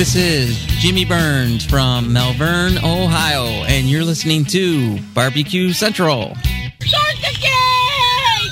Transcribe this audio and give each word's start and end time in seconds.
This 0.00 0.16
is 0.16 0.56
Jimmy 0.80 1.04
Burns 1.04 1.62
from 1.62 2.10
Malvern, 2.10 2.78
Ohio, 2.78 3.44
and 3.44 3.86
you're 3.86 4.02
listening 4.02 4.46
to 4.46 4.98
Barbecue 5.12 5.74
Central. 5.74 6.34
Start 6.82 7.16
the 7.16 7.36
game! 7.38 8.50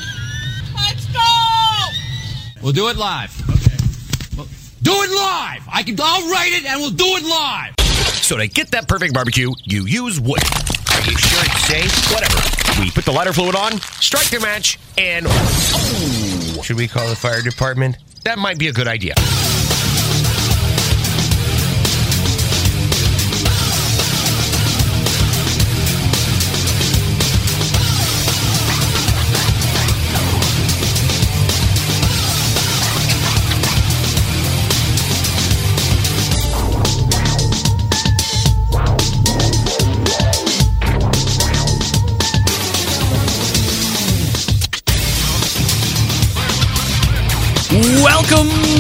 Let's 0.76 1.06
go! 1.06 2.61
We'll 2.61 2.74
do 2.74 2.88
it 2.88 2.98
live. 2.98 3.32
Okay. 3.48 4.46
do 4.82 4.92
it 4.92 5.11
live. 5.11 5.62
I 5.72 5.82
can. 5.87 5.96
I'll 5.98 6.30
write 6.30 6.53
it, 6.53 6.66
and 6.66 6.82
we'll 6.82 6.90
do 6.90 7.06
it 7.06 7.24
live. 7.24 7.73
So 8.17 8.37
to 8.37 8.46
get 8.46 8.71
that 8.73 8.87
perfect 8.87 9.15
barbecue, 9.15 9.51
you 9.65 9.87
use 9.87 10.21
wood. 10.21 10.43
Are 10.93 11.01
you 11.01 11.17
sure 11.17 11.41
it's 11.45 11.65
safe? 11.65 12.12
Whatever. 12.12 12.79
We 12.79 12.91
put 12.91 13.07
the 13.07 13.12
lighter 13.12 13.33
fluid 13.33 13.57
on, 13.57 13.80
strike 14.03 14.29
the 14.29 14.41
match, 14.41 14.79
and 14.99 15.25
oh, 15.27 16.61
should 16.62 16.77
we 16.77 16.89
call 16.89 17.09
the 17.09 17.17
fire 17.17 17.41
department? 17.41 17.96
That 18.25 18.37
might 18.37 18.59
be 18.59 18.69
a 18.69 18.73
good 18.75 18.87
idea. 18.87 19.15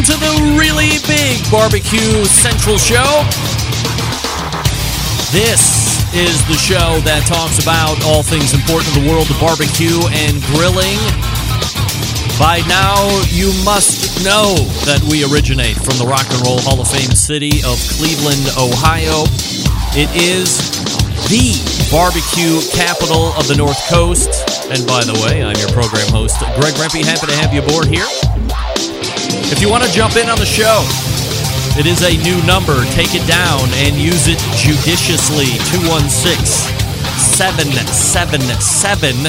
To 0.08 0.16
the 0.16 0.56
really 0.56 0.96
big 1.04 1.36
Barbecue 1.52 2.24
Central 2.24 2.80
Show. 2.80 3.04
This 5.36 6.00
is 6.16 6.40
the 6.48 6.56
show 6.56 6.96
that 7.04 7.28
talks 7.28 7.60
about 7.60 8.00
all 8.08 8.24
things 8.24 8.56
important 8.56 8.88
in 8.96 9.04
the 9.04 9.06
world 9.12 9.28
of 9.28 9.36
barbecue 9.36 10.00
and 10.24 10.40
grilling. 10.56 10.96
By 12.40 12.64
now, 12.64 13.04
you 13.28 13.52
must 13.68 14.24
know 14.24 14.56
that 14.88 15.04
we 15.12 15.28
originate 15.28 15.76
from 15.76 16.00
the 16.00 16.08
Rock 16.08 16.24
and 16.32 16.40
Roll 16.40 16.64
Hall 16.64 16.80
of 16.80 16.88
Fame 16.88 17.12
city 17.12 17.60
of 17.68 17.76
Cleveland, 18.00 18.48
Ohio. 18.56 19.28
It 19.92 20.08
is 20.16 20.56
the 21.28 21.52
barbecue 21.92 22.64
capital 22.72 23.36
of 23.36 23.44
the 23.44 23.60
North 23.60 23.84
Coast. 23.92 24.32
And 24.72 24.80
by 24.88 25.04
the 25.04 25.20
way, 25.20 25.44
I'm 25.44 25.60
your 25.60 25.68
program 25.76 26.08
host, 26.08 26.40
Greg 26.56 26.72
Rempe. 26.80 27.04
Happy 27.04 27.28
to 27.28 27.36
have 27.36 27.52
you 27.52 27.60
aboard 27.60 27.92
here. 27.92 28.08
If 29.50 29.62
you 29.62 29.70
want 29.70 29.82
to 29.82 29.90
jump 29.90 30.16
in 30.16 30.28
on 30.28 30.36
the 30.36 30.44
show, 30.44 30.84
it 31.80 31.86
is 31.86 32.02
a 32.02 32.14
new 32.22 32.46
number. 32.46 32.84
Take 32.92 33.14
it 33.14 33.26
down 33.26 33.66
and 33.76 33.96
use 33.96 34.28
it 34.28 34.38
judiciously. 34.54 35.46
216 35.72 36.44
777 37.16 39.24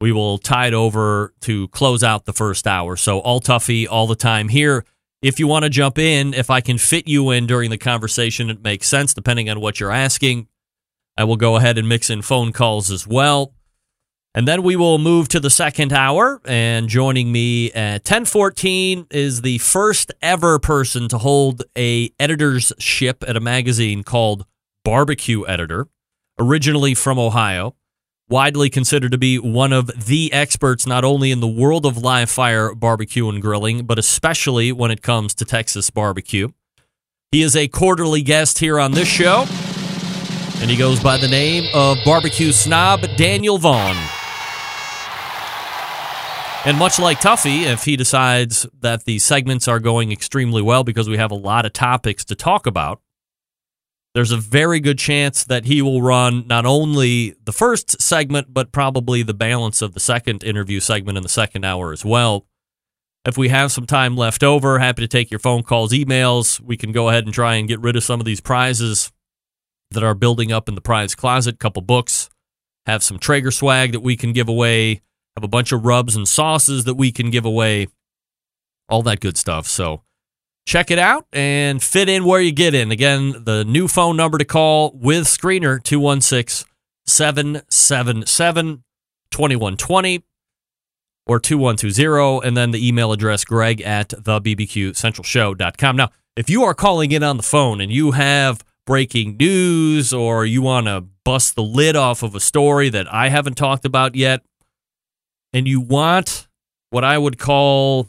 we 0.00 0.10
will 0.10 0.36
tie 0.36 0.66
it 0.66 0.74
over 0.74 1.32
to 1.42 1.68
close 1.68 2.02
out 2.02 2.24
the 2.24 2.32
first 2.32 2.66
hour. 2.66 2.96
So 2.96 3.20
all 3.20 3.40
Tuffy 3.40 3.86
all 3.88 4.08
the 4.08 4.16
time 4.16 4.48
here. 4.48 4.84
If 5.22 5.38
you 5.38 5.46
want 5.46 5.62
to 5.62 5.70
jump 5.70 5.96
in, 5.96 6.34
if 6.34 6.50
I 6.50 6.60
can 6.60 6.76
fit 6.76 7.06
you 7.06 7.30
in 7.30 7.46
during 7.46 7.70
the 7.70 7.78
conversation, 7.78 8.50
it 8.50 8.64
makes 8.64 8.88
sense 8.88 9.14
depending 9.14 9.48
on 9.48 9.60
what 9.60 9.78
you're 9.78 9.92
asking. 9.92 10.48
I 11.16 11.22
will 11.22 11.36
go 11.36 11.54
ahead 11.54 11.78
and 11.78 11.88
mix 11.88 12.10
in 12.10 12.20
phone 12.20 12.50
calls 12.50 12.90
as 12.90 13.06
well. 13.06 13.54
And 14.34 14.48
then 14.48 14.62
we 14.62 14.76
will 14.76 14.98
move 14.98 15.28
to 15.28 15.40
the 15.40 15.50
second 15.50 15.92
hour. 15.92 16.40
And 16.46 16.88
joining 16.88 17.30
me 17.30 17.70
at 17.72 18.00
1014 18.00 19.08
is 19.10 19.42
the 19.42 19.58
first 19.58 20.12
ever 20.22 20.58
person 20.58 21.08
to 21.08 21.18
hold 21.18 21.64
a 21.76 22.10
editor's 22.18 22.72
ship 22.78 23.22
at 23.26 23.36
a 23.36 23.40
magazine 23.40 24.02
called 24.02 24.46
Barbecue 24.84 25.46
Editor, 25.46 25.86
originally 26.38 26.94
from 26.94 27.18
Ohio, 27.18 27.76
widely 28.28 28.70
considered 28.70 29.12
to 29.12 29.18
be 29.18 29.38
one 29.38 29.72
of 29.72 30.06
the 30.06 30.32
experts 30.32 30.86
not 30.86 31.04
only 31.04 31.30
in 31.30 31.40
the 31.40 31.46
world 31.46 31.84
of 31.84 31.98
live 31.98 32.30
fire 32.30 32.74
barbecue 32.74 33.28
and 33.28 33.42
grilling, 33.42 33.84
but 33.84 33.98
especially 33.98 34.72
when 34.72 34.90
it 34.90 35.02
comes 35.02 35.34
to 35.34 35.44
Texas 35.44 35.90
barbecue. 35.90 36.48
He 37.30 37.42
is 37.42 37.54
a 37.54 37.68
quarterly 37.68 38.22
guest 38.22 38.58
here 38.60 38.80
on 38.80 38.92
this 38.92 39.08
show 39.08 39.46
and 40.62 40.70
he 40.70 40.76
goes 40.76 41.02
by 41.02 41.16
the 41.16 41.26
name 41.26 41.68
of 41.74 41.98
barbecue 42.04 42.52
snob 42.52 43.00
Daniel 43.16 43.58
Vaughn. 43.58 43.96
And 46.64 46.78
much 46.78 47.00
like 47.00 47.18
Tuffy, 47.18 47.64
if 47.64 47.84
he 47.84 47.96
decides 47.96 48.66
that 48.80 49.04
the 49.04 49.18
segments 49.18 49.66
are 49.66 49.80
going 49.80 50.12
extremely 50.12 50.62
well 50.62 50.84
because 50.84 51.08
we 51.08 51.16
have 51.16 51.32
a 51.32 51.36
lot 51.36 51.66
of 51.66 51.72
topics 51.72 52.24
to 52.26 52.36
talk 52.36 52.68
about, 52.68 53.00
there's 54.14 54.30
a 54.30 54.36
very 54.36 54.78
good 54.78 54.98
chance 54.98 55.42
that 55.42 55.64
he 55.64 55.82
will 55.82 56.02
run 56.02 56.46
not 56.46 56.64
only 56.64 57.34
the 57.42 57.52
first 57.52 58.00
segment, 58.00 58.54
but 58.54 58.70
probably 58.70 59.24
the 59.24 59.34
balance 59.34 59.82
of 59.82 59.94
the 59.94 60.00
second 60.00 60.44
interview 60.44 60.78
segment 60.78 61.16
in 61.16 61.24
the 61.24 61.28
second 61.28 61.64
hour 61.64 61.92
as 61.92 62.04
well. 62.04 62.46
If 63.24 63.36
we 63.36 63.48
have 63.48 63.72
some 63.72 63.86
time 63.86 64.16
left 64.16 64.44
over, 64.44 64.78
happy 64.78 65.02
to 65.02 65.08
take 65.08 65.32
your 65.32 65.40
phone 65.40 65.64
calls, 65.64 65.92
emails. 65.92 66.60
We 66.60 66.76
can 66.76 66.92
go 66.92 67.08
ahead 67.08 67.24
and 67.24 67.34
try 67.34 67.56
and 67.56 67.66
get 67.66 67.80
rid 67.80 67.96
of 67.96 68.04
some 68.04 68.20
of 68.20 68.26
these 68.26 68.40
prizes 68.40 69.10
that 69.90 70.04
are 70.04 70.14
building 70.14 70.52
up 70.52 70.68
in 70.68 70.76
the 70.76 70.80
prize 70.80 71.16
closet. 71.16 71.58
Couple 71.58 71.82
books, 71.82 72.30
have 72.86 73.02
some 73.02 73.18
Traeger 73.18 73.50
swag 73.50 73.92
that 73.92 74.00
we 74.00 74.16
can 74.16 74.32
give 74.32 74.48
away, 74.48 75.02
have 75.36 75.44
a 75.44 75.48
bunch 75.48 75.72
of 75.72 75.84
rubs 75.84 76.16
and 76.16 76.26
sauces 76.28 76.84
that 76.84 76.94
we 76.94 77.12
can 77.12 77.30
give 77.30 77.44
away, 77.44 77.88
all 78.88 79.02
that 79.02 79.20
good 79.20 79.36
stuff. 79.36 79.66
So 79.66 80.02
check 80.66 80.90
it 80.90 80.98
out 80.98 81.26
and 81.32 81.82
fit 81.82 82.08
in 82.08 82.24
where 82.24 82.40
you 82.40 82.52
get 82.52 82.74
in. 82.74 82.90
Again, 82.90 83.44
the 83.44 83.64
new 83.64 83.88
phone 83.88 84.16
number 84.16 84.38
to 84.38 84.44
call 84.44 84.92
with 84.94 85.24
screener 85.24 85.82
216 85.82 86.68
777 87.06 88.84
2120. 89.30 90.22
or 91.26 91.40
2120, 91.40 92.46
and 92.46 92.56
then 92.56 92.70
the 92.70 92.86
email 92.86 93.12
address 93.12 93.44
greg 93.44 93.80
at 93.80 94.10
the 94.10 94.40
bbqcentralshow.com. 94.40 95.96
Now, 95.96 96.10
if 96.36 96.50
you 96.50 96.64
are 96.64 96.74
calling 96.74 97.12
in 97.12 97.22
on 97.22 97.36
the 97.36 97.42
phone 97.42 97.80
and 97.80 97.92
you 97.92 98.12
have 98.12 98.64
breaking 98.86 99.36
news 99.36 100.12
or 100.12 100.44
you 100.44 100.62
want 100.62 100.86
to 100.86 101.04
bust 101.24 101.54
the 101.54 101.62
lid 101.62 101.94
off 101.96 102.22
of 102.22 102.34
a 102.34 102.40
story 102.40 102.88
that 102.88 103.12
I 103.12 103.28
haven't 103.28 103.56
talked 103.56 103.84
about 103.84 104.14
yet, 104.14 104.42
and 105.52 105.68
you 105.68 105.80
want 105.80 106.48
what 106.90 107.04
I 107.04 107.16
would 107.18 107.38
call 107.38 108.08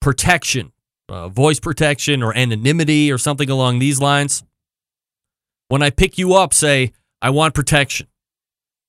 protection, 0.00 0.72
uh, 1.08 1.28
voice 1.28 1.60
protection 1.60 2.22
or 2.22 2.36
anonymity 2.36 3.10
or 3.10 3.18
something 3.18 3.48
along 3.48 3.78
these 3.78 4.00
lines, 4.00 4.44
when 5.68 5.82
I 5.82 5.90
pick 5.90 6.18
you 6.18 6.34
up, 6.34 6.52
say, 6.52 6.92
I 7.22 7.30
want 7.30 7.54
protection. 7.54 8.06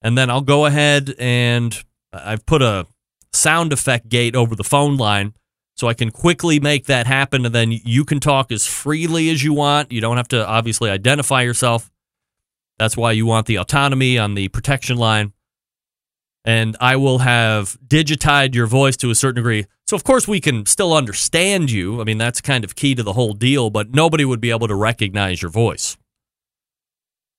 And 0.02 0.16
then 0.16 0.30
I'll 0.30 0.42
go 0.42 0.66
ahead 0.66 1.14
and 1.18 1.76
I've 2.12 2.44
put 2.44 2.62
a 2.62 2.86
sound 3.32 3.72
effect 3.72 4.08
gate 4.08 4.36
over 4.36 4.54
the 4.54 4.64
phone 4.64 4.96
line 4.96 5.34
so 5.74 5.88
I 5.88 5.94
can 5.94 6.10
quickly 6.10 6.60
make 6.60 6.86
that 6.86 7.06
happen. 7.06 7.46
And 7.46 7.54
then 7.54 7.72
you 7.72 8.04
can 8.04 8.20
talk 8.20 8.52
as 8.52 8.66
freely 8.66 9.30
as 9.30 9.42
you 9.42 9.52
want. 9.52 9.90
You 9.90 10.00
don't 10.00 10.16
have 10.16 10.28
to 10.28 10.46
obviously 10.46 10.90
identify 10.90 11.42
yourself. 11.42 11.90
That's 12.78 12.96
why 12.96 13.12
you 13.12 13.24
want 13.24 13.46
the 13.46 13.56
autonomy 13.56 14.18
on 14.18 14.34
the 14.34 14.48
protection 14.48 14.96
line. 14.98 15.32
And 16.46 16.76
I 16.80 16.94
will 16.94 17.18
have 17.18 17.76
digitized 17.86 18.54
your 18.54 18.68
voice 18.68 18.96
to 18.98 19.10
a 19.10 19.16
certain 19.16 19.42
degree. 19.42 19.66
So, 19.88 19.96
of 19.96 20.04
course, 20.04 20.28
we 20.28 20.40
can 20.40 20.64
still 20.64 20.94
understand 20.94 21.72
you. 21.72 22.00
I 22.00 22.04
mean, 22.04 22.18
that's 22.18 22.40
kind 22.40 22.62
of 22.62 22.76
key 22.76 22.94
to 22.94 23.02
the 23.02 23.14
whole 23.14 23.34
deal, 23.34 23.68
but 23.68 23.90
nobody 23.90 24.24
would 24.24 24.40
be 24.40 24.50
able 24.50 24.68
to 24.68 24.74
recognize 24.76 25.42
your 25.42 25.50
voice. 25.50 25.96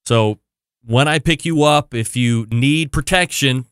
So, 0.06 0.40
when 0.86 1.08
I 1.08 1.20
pick 1.20 1.46
you 1.46 1.64
up, 1.64 1.94
if 1.94 2.18
you 2.18 2.48
need 2.52 2.92
protection, 2.92 3.66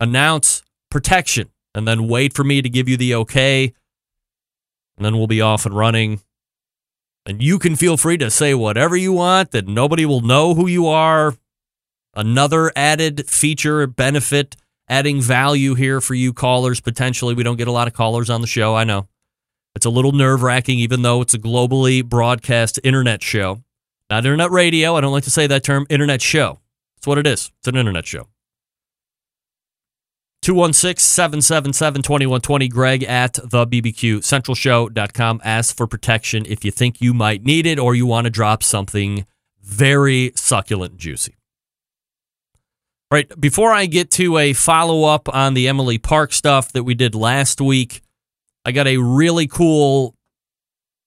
announce 0.00 0.62
protection 0.90 1.50
and 1.74 1.86
then 1.86 2.08
wait 2.08 2.34
for 2.34 2.44
me 2.44 2.62
to 2.62 2.68
give 2.68 2.88
you 2.88 2.96
the 2.96 3.14
okay. 3.14 3.74
And 4.96 5.04
then 5.04 5.16
we'll 5.16 5.26
be 5.26 5.40
off 5.40 5.66
and 5.66 5.74
running. 5.74 6.20
And 7.26 7.42
you 7.42 7.58
can 7.58 7.76
feel 7.76 7.96
free 7.96 8.18
to 8.18 8.30
say 8.30 8.54
whatever 8.54 8.96
you 8.96 9.12
want, 9.12 9.50
that 9.52 9.68
nobody 9.68 10.04
will 10.04 10.20
know 10.20 10.54
who 10.54 10.66
you 10.66 10.86
are. 10.86 11.36
Another 12.14 12.72
added 12.74 13.28
feature, 13.28 13.86
benefit, 13.86 14.56
adding 14.90 15.22
value 15.22 15.74
here 15.74 16.02
for 16.02 16.14
you 16.14 16.34
callers 16.34 16.80
potentially. 16.80 17.32
We 17.32 17.44
don't 17.44 17.56
get 17.56 17.68
a 17.68 17.72
lot 17.72 17.88
of 17.88 17.94
callers 17.94 18.28
on 18.28 18.42
the 18.42 18.46
show, 18.46 18.74
I 18.74 18.84
know. 18.84 19.08
It's 19.74 19.86
a 19.86 19.90
little 19.90 20.12
nerve 20.12 20.42
wracking, 20.42 20.80
even 20.80 21.02
though 21.02 21.22
it's 21.22 21.32
a 21.32 21.38
globally 21.38 22.04
broadcast 22.04 22.80
internet 22.82 23.22
show. 23.22 23.62
Not 24.10 24.24
internet 24.26 24.50
radio. 24.50 24.96
I 24.96 25.00
don't 25.00 25.12
like 25.12 25.24
to 25.24 25.30
say 25.30 25.46
that 25.46 25.62
term. 25.62 25.86
Internet 25.88 26.20
show. 26.20 26.58
That's 26.96 27.06
what 27.06 27.18
it 27.18 27.26
is. 27.26 27.52
It's 27.60 27.68
an 27.68 27.76
internet 27.76 28.04
show. 28.04 28.26
216 30.42 31.00
777 31.04 32.02
2120. 32.02 32.68
Greg 32.68 33.04
at 33.04 33.34
the 33.34 33.66
BBQCentralShow.com. 33.66 35.40
Ask 35.44 35.76
for 35.76 35.86
protection 35.86 36.44
if 36.48 36.64
you 36.64 36.72
think 36.72 37.00
you 37.00 37.14
might 37.14 37.44
need 37.44 37.66
it 37.66 37.78
or 37.78 37.94
you 37.94 38.06
want 38.06 38.24
to 38.24 38.30
drop 38.30 38.64
something 38.64 39.26
very 39.62 40.32
succulent 40.34 40.92
and 40.92 41.00
juicy. 41.00 41.36
Right. 43.12 43.28
Before 43.40 43.72
I 43.72 43.86
get 43.86 44.12
to 44.12 44.38
a 44.38 44.52
follow 44.52 45.02
up 45.02 45.28
on 45.34 45.54
the 45.54 45.66
Emily 45.66 45.98
Park 45.98 46.32
stuff 46.32 46.70
that 46.72 46.84
we 46.84 46.94
did 46.94 47.16
last 47.16 47.60
week, 47.60 48.02
I 48.64 48.70
got 48.70 48.86
a 48.86 48.98
really 48.98 49.48
cool 49.48 50.14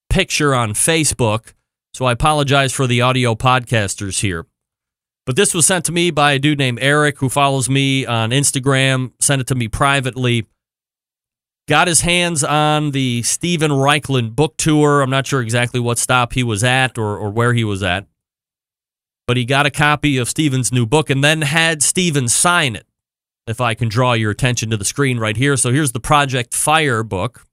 picture 0.10 0.54
on 0.54 0.74
Facebook. 0.74 1.54
So 1.94 2.04
I 2.04 2.12
apologize 2.12 2.74
for 2.74 2.88
the 2.88 3.02
audio 3.02 3.36
podcasters 3.36 4.20
here. 4.20 4.46
But 5.26 5.38
this 5.38 5.54
was 5.54 5.66
sent 5.66 5.86
to 5.86 5.94
me 5.94 6.12
by 6.12 6.34
a 6.34 6.40
dude 6.40 6.58
named 6.58 6.80
Eric 6.82 7.20
who 7.20 7.30
follows 7.30 7.70
me 7.70 8.06
on 8.06 8.32
Instagram, 8.32 9.14
sent 9.22 9.40
it 9.40 9.48
to 9.48 9.56
me 9.56 9.70
privately. 9.70 10.46
Got 11.70 11.88
his 11.88 12.02
hands 12.02 12.44
on 12.44 12.92
the 12.92 13.24
Steven 13.24 13.72
Raichlen 13.72 14.36
book 14.36 14.58
tour. 14.58 15.02
I'm 15.02 15.10
not 15.10 15.26
sure 15.26 15.42
exactly 15.42 15.80
what 15.80 15.98
stop 15.98 16.34
he 16.34 16.44
was 16.44 16.66
at 16.66 16.98
or, 16.98 17.18
or 17.18 17.30
where 17.30 17.54
he 17.54 17.64
was 17.64 17.82
at. 17.82 18.08
But 19.28 19.38
he 19.38 19.46
got 19.46 19.66
a 19.66 19.72
copy 19.72 20.18
of 20.18 20.28
Stephen's 20.28 20.72
new 20.72 20.86
book 20.86 21.10
and 21.10 21.24
then 21.24 21.42
had 21.42 21.82
Stephen 21.82 22.28
sign 22.28 22.76
it. 22.76 22.86
If 23.46 23.60
I 23.60 23.74
can 23.74 23.90
draw 23.90 24.14
your 24.14 24.32
attention 24.32 24.70
to 24.70 24.78
the 24.78 24.86
screen 24.86 25.20
right 25.20 25.36
here. 25.36 25.58
So 25.58 25.72
here's 25.72 25.92
the 25.92 26.00
Project 26.00 26.54
Fire 26.54 27.04
book. 27.04 27.46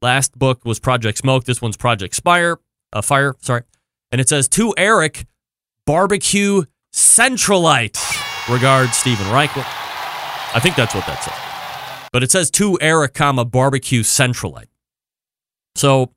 Last 0.00 0.38
book 0.38 0.64
was 0.64 0.80
Project 0.80 1.18
Smoke. 1.18 1.44
This 1.44 1.60
one's 1.60 1.76
Project 1.76 2.14
Spire. 2.14 2.58
Uh, 2.92 3.02
Fire, 3.02 3.34
sorry. 3.40 3.62
And 4.10 4.20
it 4.20 4.28
says, 4.28 4.48
To 4.48 4.74
Eric, 4.78 5.26
barbecue 5.86 6.64
Centralite. 6.94 7.98
Regards, 8.48 8.96
Steven 8.96 9.26
Raichlen. 9.26 9.66
I 10.54 10.60
think 10.60 10.76
that's 10.76 10.94
what 10.94 11.06
that 11.06 11.22
says. 11.22 12.08
But 12.12 12.22
it 12.22 12.30
says 12.30 12.50
to 12.52 12.78
Eric, 12.80 13.14
comma, 13.14 13.44
barbecue 13.44 14.02
Centralite. 14.02 14.68
So 15.74 16.12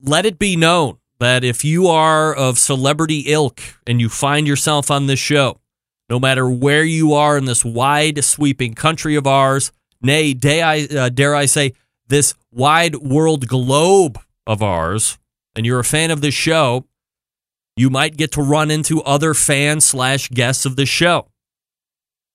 let 0.00 0.24
it 0.24 0.38
be 0.38 0.54
known 0.54 0.98
that 1.22 1.44
if 1.44 1.64
you 1.64 1.86
are 1.86 2.34
of 2.34 2.58
celebrity 2.58 3.20
ilk 3.28 3.60
and 3.86 4.00
you 4.00 4.08
find 4.08 4.46
yourself 4.46 4.90
on 4.90 5.06
this 5.06 5.20
show, 5.20 5.60
no 6.08 6.18
matter 6.18 6.48
where 6.50 6.84
you 6.84 7.14
are 7.14 7.38
in 7.38 7.44
this 7.44 7.64
wide 7.64 8.24
sweeping 8.24 8.74
country 8.74 9.14
of 9.14 9.26
ours, 9.26 9.72
nay, 10.00 10.34
dare 10.34 10.66
I, 10.66 10.82
uh, 10.84 11.08
dare 11.08 11.34
I 11.34 11.46
say, 11.46 11.74
this 12.08 12.34
wide 12.50 12.96
world 12.96 13.46
globe 13.46 14.18
of 14.46 14.62
ours, 14.62 15.18
and 15.54 15.64
you're 15.64 15.78
a 15.78 15.84
fan 15.84 16.10
of 16.10 16.20
this 16.20 16.34
show, 16.34 16.86
you 17.76 17.88
might 17.88 18.16
get 18.16 18.32
to 18.32 18.42
run 18.42 18.70
into 18.70 19.02
other 19.02 19.32
fans 19.32 19.86
slash 19.86 20.28
guests 20.28 20.66
of 20.66 20.76
the 20.76 20.86
show. 20.86 21.28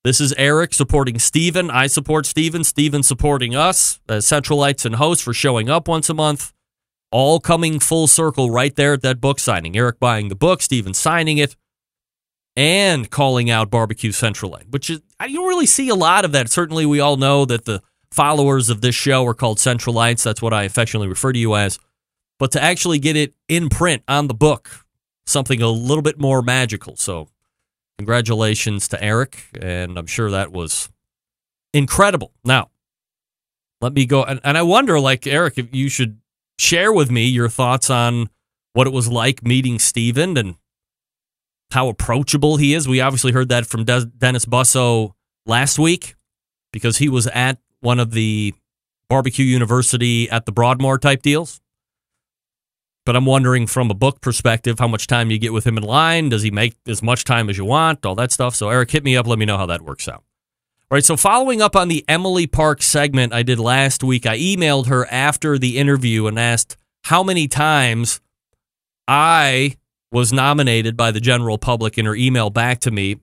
This 0.03 0.21
is 0.21 0.33
Eric 0.37 0.73
supporting 0.73 1.19
Steven. 1.19 1.69
I 1.69 1.87
support 1.87 2.25
Steven. 2.25 2.63
Steven 2.63 3.03
supporting 3.03 3.55
us 3.55 3.99
as 4.07 4.25
Centralites 4.25 4.85
and 4.85 4.95
hosts 4.95 5.23
for 5.23 5.33
showing 5.33 5.69
up 5.69 5.87
once 5.87 6.09
a 6.09 6.13
month. 6.13 6.53
All 7.11 7.39
coming 7.39 7.79
full 7.79 8.07
circle 8.07 8.49
right 8.49 8.75
there 8.75 8.93
at 8.93 9.01
that 9.01 9.21
book 9.21 9.39
signing. 9.39 9.77
Eric 9.77 9.99
buying 9.99 10.27
the 10.27 10.35
book, 10.35 10.61
Steven 10.61 10.93
signing 10.93 11.37
it, 11.37 11.55
and 12.55 13.09
calling 13.09 13.49
out 13.49 13.69
Barbecue 13.69 14.11
Central 14.11 14.51
Centralite, 14.51 14.71
which 14.71 14.89
is, 14.89 15.01
you 15.27 15.35
don't 15.35 15.47
really 15.47 15.65
see 15.65 15.89
a 15.89 15.95
lot 15.95 16.25
of 16.25 16.31
that. 16.33 16.49
Certainly, 16.49 16.85
we 16.85 16.99
all 16.99 17.15
know 17.15 17.45
that 17.45 17.65
the 17.65 17.81
followers 18.11 18.69
of 18.69 18.81
this 18.81 18.95
show 18.95 19.25
are 19.25 19.33
called 19.33 19.57
Centralites. 19.57 20.23
That's 20.23 20.41
what 20.41 20.53
I 20.53 20.63
affectionately 20.63 21.07
refer 21.07 21.31
to 21.31 21.39
you 21.39 21.55
as. 21.55 21.79
But 22.39 22.51
to 22.53 22.61
actually 22.61 22.99
get 22.99 23.15
it 23.15 23.33
in 23.47 23.69
print 23.69 24.03
on 24.07 24.27
the 24.27 24.33
book, 24.33 24.85
something 25.25 25.61
a 25.61 25.69
little 25.69 26.01
bit 26.01 26.19
more 26.19 26.41
magical. 26.41 26.95
So, 26.97 27.29
congratulations 27.97 28.87
to 28.89 29.03
Eric, 29.03 29.45
and 29.59 29.97
I'm 29.97 30.07
sure 30.07 30.31
that 30.31 30.51
was 30.51 30.89
incredible. 31.73 32.33
Now, 32.43 32.69
let 33.81 33.93
me 33.93 34.05
go, 34.05 34.23
and, 34.23 34.39
and 34.43 34.57
I 34.57 34.63
wonder, 34.63 34.99
like 34.99 35.27
Eric, 35.27 35.57
if 35.57 35.73
you 35.73 35.89
should 35.89 36.19
share 36.59 36.91
with 36.91 37.11
me 37.11 37.25
your 37.25 37.49
thoughts 37.49 37.89
on 37.89 38.29
what 38.73 38.87
it 38.87 38.93
was 38.93 39.07
like 39.07 39.43
meeting 39.43 39.79
Steven 39.79 40.37
and 40.37 40.55
how 41.71 41.87
approachable 41.87 42.57
he 42.57 42.73
is. 42.73 42.87
We 42.87 43.01
obviously 43.01 43.31
heard 43.31 43.49
that 43.49 43.65
from 43.65 43.83
De- 43.85 44.05
Dennis 44.05 44.45
Busso 44.45 45.11
last 45.45 45.79
week 45.79 46.15
because 46.71 46.97
he 46.97 47.09
was 47.09 47.27
at 47.27 47.59
one 47.81 47.99
of 47.99 48.11
the 48.11 48.53
barbecue 49.09 49.45
university 49.45 50.29
at 50.29 50.45
the 50.45 50.51
Broadmoor 50.51 50.97
type 50.99 51.21
deals. 51.21 51.61
But 53.05 53.15
I'm 53.15 53.25
wondering 53.25 53.67
from 53.67 53.89
a 53.89 53.93
book 53.93 54.19
perspective, 54.19 54.79
how 54.79 54.87
much 54.87 55.07
time 55.07 55.31
you 55.31 55.39
get 55.39 55.53
with 55.53 55.65
him 55.65 55.77
in 55.77 55.83
line. 55.83 56.27
Does 56.27 56.43
he 56.43 56.51
make 56.51 56.75
as 56.85 57.01
much 57.01 57.23
time 57.23 57.49
as 57.49 57.57
you 57.57 57.63
want? 57.63 58.05
All 58.05 58.15
that 58.15 58.33
stuff. 58.33 58.53
So, 58.53 58.69
Eric, 58.69 58.91
hit 58.91 59.03
me 59.05 59.15
up. 59.15 59.25
Let 59.25 59.39
me 59.39 59.45
know 59.45 59.57
how 59.57 59.65
that 59.67 59.81
works 59.81 60.09
out. 60.09 60.25
All 60.89 60.95
right. 60.95 61.03
So, 61.03 61.17
following 61.17 61.61
up 61.61 61.75
on 61.75 61.89
the 61.89 62.05
Emily 62.07 62.47
Park 62.47 62.81
segment 62.81 63.33
I 63.33 63.43
did 63.43 63.59
last 63.59 64.05
week, 64.05 64.25
I 64.25 64.37
emailed 64.37 64.87
her 64.87 65.05
after 65.11 65.57
the 65.57 65.77
interview 65.77 66.27
and 66.27 66.39
asked 66.39 66.77
how 67.03 67.23
many 67.23 67.49
times 67.49 68.21
I 69.05 69.75
was 70.13 70.31
nominated 70.31 70.95
by 70.95 71.11
the 71.11 71.19
general 71.19 71.57
public 71.57 71.97
in 71.97 72.05
her 72.05 72.15
email 72.15 72.49
back 72.49 72.79
to 72.79 72.91
me. 72.91 73.17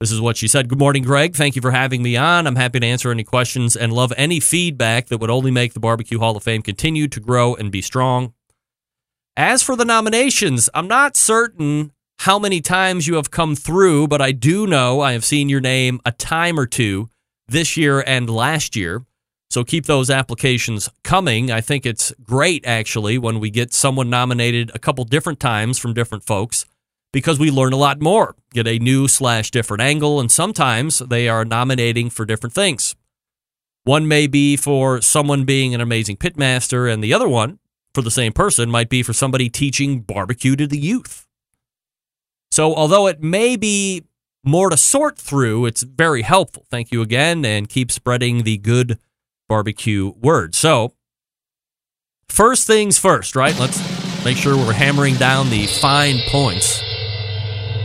This 0.00 0.10
is 0.10 0.18
what 0.18 0.38
she 0.38 0.48
said. 0.48 0.70
Good 0.70 0.78
morning, 0.78 1.02
Greg. 1.02 1.36
Thank 1.36 1.56
you 1.56 1.60
for 1.60 1.72
having 1.72 2.02
me 2.02 2.16
on. 2.16 2.46
I'm 2.46 2.56
happy 2.56 2.80
to 2.80 2.86
answer 2.86 3.10
any 3.10 3.22
questions 3.22 3.76
and 3.76 3.92
love 3.92 4.14
any 4.16 4.40
feedback 4.40 5.08
that 5.08 5.18
would 5.18 5.28
only 5.28 5.50
make 5.50 5.74
the 5.74 5.80
Barbecue 5.80 6.18
Hall 6.18 6.38
of 6.38 6.42
Fame 6.42 6.62
continue 6.62 7.06
to 7.08 7.20
grow 7.20 7.54
and 7.54 7.70
be 7.70 7.82
strong. 7.82 8.32
As 9.36 9.62
for 9.62 9.76
the 9.76 9.84
nominations, 9.84 10.70
I'm 10.72 10.88
not 10.88 11.18
certain 11.18 11.92
how 12.20 12.38
many 12.38 12.60
times 12.60 13.06
you 13.06 13.14
have 13.14 13.30
come 13.30 13.56
through, 13.56 14.06
but 14.06 14.20
I 14.20 14.32
do 14.32 14.66
know 14.66 15.00
I 15.00 15.12
have 15.12 15.24
seen 15.24 15.48
your 15.48 15.62
name 15.62 16.02
a 16.04 16.12
time 16.12 16.60
or 16.60 16.66
two 16.66 17.08
this 17.48 17.78
year 17.78 18.04
and 18.06 18.28
last 18.28 18.76
year. 18.76 19.06
So 19.48 19.64
keep 19.64 19.86
those 19.86 20.10
applications 20.10 20.90
coming. 21.02 21.50
I 21.50 21.62
think 21.62 21.86
it's 21.86 22.12
great, 22.22 22.66
actually, 22.66 23.16
when 23.16 23.40
we 23.40 23.48
get 23.48 23.72
someone 23.72 24.10
nominated 24.10 24.70
a 24.74 24.78
couple 24.78 25.02
different 25.06 25.40
times 25.40 25.78
from 25.78 25.94
different 25.94 26.22
folks 26.22 26.66
because 27.10 27.38
we 27.38 27.50
learn 27.50 27.72
a 27.72 27.78
lot 27.78 28.02
more, 28.02 28.36
get 28.52 28.66
a 28.66 28.78
new 28.78 29.08
slash 29.08 29.50
different 29.50 29.80
angle, 29.80 30.20
and 30.20 30.30
sometimes 30.30 30.98
they 30.98 31.26
are 31.26 31.46
nominating 31.46 32.10
for 32.10 32.26
different 32.26 32.52
things. 32.52 32.94
One 33.84 34.06
may 34.06 34.26
be 34.26 34.58
for 34.58 35.00
someone 35.00 35.46
being 35.46 35.74
an 35.74 35.80
amazing 35.80 36.18
pitmaster, 36.18 36.92
and 36.92 37.02
the 37.02 37.14
other 37.14 37.30
one 37.30 37.60
for 37.94 38.02
the 38.02 38.10
same 38.10 38.34
person 38.34 38.68
might 38.68 38.90
be 38.90 39.02
for 39.02 39.14
somebody 39.14 39.48
teaching 39.48 40.00
barbecue 40.00 40.54
to 40.56 40.66
the 40.66 40.78
youth. 40.78 41.26
So, 42.60 42.74
although 42.74 43.06
it 43.06 43.22
may 43.22 43.56
be 43.56 44.02
more 44.44 44.68
to 44.68 44.76
sort 44.76 45.16
through, 45.16 45.64
it's 45.64 45.82
very 45.82 46.20
helpful. 46.20 46.66
Thank 46.70 46.92
you 46.92 47.00
again, 47.00 47.42
and 47.42 47.66
keep 47.66 47.90
spreading 47.90 48.42
the 48.42 48.58
good 48.58 48.98
barbecue 49.48 50.12
word. 50.20 50.54
So, 50.54 50.92
first 52.28 52.66
things 52.66 52.98
first, 52.98 53.34
right? 53.34 53.58
Let's 53.58 53.78
make 54.26 54.36
sure 54.36 54.58
we're 54.58 54.74
hammering 54.74 55.14
down 55.14 55.48
the 55.48 55.68
fine 55.68 56.18
points. 56.28 56.82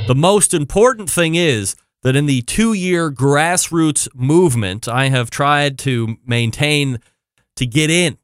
The 0.07 0.13
most 0.13 0.53
important 0.53 1.09
thing 1.09 1.35
is 1.35 1.77
that 2.01 2.17
in 2.17 2.25
the 2.25 2.41
two 2.41 2.73
year 2.73 3.09
grassroots 3.09 4.09
movement, 4.13 4.89
I 4.89 5.07
have 5.07 5.29
tried 5.29 5.79
to 5.79 6.17
maintain 6.25 6.99
to 7.55 7.65
get 7.65 7.89
in 7.89 8.17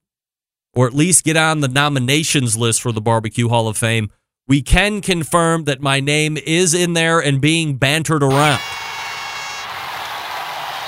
or 0.74 0.86
at 0.86 0.94
least 0.94 1.24
get 1.24 1.38
on 1.38 1.62
the 1.62 1.70
nominations 1.70 2.58
list 2.58 2.82
for 2.82 2.92
the 2.92 3.00
Barbecue 3.00 3.48
Hall 3.48 3.70
of 3.70 3.78
Fame. 3.78 4.12
We 4.52 4.62
can 4.62 5.00
confirm 5.00 5.64
that 5.64 5.80
my 5.80 6.02
name 6.02 6.36
is 6.36 6.74
in 6.74 6.92
there 6.92 7.22
and 7.22 7.40
being 7.40 7.78
bantered 7.78 8.22
around. 8.22 8.60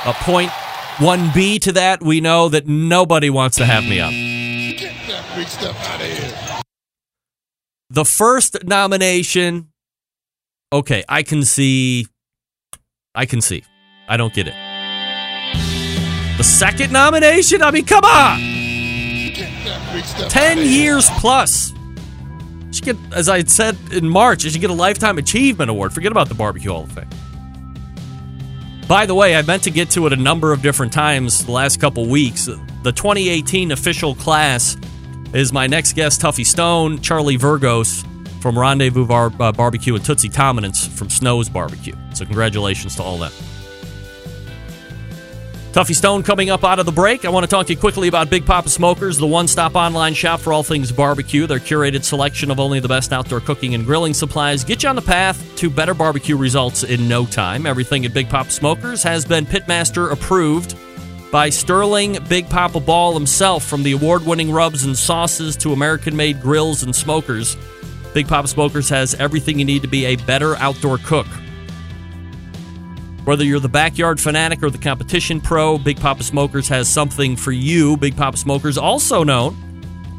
A 0.05 0.11
point 0.11 0.49
1B 0.97 1.61
to 1.61 1.71
that, 1.71 2.03
we 2.03 2.19
know 2.19 2.49
that 2.49 2.67
nobody 2.67 3.29
wants 3.29 3.55
to 3.59 3.65
have 3.65 3.85
me 3.85 4.01
up. 4.01 4.11
Get 4.11 4.93
that 5.07 5.23
big 5.37 5.47
stuff 5.47 5.81
out 5.87 6.01
of 6.01 6.07
here. 6.07 6.61
The 7.89 8.03
first 8.03 8.65
nomination, 8.65 9.69
okay, 10.73 11.05
I 11.07 11.23
can 11.23 11.45
see. 11.45 12.07
I 13.15 13.25
can 13.25 13.39
see. 13.39 13.63
I 14.09 14.17
don't 14.17 14.33
get 14.33 14.49
it. 14.49 14.55
The 16.35 16.43
second 16.43 16.91
nomination, 16.91 17.61
I 17.61 17.71
mean, 17.71 17.85
come 17.85 18.03
on! 18.03 18.39
Get 18.39 19.49
that 19.63 19.93
big 19.93 20.03
stuff 20.03 20.29
10 20.29 20.57
years 20.57 21.09
plus. 21.11 21.72
Should 22.73 22.85
get, 22.85 22.97
as 23.13 23.29
I 23.29 23.43
said 23.43 23.77
in 23.91 24.09
March, 24.09 24.41
should 24.41 24.59
get 24.59 24.69
a 24.69 24.73
Lifetime 24.73 25.17
Achievement 25.17 25.69
Award. 25.69 25.93
Forget 25.93 26.11
about 26.11 26.27
the 26.27 26.35
Barbecue 26.35 26.71
Hall 26.71 26.83
of 26.83 26.91
Fame. 26.91 27.09
By 28.87 29.05
the 29.05 29.15
way, 29.15 29.35
I 29.35 29.41
meant 29.43 29.63
to 29.63 29.71
get 29.71 29.91
to 29.91 30.07
it 30.07 30.13
a 30.13 30.17
number 30.17 30.51
of 30.51 30.61
different 30.61 30.91
times 30.91 31.45
the 31.45 31.51
last 31.51 31.79
couple 31.79 32.05
weeks. 32.07 32.45
The 32.45 32.91
2018 32.91 33.71
official 33.71 34.15
class 34.15 34.75
is 35.33 35.53
my 35.53 35.67
next 35.67 35.93
guest, 35.93 36.21
Tuffy 36.21 36.45
Stone, 36.45 37.01
Charlie 37.01 37.37
Vergos 37.37 38.05
from 38.41 38.59
Rendezvous 38.59 39.05
Bar- 39.05 39.31
uh, 39.39 39.51
Barbecue, 39.51 39.95
and 39.95 40.03
Tootsie 40.03 40.29
Tomanetz 40.29 40.87
from 40.89 41.09
Snow's 41.09 41.47
Barbecue. 41.47 41.95
So, 42.13 42.25
congratulations 42.25 42.95
to 42.97 43.03
all 43.03 43.17
them. 43.17 43.31
Tuffy 45.73 45.95
Stone 45.95 46.21
coming 46.21 46.51
up 46.51 46.63
out 46.63 46.77
of 46.77 46.85
the 46.85 46.91
break. 46.91 47.25
I 47.25 47.29
want 47.29 47.45
to 47.45 47.47
talk 47.49 47.65
to 47.65 47.73
you 47.73 47.79
quickly 47.79 48.07
about 48.07 48.29
Big 48.29 48.45
Poppa 48.45 48.69
Smokers, 48.69 49.17
the 49.17 49.25
one 49.25 49.47
stop 49.47 49.73
online 49.73 50.13
shop 50.13 50.39
for 50.39 50.53
all 50.53 50.61
things 50.61 50.91
barbecue. 50.91 51.47
Their 51.47 51.57
curated 51.57 52.03
selection 52.03 52.51
of 52.51 52.59
only 52.59 52.79
the 52.79 52.87
best 52.87 53.11
outdoor 53.11 53.39
cooking 53.39 53.73
and 53.73 53.83
grilling 53.83 54.13
supplies 54.13 54.63
get 54.63 54.83
you 54.83 54.89
on 54.89 54.95
the 54.95 55.01
path 55.01 55.43
to 55.55 55.71
better 55.71 55.95
barbecue 55.95 56.37
results 56.37 56.83
in 56.83 57.07
no 57.07 57.25
time. 57.25 57.65
Everything 57.65 58.05
at 58.05 58.13
Big 58.13 58.29
Poppa 58.29 58.51
Smokers 58.51 59.01
has 59.01 59.25
been 59.25 59.47
Pitmaster 59.47 60.11
approved 60.11 60.77
by 61.31 61.49
Sterling 61.49 62.19
Big 62.29 62.47
Poppa 62.51 62.79
Ball 62.79 63.15
himself, 63.15 63.65
from 63.65 63.81
the 63.81 63.93
award 63.93 64.23
winning 64.27 64.51
rubs 64.51 64.83
and 64.83 64.95
sauces 64.95 65.57
to 65.57 65.73
American 65.73 66.15
made 66.15 66.39
grills 66.39 66.83
and 66.83 66.95
smokers. 66.95 67.57
Big 68.13 68.27
Poppa 68.27 68.47
Smokers 68.47 68.89
has 68.89 69.15
everything 69.15 69.57
you 69.57 69.65
need 69.65 69.81
to 69.81 69.87
be 69.87 70.05
a 70.05 70.17
better 70.17 70.55
outdoor 70.57 70.99
cook. 70.99 71.25
Whether 73.25 73.45
you're 73.45 73.61
the 73.61 73.69
backyard 73.69 74.19
fanatic 74.19 74.61
or 74.63 74.69
the 74.69 74.77
competition 74.77 75.39
pro, 75.39 75.77
Big 75.77 75.97
Poppa 75.97 76.23
Smokers 76.23 76.67
has 76.67 76.89
something 76.89 77.37
for 77.37 77.53
you. 77.53 77.95
Big 77.95 78.17
Poppa 78.17 78.35
Smokers, 78.35 78.77
also 78.77 79.23
known 79.23 79.55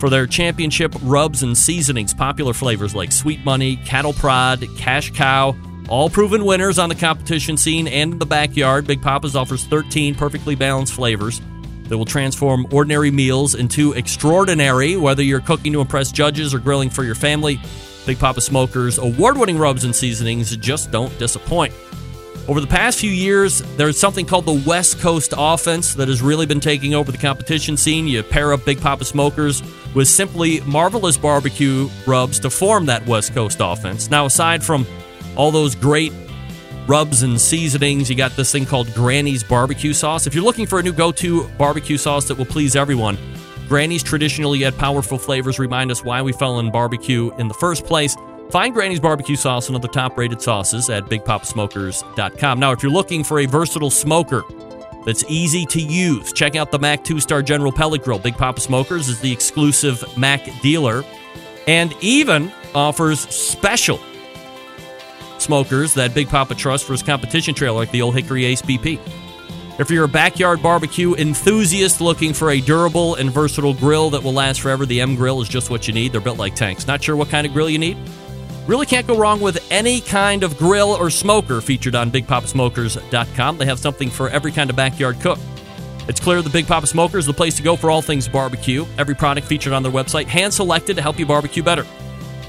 for 0.00 0.08
their 0.08 0.26
championship 0.26 0.94
rubs 1.02 1.42
and 1.42 1.56
seasonings, 1.56 2.14
popular 2.14 2.54
flavors 2.54 2.94
like 2.94 3.12
Sweet 3.12 3.44
Money, 3.44 3.76
Cattle 3.76 4.14
Prod, 4.14 4.64
Cash 4.78 5.10
Cow, 5.12 5.54
all 5.90 6.08
proven 6.08 6.46
winners 6.46 6.78
on 6.78 6.88
the 6.88 6.94
competition 6.94 7.58
scene 7.58 7.86
and 7.88 8.14
in 8.14 8.18
the 8.18 8.24
backyard. 8.24 8.86
Big 8.86 9.02
Poppa's 9.02 9.36
offers 9.36 9.64
13 9.64 10.14
perfectly 10.14 10.54
balanced 10.54 10.94
flavors 10.94 11.42
that 11.88 11.98
will 11.98 12.06
transform 12.06 12.66
ordinary 12.72 13.10
meals 13.10 13.54
into 13.54 13.92
extraordinary, 13.92 14.96
whether 14.96 15.22
you're 15.22 15.40
cooking 15.40 15.74
to 15.74 15.82
impress 15.82 16.10
judges 16.10 16.54
or 16.54 16.58
grilling 16.58 16.88
for 16.88 17.04
your 17.04 17.14
family. 17.14 17.60
Big 18.06 18.18
Poppa 18.18 18.40
Smokers' 18.40 18.96
award 18.96 19.36
winning 19.36 19.58
rubs 19.58 19.84
and 19.84 19.94
seasonings 19.94 20.56
just 20.56 20.90
don't 20.90 21.16
disappoint. 21.18 21.74
Over 22.46 22.60
the 22.60 22.66
past 22.66 22.98
few 22.98 23.10
years, 23.10 23.62
there's 23.76 23.98
something 23.98 24.26
called 24.26 24.44
the 24.44 24.62
West 24.66 25.00
Coast 25.00 25.32
offense 25.34 25.94
that 25.94 26.08
has 26.08 26.20
really 26.20 26.44
been 26.44 26.60
taking 26.60 26.94
over 26.94 27.10
the 27.10 27.16
competition 27.16 27.74
scene. 27.74 28.06
You 28.06 28.22
pair 28.22 28.52
up 28.52 28.66
Big 28.66 28.78
Poppa 28.82 29.06
Smokers 29.06 29.62
with 29.94 30.08
simply 30.08 30.60
marvelous 30.60 31.16
barbecue 31.16 31.88
rubs 32.06 32.38
to 32.40 32.50
form 32.50 32.84
that 32.86 33.06
West 33.06 33.32
Coast 33.32 33.58
offense. 33.60 34.10
Now, 34.10 34.26
aside 34.26 34.62
from 34.62 34.86
all 35.36 35.50
those 35.50 35.74
great 35.74 36.12
rubs 36.86 37.22
and 37.22 37.40
seasonings, 37.40 38.10
you 38.10 38.14
got 38.14 38.32
this 38.32 38.52
thing 38.52 38.66
called 38.66 38.92
Granny's 38.92 39.42
barbecue 39.42 39.94
sauce. 39.94 40.26
If 40.26 40.34
you're 40.34 40.44
looking 40.44 40.66
for 40.66 40.78
a 40.78 40.82
new 40.82 40.92
go 40.92 41.12
to 41.12 41.48
barbecue 41.56 41.96
sauce 41.96 42.28
that 42.28 42.36
will 42.36 42.44
please 42.44 42.76
everyone, 42.76 43.16
Granny's 43.68 44.02
traditionally 44.02 44.58
yet 44.58 44.76
powerful 44.76 45.16
flavors 45.16 45.58
remind 45.58 45.90
us 45.90 46.04
why 46.04 46.20
we 46.20 46.34
fell 46.34 46.58
in 46.58 46.70
barbecue 46.70 47.34
in 47.38 47.48
the 47.48 47.54
first 47.54 47.86
place. 47.86 48.14
Find 48.54 48.72
Granny's 48.72 49.00
barbecue 49.00 49.34
sauce 49.34 49.66
and 49.66 49.74
other 49.74 49.88
top 49.88 50.16
rated 50.16 50.40
sauces 50.40 50.88
at 50.88 51.06
bigpoppasmokers.com. 51.06 52.60
Now, 52.60 52.70
if 52.70 52.84
you're 52.84 52.92
looking 52.92 53.24
for 53.24 53.40
a 53.40 53.46
versatile 53.46 53.90
smoker 53.90 54.44
that's 55.04 55.24
easy 55.26 55.66
to 55.66 55.80
use, 55.80 56.32
check 56.32 56.54
out 56.54 56.70
the 56.70 56.78
MAK 56.78 57.02
2 57.02 57.18
Star 57.18 57.42
General 57.42 57.72
Pellet 57.72 58.04
Grill. 58.04 58.20
Big 58.20 58.36
Poppa 58.36 58.60
Smokers 58.60 59.08
is 59.08 59.18
the 59.18 59.32
exclusive 59.32 60.04
MAK 60.16 60.60
dealer 60.62 61.02
and 61.66 61.96
even 62.00 62.52
offers 62.76 63.22
special 63.22 63.98
smokers 65.38 65.92
that 65.94 66.14
Big 66.14 66.28
Poppa 66.28 66.54
trusts 66.54 66.86
for 66.86 66.92
his 66.92 67.02
competition 67.02 67.56
trailer, 67.56 67.78
like 67.78 67.90
the 67.90 68.02
Old 68.02 68.14
Hickory 68.14 68.44
Ace 68.44 68.62
BP. 68.62 69.00
If 69.80 69.90
you're 69.90 70.04
a 70.04 70.08
backyard 70.08 70.62
barbecue 70.62 71.16
enthusiast 71.16 72.00
looking 72.00 72.32
for 72.32 72.52
a 72.52 72.60
durable 72.60 73.16
and 73.16 73.32
versatile 73.32 73.74
grill 73.74 74.10
that 74.10 74.22
will 74.22 74.32
last 74.32 74.60
forever, 74.60 74.86
the 74.86 75.00
M 75.00 75.16
Grill 75.16 75.42
is 75.42 75.48
just 75.48 75.70
what 75.70 75.88
you 75.88 75.92
need. 75.92 76.12
They're 76.12 76.20
built 76.20 76.38
like 76.38 76.54
tanks. 76.54 76.86
Not 76.86 77.02
sure 77.02 77.16
what 77.16 77.30
kind 77.30 77.48
of 77.48 77.52
grill 77.52 77.68
you 77.68 77.80
need? 77.80 77.98
Really 78.66 78.86
can't 78.86 79.06
go 79.06 79.16
wrong 79.16 79.40
with 79.40 79.64
any 79.70 80.00
kind 80.00 80.42
of 80.42 80.56
grill 80.56 80.88
or 80.88 81.10
smoker 81.10 81.60
featured 81.60 81.94
on 81.94 82.10
BigPoppaSmokers.com. 82.10 83.58
They 83.58 83.66
have 83.66 83.78
something 83.78 84.08
for 84.08 84.30
every 84.30 84.52
kind 84.52 84.70
of 84.70 84.76
backyard 84.76 85.20
cook. 85.20 85.38
It's 86.08 86.20
clear 86.20 86.40
the 86.42 86.50
Big 86.50 86.66
Poppa 86.66 86.86
Smoker 86.86 87.16
is 87.18 87.26
the 87.26 87.32
place 87.32 87.54
to 87.56 87.62
go 87.62 87.76
for 87.76 87.90
all 87.90 88.02
things 88.02 88.28
barbecue. 88.28 88.84
Every 88.98 89.14
product 89.14 89.46
featured 89.46 89.72
on 89.72 89.82
their 89.82 89.92
website, 89.92 90.26
hand 90.26 90.52
selected 90.52 90.96
to 90.96 91.02
help 91.02 91.18
you 91.18 91.24
barbecue 91.26 91.62
better. 91.62 91.86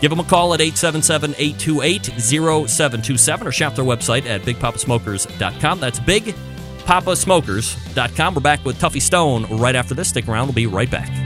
Give 0.01 0.09
them 0.09 0.19
a 0.19 0.25
call 0.25 0.53
at 0.53 0.59
877 0.61 1.35
828 1.37 2.19
0727 2.19 3.47
or 3.47 3.51
shop 3.51 3.75
their 3.75 3.85
website 3.85 4.25
at 4.25 4.41
BigPoppaSmokers.com. 4.41 5.79
That's 5.79 5.99
BigPoppaSmokers.com. 5.99 8.35
We're 8.35 8.41
back 8.41 8.65
with 8.65 8.77
Tuffy 8.79 9.01
Stone 9.01 9.45
right 9.57 9.75
after 9.75 9.93
this. 9.93 10.09
Stick 10.09 10.27
around, 10.27 10.47
we'll 10.47 10.53
be 10.53 10.67
right 10.67 10.91
back. 10.91 11.24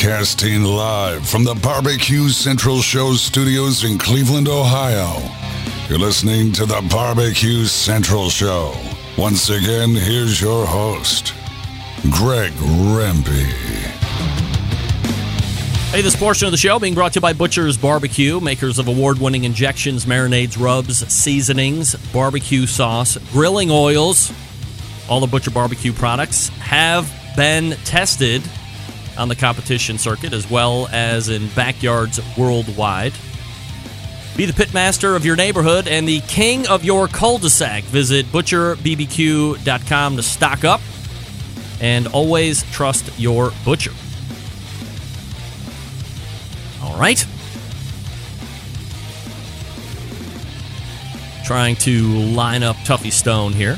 Broadcasting 0.00 0.62
live 0.62 1.28
from 1.28 1.42
the 1.42 1.56
Barbecue 1.56 2.28
Central 2.28 2.80
Show 2.80 3.14
studios 3.14 3.82
in 3.82 3.98
Cleveland, 3.98 4.46
Ohio. 4.46 5.20
You're 5.88 5.98
listening 5.98 6.52
to 6.52 6.66
the 6.66 6.86
Barbecue 6.88 7.64
Central 7.64 8.30
Show. 8.30 8.74
Once 9.16 9.50
again, 9.50 9.96
here's 9.96 10.40
your 10.40 10.64
host, 10.64 11.34
Greg 12.10 12.52
Rempe. 12.52 13.42
Hey, 15.90 16.02
this 16.02 16.14
portion 16.14 16.46
of 16.46 16.52
the 16.52 16.58
show 16.58 16.78
being 16.78 16.94
brought 16.94 17.14
to 17.14 17.16
you 17.16 17.22
by 17.22 17.32
Butcher's 17.32 17.76
Barbecue, 17.76 18.38
makers 18.38 18.78
of 18.78 18.86
award 18.86 19.18
winning 19.18 19.42
injections, 19.42 20.06
marinades, 20.06 20.62
rubs, 20.62 20.98
seasonings, 21.12 21.96
barbecue 22.12 22.66
sauce, 22.66 23.18
grilling 23.32 23.72
oils. 23.72 24.32
All 25.08 25.18
the 25.18 25.26
Butcher 25.26 25.50
Barbecue 25.50 25.92
products 25.92 26.50
have 26.60 27.12
been 27.36 27.72
tested 27.84 28.48
on 29.18 29.28
the 29.28 29.36
competition 29.36 29.98
circuit 29.98 30.32
as 30.32 30.50
well 30.50 30.88
as 30.92 31.28
in 31.28 31.48
backyards 31.48 32.20
worldwide. 32.36 33.12
Be 34.36 34.46
the 34.46 34.52
pitmaster 34.52 35.16
of 35.16 35.24
your 35.24 35.36
neighborhood 35.36 35.88
and 35.88 36.06
the 36.06 36.20
king 36.20 36.68
of 36.68 36.84
your 36.84 37.08
cul 37.08 37.38
de 37.38 37.50
sac. 37.50 37.82
Visit 37.84 38.26
butcherbbq.com 38.26 40.16
to 40.16 40.22
stock 40.22 40.64
up 40.64 40.80
and 41.80 42.06
always 42.08 42.62
trust 42.70 43.10
your 43.18 43.52
butcher. 43.64 43.92
All 46.82 46.98
right. 46.98 47.26
Trying 51.44 51.76
to 51.76 52.02
line 52.06 52.62
up 52.62 52.76
Tuffy 52.76 53.10
Stone 53.10 53.54
here. 53.54 53.76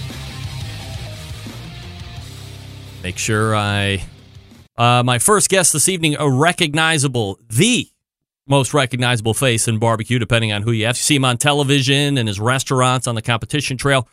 make 3.02 3.18
sure 3.18 3.54
I. 3.56 4.04
Uh, 4.80 5.02
my 5.02 5.18
first 5.18 5.50
guest 5.50 5.74
this 5.74 5.90
evening, 5.90 6.16
a 6.18 6.26
recognizable, 6.26 7.38
the 7.50 7.86
most 8.48 8.72
recognizable 8.72 9.34
face 9.34 9.68
in 9.68 9.78
barbecue, 9.78 10.18
depending 10.18 10.52
on 10.52 10.62
who 10.62 10.72
you 10.72 10.86
ask. 10.86 11.00
You 11.00 11.02
see 11.02 11.16
him 11.16 11.24
on 11.26 11.36
television 11.36 12.16
and 12.16 12.26
his 12.26 12.40
restaurants 12.40 13.06
on 13.06 13.14
the 13.14 13.20
competition 13.20 13.76
trail. 13.76 14.08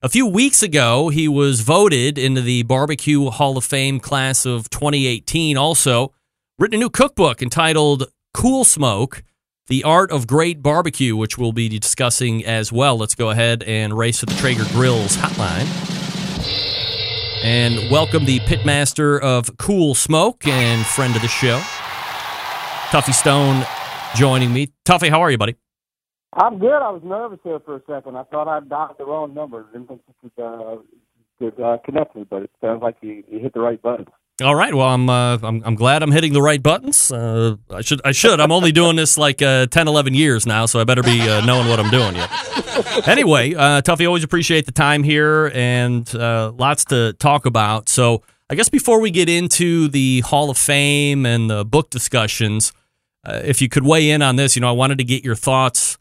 A 0.00 0.08
few 0.08 0.24
weeks 0.28 0.62
ago, 0.62 1.08
he 1.08 1.26
was 1.26 1.62
voted 1.62 2.18
into 2.18 2.40
the 2.40 2.62
Barbecue 2.62 3.30
Hall 3.30 3.58
of 3.58 3.64
Fame 3.64 3.98
class 3.98 4.46
of 4.46 4.70
2018. 4.70 5.56
Also, 5.56 6.14
written 6.56 6.76
a 6.76 6.78
new 6.78 6.90
cookbook 6.90 7.42
entitled 7.42 8.04
Cool 8.32 8.62
Smoke 8.62 9.24
The 9.66 9.82
Art 9.82 10.12
of 10.12 10.28
Great 10.28 10.62
Barbecue, 10.62 11.16
which 11.16 11.36
we'll 11.36 11.50
be 11.50 11.68
discussing 11.68 12.44
as 12.44 12.70
well. 12.70 12.96
Let's 12.96 13.16
go 13.16 13.30
ahead 13.30 13.64
and 13.64 13.98
race 13.98 14.20
to 14.20 14.26
the 14.26 14.34
Traeger 14.34 14.66
Grills 14.72 15.16
hotline 15.16 16.71
and 17.42 17.90
welcome 17.90 18.24
the 18.24 18.38
pitmaster 18.40 19.20
of 19.20 19.56
Cool 19.58 19.94
Smoke 19.94 20.46
and 20.46 20.86
friend 20.86 21.16
of 21.16 21.22
the 21.22 21.28
show, 21.28 21.58
Tuffy 22.90 23.12
Stone, 23.12 23.64
joining 24.14 24.52
me. 24.52 24.72
Tuffy, 24.84 25.08
how 25.08 25.20
are 25.20 25.30
you, 25.30 25.38
buddy? 25.38 25.56
I'm 26.34 26.58
good. 26.58 26.72
I 26.72 26.90
was 26.90 27.02
nervous 27.04 27.40
there 27.44 27.58
for 27.60 27.76
a 27.76 27.82
second. 27.88 28.16
I 28.16 28.22
thought 28.24 28.46
I'd 28.46 28.68
dialed 28.68 28.96
the 28.98 29.04
wrong 29.04 29.34
number. 29.34 29.66
Didn't 29.72 29.88
think 29.88 30.02
you 30.06 30.30
could, 30.36 30.42
uh, 30.42 30.76
uh, 31.48 31.78
connect 31.84 32.14
me, 32.16 32.24
but 32.28 32.42
it 32.42 32.50
sounds 32.60 32.82
like 32.82 32.96
you, 33.00 33.24
you 33.30 33.38
hit 33.38 33.54
the 33.54 33.60
right 33.60 33.80
button. 33.80 34.06
All 34.42 34.54
right. 34.54 34.74
Well, 34.74 34.88
I'm 34.88 35.10
uh, 35.10 35.38
I'm, 35.42 35.62
I'm 35.64 35.74
glad 35.74 36.02
I'm 36.02 36.10
hitting 36.10 36.32
the 36.32 36.42
right 36.42 36.62
buttons. 36.62 37.12
Uh, 37.12 37.56
I 37.70 37.82
should 37.82 38.00
I 38.04 38.12
should. 38.12 38.40
I'm 38.40 38.50
only 38.50 38.72
doing 38.72 38.96
this 38.96 39.18
like 39.18 39.42
uh, 39.42 39.66
10, 39.66 39.88
11 39.88 40.14
years 40.14 40.46
now, 40.46 40.66
so 40.66 40.80
I 40.80 40.84
better 40.84 41.02
be 41.02 41.20
uh, 41.20 41.44
knowing 41.44 41.68
what 41.68 41.78
I'm 41.78 41.90
doing 41.90 42.16
yet. 42.16 43.08
anyway, 43.08 43.54
uh, 43.54 43.82
Tuffy, 43.82 44.06
always 44.06 44.24
appreciate 44.24 44.64
the 44.64 44.72
time 44.72 45.02
here 45.02 45.52
and 45.54 46.12
uh, 46.14 46.50
lots 46.56 46.86
to 46.86 47.12
talk 47.14 47.44
about. 47.44 47.88
So 47.90 48.22
I 48.48 48.54
guess 48.54 48.68
before 48.70 49.00
we 49.00 49.10
get 49.10 49.28
into 49.28 49.88
the 49.88 50.20
Hall 50.20 50.50
of 50.50 50.56
Fame 50.56 51.26
and 51.26 51.50
the 51.50 51.64
book 51.64 51.90
discussions, 51.90 52.72
uh, 53.24 53.42
if 53.44 53.60
you 53.60 53.68
could 53.68 53.84
weigh 53.84 54.10
in 54.10 54.22
on 54.22 54.36
this, 54.36 54.56
you 54.56 54.60
know, 54.60 54.68
I 54.68 54.72
wanted 54.72 54.98
to 54.98 55.04
get 55.04 55.24
your 55.24 55.36
thoughts. 55.36 55.98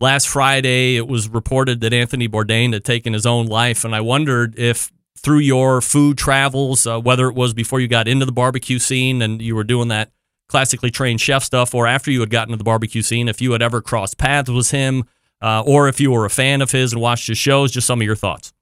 Last 0.00 0.28
Friday, 0.28 0.96
it 0.96 1.08
was 1.08 1.28
reported 1.28 1.80
that 1.80 1.92
Anthony 1.92 2.28
Bourdain 2.28 2.72
had 2.72 2.84
taken 2.84 3.12
his 3.12 3.26
own 3.26 3.46
life, 3.46 3.84
and 3.84 3.96
I 3.96 4.00
wondered 4.00 4.56
if 4.56 4.92
through 5.16 5.40
your 5.40 5.80
food 5.80 6.16
travels, 6.16 6.86
uh, 6.86 7.00
whether 7.00 7.26
it 7.26 7.34
was 7.34 7.52
before 7.52 7.80
you 7.80 7.88
got 7.88 8.06
into 8.06 8.24
the 8.24 8.30
barbecue 8.30 8.78
scene 8.78 9.20
and 9.20 9.42
you 9.42 9.56
were 9.56 9.64
doing 9.64 9.88
that 9.88 10.12
classically 10.48 10.90
trained 10.90 11.20
chef 11.20 11.42
stuff, 11.42 11.74
or 11.74 11.88
after 11.88 12.12
you 12.12 12.20
had 12.20 12.30
gotten 12.30 12.52
to 12.52 12.56
the 12.56 12.62
barbecue 12.62 13.02
scene, 13.02 13.28
if 13.28 13.40
you 13.40 13.50
had 13.50 13.60
ever 13.60 13.82
crossed 13.82 14.18
paths 14.18 14.48
with 14.48 14.70
him, 14.70 15.02
uh, 15.42 15.64
or 15.66 15.88
if 15.88 16.00
you 16.00 16.12
were 16.12 16.24
a 16.24 16.30
fan 16.30 16.62
of 16.62 16.70
his 16.70 16.92
and 16.92 17.02
watched 17.02 17.26
his 17.26 17.38
shows, 17.38 17.72
just 17.72 17.86
some 17.86 18.00
of 18.00 18.06
your 18.06 18.16
thoughts. 18.16 18.52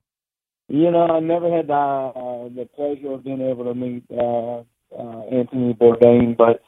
You 0.68 0.90
know, 0.90 1.06
I 1.06 1.20
never 1.20 1.54
had 1.54 1.70
uh, 1.70 2.12
the 2.48 2.66
pleasure 2.74 3.12
of 3.12 3.24
being 3.24 3.42
able 3.42 3.64
to 3.64 3.74
meet 3.74 4.04
uh, 4.10 4.60
uh, 4.98 5.20
Anthony 5.30 5.74
Bourdain, 5.74 6.34
but 6.34 6.62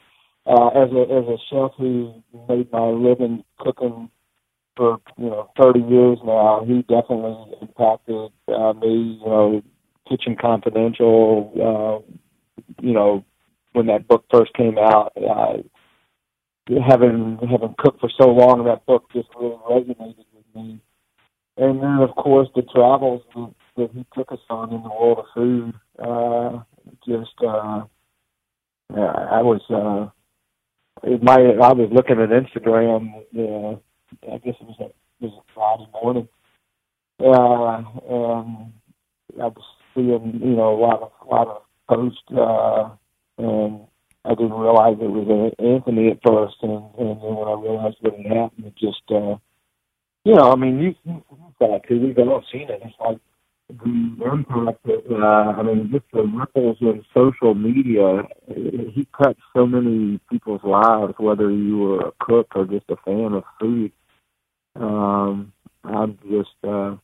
uh, 0.46 0.68
as 0.68 0.92
a 0.92 1.02
as 1.02 1.24
a 1.26 1.36
chef 1.50 1.72
who 1.78 2.22
made 2.48 2.70
my 2.70 2.86
living 2.86 3.44
cooking 3.58 4.10
for 4.78 5.00
you 5.18 5.28
know 5.28 5.50
30 5.60 5.80
years 5.80 6.18
now, 6.24 6.64
he 6.66 6.82
definitely 6.82 7.52
impacted 7.60 8.30
uh, 8.48 8.72
me. 8.72 9.18
You 9.20 9.26
know, 9.26 9.62
Kitchen 10.08 10.36
Confidential. 10.40 11.52
Uh, 11.54 12.12
you 12.80 12.92
know, 12.92 13.24
when 13.72 13.86
that 13.86 14.08
book 14.08 14.24
first 14.30 14.54
came 14.54 14.78
out, 14.78 15.12
uh, 15.16 15.58
having 16.88 17.38
having 17.50 17.74
cooked 17.78 18.00
for 18.00 18.10
so 18.18 18.28
long, 18.28 18.64
that 18.64 18.86
book 18.86 19.04
just 19.12 19.28
really 19.38 19.56
resonated 19.68 20.24
with 20.32 20.46
me. 20.54 20.80
And 21.56 21.82
then, 21.82 21.98
of 21.98 22.14
course, 22.14 22.48
the 22.54 22.62
travels 22.62 23.22
that, 23.34 23.54
that 23.76 23.90
he 23.92 24.06
took 24.14 24.30
us 24.30 24.38
on 24.48 24.72
in 24.72 24.82
the 24.82 24.88
world 24.88 25.18
of 25.18 25.24
food. 25.34 25.74
Uh, 25.98 26.62
just, 27.06 27.34
uh, 27.44 27.84
yeah, 28.94 29.12
I 29.30 29.42
was. 29.42 29.60
Uh, 29.68 30.10
might. 31.22 31.40
I 31.40 31.72
was 31.72 31.90
looking 31.92 32.20
at 32.20 32.30
Instagram. 32.30 33.12
Uh, 33.36 33.78
I 34.32 34.38
guess 34.38 34.54
it 34.60 34.66
was 34.66 34.76
a 34.80 34.84
it 34.84 34.94
was 35.20 35.32
a 35.38 35.52
Friday 35.54 35.88
morning. 35.92 36.28
Uh, 37.20 37.82
and 38.08 38.72
I 39.42 39.46
was 39.46 39.64
seeing, 39.94 40.40
you 40.42 40.54
know, 40.56 40.74
a 40.74 40.80
lot 40.80 41.02
of 41.02 41.12
a 41.22 41.34
lot 41.34 41.48
of 41.48 41.62
posts, 41.88 42.22
uh, 42.30 42.90
and 43.38 43.80
I 44.24 44.34
didn't 44.34 44.52
realize 44.52 44.96
it 45.00 45.10
was 45.10 45.52
Anthony 45.58 46.10
at 46.10 46.20
first, 46.26 46.56
and, 46.62 46.84
and 46.98 47.20
then 47.20 47.34
when 47.34 47.48
I 47.48 47.60
realized 47.60 47.96
what 48.00 48.16
had 48.16 48.26
happened, 48.26 48.66
it 48.66 48.76
just, 48.76 49.02
uh, 49.10 49.36
you 50.24 50.34
know, 50.34 50.52
I 50.52 50.56
mean, 50.56 50.78
you, 50.80 50.94
you 51.04 51.22
got 51.58 51.82
to, 51.82 51.98
we've 51.98 52.18
all 52.18 52.44
seen 52.52 52.68
it. 52.68 52.82
It's 52.84 52.94
like 53.00 53.18
the 53.68 54.30
impact 54.32 54.86
uh, 54.88 55.16
I 55.16 55.62
mean, 55.62 55.90
just 55.92 56.04
the 56.12 56.22
ripples 56.22 56.78
in 56.80 57.04
social 57.14 57.54
media. 57.54 58.22
He 58.48 59.06
touched 59.22 59.40
so 59.54 59.66
many 59.66 60.20
people's 60.30 60.62
lives, 60.64 61.14
whether 61.18 61.50
you 61.50 61.78
were 61.78 62.08
a 62.08 62.12
cook 62.20 62.48
or 62.54 62.64
just 62.64 62.86
a 62.88 62.96
fan 63.04 63.34
of 63.34 63.44
food. 63.60 63.92
Um, 64.74 65.52
I'm 65.84 66.18
just, 66.30 66.48
uh, 66.64 66.96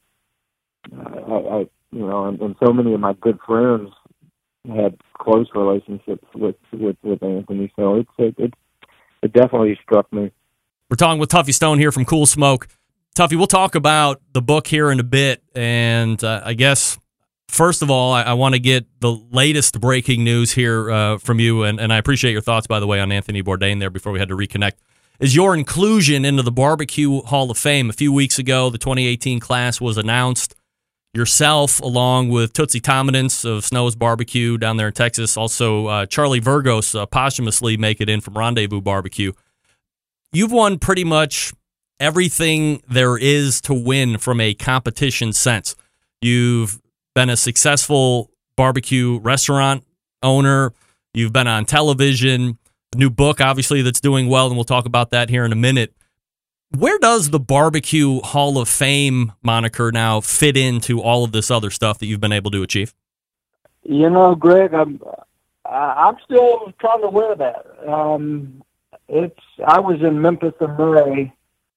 I, 0.92 1.35
I, 1.35 1.59
you 1.90 2.07
know, 2.07 2.27
and, 2.27 2.40
and 2.40 2.57
so 2.64 2.72
many 2.72 2.94
of 2.94 3.00
my 3.00 3.12
good 3.14 3.38
friends 3.46 3.90
had 4.66 4.96
close 5.18 5.46
relationships 5.55 6.24
with 6.35 6.57
with, 6.72 6.96
with 7.03 7.22
Anthony. 7.22 7.72
So 7.77 7.96
it's 7.96 8.11
it, 8.18 8.35
it 8.38 8.55
it 9.22 9.33
definitely 9.33 9.79
struck 9.83 10.11
me. 10.12 10.31
We're 10.90 10.96
talking 10.96 11.18
with 11.18 11.31
Tuffy 11.31 11.53
Stone 11.53 11.79
here 11.79 11.92
from 11.92 12.05
Cool 12.05 12.27
Smoke. 12.27 12.68
Tuffy, 13.14 13.37
we'll 13.37 13.46
talk 13.46 13.77
about 13.77 14.20
the 14.33 14.42
book 14.42 14.66
here 14.66 14.90
in 14.90 14.98
a 14.98 15.05
bit, 15.05 15.40
and 15.55 16.22
uh, 16.24 16.42
I 16.44 16.55
guess 16.55 16.98
first 17.46 17.83
of 17.83 17.88
all, 17.88 18.12
I, 18.12 18.22
I 18.22 18.33
want 18.33 18.57
to 18.57 18.59
get 18.59 18.87
the 19.00 19.12
latest 19.12 19.81
breaking 19.81 20.24
news 20.24 20.53
here 20.53 20.90
uh, 20.90 21.18
from 21.18 21.38
you, 21.38 21.62
and, 21.62 21.79
and 21.79 21.92
I 21.92 21.98
appreciate 21.98 22.33
your 22.33 22.40
thoughts, 22.40 22.66
by 22.66 22.81
the 22.81 22.88
way, 22.88 22.98
on 22.98 23.12
Anthony 23.12 23.40
Bourdain 23.40 23.79
there 23.79 23.90
before 23.90 24.11
we 24.12 24.18
had 24.18 24.29
to 24.31 24.37
reconnect. 24.37 24.72
Is 25.20 25.37
your 25.37 25.55
inclusion 25.55 26.24
into 26.24 26.42
the 26.42 26.50
Barbecue 26.50 27.20
Hall 27.22 27.53
of 27.53 27.57
Fame? 27.57 27.88
A 27.88 27.92
few 27.92 28.12
weeks 28.12 28.40
ago, 28.40 28.68
the 28.68 28.79
2018 28.79 29.38
class 29.38 29.81
was 29.81 29.96
announced 29.96 30.57
yourself, 31.12 31.79
along 31.79 32.31
with 32.31 32.53
Tootsie 32.53 32.81
Tomanetz 32.81 33.44
of 33.44 33.64
Snow's 33.64 33.94
Barbecue 33.94 34.59
down 34.59 34.77
there 34.77 34.88
in 34.88 34.92
Texas. 34.92 35.37
Also, 35.37 35.87
uh, 35.87 36.07
Charlie 36.07 36.40
Vergos 36.40 36.98
uh, 36.98 37.07
posthumously 37.07 37.77
make 37.77 38.00
it 38.00 38.09
in 38.09 38.20
from 38.20 38.37
Rendezvous 38.37 38.81
Barbecue. 38.81 39.31
You've 40.33 40.50
won 40.50 40.81
pretty 40.81 41.05
much 41.05 41.53
everything 42.00 42.83
there 42.88 43.16
is 43.16 43.61
to 43.62 43.74
win 43.74 44.18
from 44.18 44.40
a 44.40 44.54
competition 44.54 45.33
sense. 45.33 45.74
You've 46.20 46.80
been 47.14 47.30
a 47.30 47.37
successful 47.37 48.30
barbecue 48.57 49.18
restaurant 49.18 49.85
owner. 50.22 50.72
You've 51.12 51.33
been 51.33 51.46
on 51.46 51.64
television. 51.64 52.59
New 52.94 53.11
book, 53.11 53.40
obviously, 53.40 53.83
that's 53.83 54.00
doing 54.00 54.28
well, 54.28 54.46
and 54.46 54.57
we'll 54.57 54.64
talk 54.64 54.87
about 54.87 55.11
that 55.11 55.28
here 55.28 55.44
in 55.44 55.52
a 55.52 55.57
minute. 55.57 55.94
Where 56.76 56.98
does 56.98 57.30
the 57.30 57.38
Barbecue 57.38 58.20
Hall 58.20 58.59
of 58.59 58.68
Fame 58.68 59.33
moniker 59.42 59.92
now 59.92 60.20
fit 60.20 60.57
into 60.57 61.00
all 61.00 61.22
of 61.22 61.33
this 61.33 61.50
other 61.50 61.70
stuff 61.70 61.98
that 61.98 62.07
you've 62.07 62.20
been 62.20 62.33
able 62.33 62.50
to 62.50 62.62
achieve? 62.62 62.94
You 63.85 64.11
know, 64.11 64.35
Greg, 64.35 64.74
I'm 64.74 65.00
I'm 65.64 66.16
still 66.24 66.72
trying 66.80 67.02
to 67.02 67.09
wear 67.09 67.37
that. 67.37 67.66
Um, 67.88 68.62
it's 69.09 69.38
I 69.66 69.78
was 69.78 70.00
in 70.00 70.20
Memphis 70.20 70.54
in 70.61 70.76
May 70.76 71.33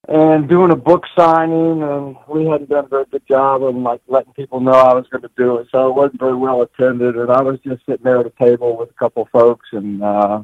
and 0.08 0.48
doing 0.48 0.72
a 0.72 0.76
book 0.76 1.04
signing, 1.18 1.84
and 1.84 2.16
we 2.28 2.46
hadn't 2.46 2.70
done 2.70 2.86
a 2.86 2.88
very 2.88 3.06
good 3.12 3.28
job 3.28 3.64
of 3.64 3.76
like 3.76 4.02
letting 4.08 4.34
people 4.34 4.62
know 4.62 4.72
I 4.72 4.94
was 4.94 5.06
going 5.12 5.24
to 5.24 5.32
do 5.38 5.58
it, 5.58 5.68
so 5.72 5.90
it 5.90 5.96
wasn't 5.96 6.20
very 6.20 6.36
well 6.36 6.62
attended. 6.62 7.16
And 7.18 7.30
I 7.30 7.42
was 7.42 7.60
just 7.60 7.86
sitting 7.86 8.04
there 8.04 8.20
at 8.20 8.26
a 8.26 8.34
table 8.40 8.78
with 8.78 8.90
a 8.90 8.94
couple 8.94 9.24
of 9.24 9.30
folks, 9.30 9.68
and 9.74 10.02
uh, 10.02 10.44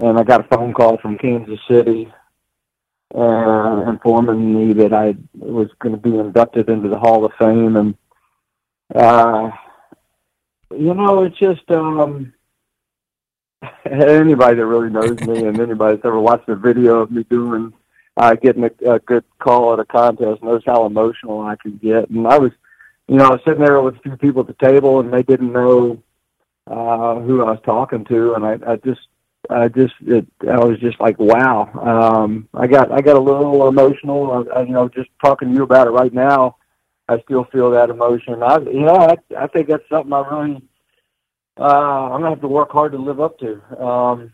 and 0.00 0.18
I 0.18 0.24
got 0.24 0.40
a 0.40 0.56
phone 0.56 0.72
call 0.72 0.98
from 0.98 1.16
Kansas 1.16 1.60
City 1.68 2.12
uh, 3.14 3.84
informing 3.88 4.52
me 4.52 4.72
that 4.74 4.92
I 4.92 5.14
was 5.34 5.68
going 5.78 5.94
to 5.94 6.00
be 6.00 6.16
inducted 6.16 6.68
into 6.68 6.88
the 6.88 6.98
Hall 6.98 7.24
of 7.24 7.32
Fame, 7.38 7.76
and 7.76 7.94
uh, 8.94 9.50
you 10.76 10.92
know, 10.92 11.22
it's 11.22 11.38
just 11.38 11.70
um, 11.70 12.32
anybody 13.84 14.56
that 14.56 14.66
really 14.66 14.90
knows 14.90 15.20
me 15.20 15.44
and 15.44 15.60
anybody 15.60 15.96
that's 15.96 16.06
ever 16.06 16.18
watched 16.18 16.48
a 16.48 16.56
video 16.56 17.00
of 17.00 17.12
me 17.12 17.22
doing 17.24 17.72
uh, 18.16 18.34
getting 18.34 18.64
a, 18.64 18.94
a 18.94 18.98
good 19.00 19.24
call 19.38 19.72
at 19.72 19.78
a 19.78 19.84
contest 19.84 20.42
knows 20.42 20.62
how 20.66 20.86
emotional 20.86 21.40
I 21.40 21.56
can 21.56 21.76
get. 21.76 22.08
And 22.10 22.26
I 22.26 22.38
was, 22.38 22.52
you 23.08 23.16
know, 23.16 23.26
I 23.26 23.30
was 23.30 23.40
sitting 23.46 23.62
there 23.62 23.80
with 23.80 23.96
a 23.96 24.00
few 24.00 24.16
people 24.16 24.40
at 24.42 24.46
the 24.46 24.66
table, 24.66 25.00
and 25.00 25.12
they 25.12 25.22
didn't 25.22 25.52
know 25.52 26.02
uh, 26.66 27.20
who 27.20 27.42
I 27.42 27.52
was 27.52 27.60
talking 27.64 28.04
to, 28.06 28.34
and 28.34 28.44
I, 28.44 28.72
I 28.72 28.76
just 28.76 29.00
I 29.48 29.68
just 29.68 29.94
it, 30.06 30.26
I 30.48 30.58
was 30.58 30.78
just 30.80 31.00
like 31.00 31.18
wow. 31.18 31.70
Um, 31.80 32.48
I 32.54 32.66
got 32.66 32.90
I 32.90 33.00
got 33.00 33.16
a 33.16 33.20
little 33.20 33.68
emotional. 33.68 34.48
I, 34.52 34.60
I, 34.60 34.62
you 34.62 34.72
know, 34.72 34.88
just 34.88 35.10
talking 35.22 35.48
to 35.48 35.54
you 35.54 35.62
about 35.62 35.86
it 35.86 35.90
right 35.90 36.12
now, 36.12 36.56
I 37.08 37.20
still 37.20 37.44
feel 37.44 37.70
that 37.70 37.90
emotion. 37.90 38.42
I 38.42 38.58
you 38.58 38.80
know 38.80 38.96
I 38.96 39.16
I 39.38 39.46
think 39.46 39.68
that's 39.68 39.88
something 39.88 40.12
I 40.12 40.20
really 40.20 40.62
uh, 41.58 41.62
I'm 41.62 42.20
gonna 42.20 42.30
have 42.30 42.40
to 42.40 42.48
work 42.48 42.70
hard 42.70 42.92
to 42.92 42.98
live 42.98 43.20
up 43.20 43.38
to. 43.38 43.82
Um, 43.82 44.32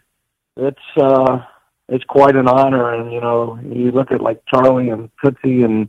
it's 0.57 0.79
uh, 0.97 1.41
it's 1.89 2.05
quite 2.05 2.37
an 2.37 2.49
honor, 2.49 2.95
and 2.95 3.13
you 3.13 3.21
know 3.21 3.59
you 3.63 3.91
look 3.91 4.13
at 4.13 4.21
like 4.21 4.43
Charlie 4.47 4.91
and 4.91 5.11
Tootsie 5.23 5.63
and. 5.63 5.89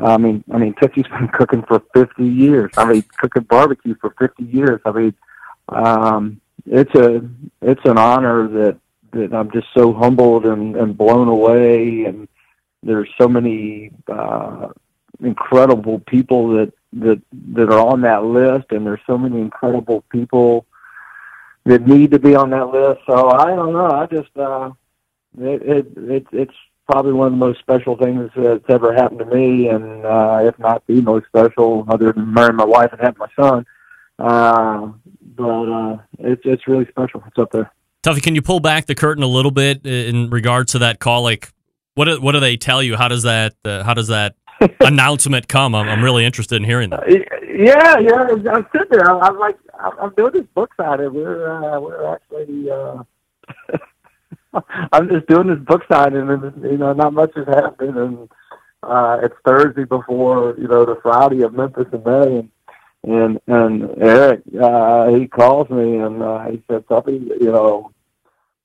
I 0.00 0.16
mean, 0.16 0.44
I 0.52 0.58
mean, 0.58 0.76
Tootsie's 0.80 1.08
been 1.18 1.26
cooking 1.26 1.64
for 1.66 1.82
50 1.92 2.24
years. 2.24 2.70
I 2.76 2.84
mean, 2.84 3.02
cooking 3.16 3.42
barbecue 3.42 3.96
for 4.00 4.14
50 4.16 4.44
years. 4.44 4.80
I 4.84 4.92
mean, 4.92 5.14
um, 5.70 6.40
it's 6.66 6.94
a 6.94 7.28
it's 7.62 7.84
an 7.84 7.98
honor 7.98 8.46
that 8.46 8.78
that 9.12 9.34
I'm 9.34 9.50
just 9.50 9.66
so 9.74 9.92
humbled 9.92 10.46
and, 10.46 10.76
and 10.76 10.96
blown 10.96 11.28
away. 11.28 12.04
And 12.04 12.28
there's 12.82 13.08
so 13.18 13.28
many 13.28 13.90
uh, 14.08 14.68
incredible 15.20 16.00
people 16.00 16.48
that 16.56 16.72
that 16.94 17.20
that 17.54 17.70
are 17.70 17.86
on 17.86 18.02
that 18.02 18.24
list, 18.24 18.66
and 18.70 18.86
there's 18.86 19.00
so 19.06 19.18
many 19.18 19.40
incredible 19.40 20.04
people 20.10 20.66
that 21.64 21.86
need 21.86 22.10
to 22.12 22.18
be 22.18 22.34
on 22.34 22.50
that 22.50 22.68
list. 22.68 23.00
So 23.06 23.30
I 23.30 23.54
don't 23.54 23.72
know. 23.72 23.90
I 23.90 24.06
just 24.06 24.36
uh, 24.36 24.70
it, 25.40 25.62
it, 25.62 25.86
it 25.96 26.26
it's 26.32 26.54
probably 26.88 27.12
one 27.12 27.26
of 27.26 27.32
the 27.32 27.38
most 27.38 27.58
special 27.60 27.96
things 27.96 28.30
that's 28.34 28.64
ever 28.68 28.94
happened 28.94 29.20
to 29.20 29.26
me, 29.26 29.68
and 29.68 30.04
uh, 30.04 30.40
if 30.42 30.58
not 30.58 30.82
the 30.86 31.00
most 31.02 31.26
special, 31.26 31.84
other 31.88 32.12
than 32.12 32.32
marrying 32.32 32.56
my 32.56 32.64
wife 32.64 32.90
and 32.92 33.00
having 33.00 33.18
my 33.18 33.28
son. 33.38 33.66
Uh, 34.18 34.88
but 35.36 35.44
uh, 35.44 35.98
it's 36.18 36.42
it's 36.44 36.66
really 36.66 36.86
special. 36.86 37.22
It's 37.26 37.38
up 37.38 37.52
there. 37.52 37.70
Tuffy, 38.02 38.22
can 38.22 38.34
you 38.34 38.42
pull 38.42 38.60
back 38.60 38.86
the 38.86 38.94
curtain 38.94 39.22
a 39.22 39.28
little 39.28 39.50
bit 39.50 39.84
in 39.84 40.30
regards 40.30 40.72
to 40.72 40.80
that 40.80 40.98
call? 40.98 41.22
Like, 41.22 41.52
what 41.94 42.06
do, 42.06 42.20
what 42.20 42.32
do 42.32 42.40
they 42.40 42.56
tell 42.56 42.82
you? 42.82 42.96
How 42.96 43.08
does 43.08 43.24
that 43.24 43.54
uh, 43.64 43.84
how 43.84 43.94
does 43.94 44.08
that 44.08 44.34
announcement 44.80 45.46
come? 45.46 45.74
I'm, 45.74 45.88
I'm 45.88 46.02
really 46.02 46.24
interested 46.24 46.56
in 46.56 46.64
hearing 46.64 46.90
that. 46.90 47.08
Yeah, 47.08 47.98
yeah. 47.98 48.52
I'm 48.52 48.66
sitting 48.72 48.88
there. 48.90 49.10
I'm 49.10 49.38
like, 49.38 49.58
I'm 49.78 50.14
doing 50.16 50.32
this 50.32 50.46
book 50.54 50.70
signing. 50.76 51.12
We're 51.12 51.52
uh, 51.52 51.80
we're 51.80 52.14
actually. 52.14 52.70
Uh, 52.70 53.02
I'm 54.92 55.08
just 55.08 55.26
doing 55.26 55.48
this 55.48 55.58
book 55.58 55.82
signing, 55.90 56.28
and 56.28 56.62
you 56.62 56.78
know, 56.78 56.92
not 56.92 57.12
much 57.12 57.32
has 57.36 57.46
happened, 57.46 57.96
and 57.96 58.28
uh, 58.82 59.20
it's 59.22 59.34
Thursday 59.44 59.84
before 59.84 60.54
you 60.58 60.68
know 60.68 60.84
the 60.84 60.98
Friday 61.02 61.42
of 61.42 61.54
Memphis 61.54 61.86
in 61.92 62.02
May, 62.04 62.38
and 62.38 62.50
and 63.04 63.40
and 63.46 64.02
Eric 64.02 64.42
uh, 64.60 65.08
he 65.08 65.26
calls 65.26 65.68
me 65.70 65.96
and 65.96 66.22
uh, 66.22 66.46
he 66.48 66.62
said, 66.68 66.86
"Tuffy, 66.86 67.20
you 67.40 67.52
know, 67.52 67.92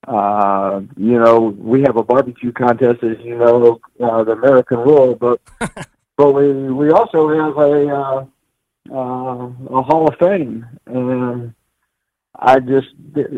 uh, 0.07 0.81
you 0.97 1.19
know, 1.19 1.55
we 1.57 1.81
have 1.81 1.97
a 1.97 2.03
barbecue 2.03 2.51
contest, 2.51 3.03
as 3.03 3.17
you 3.23 3.37
know, 3.37 3.79
uh, 4.01 4.23
the 4.23 4.31
American 4.33 4.79
Royal, 4.79 5.15
but 5.15 5.39
but 6.17 6.31
we 6.31 6.51
we 6.71 6.91
also 6.91 7.29
have 7.29 7.57
a 7.57 7.95
uh, 7.95 8.25
uh, 8.91 9.47
a 9.77 9.81
Hall 9.81 10.07
of 10.07 10.17
Fame, 10.19 10.65
and 10.87 11.53
I 12.45 12.59
just 12.59 12.89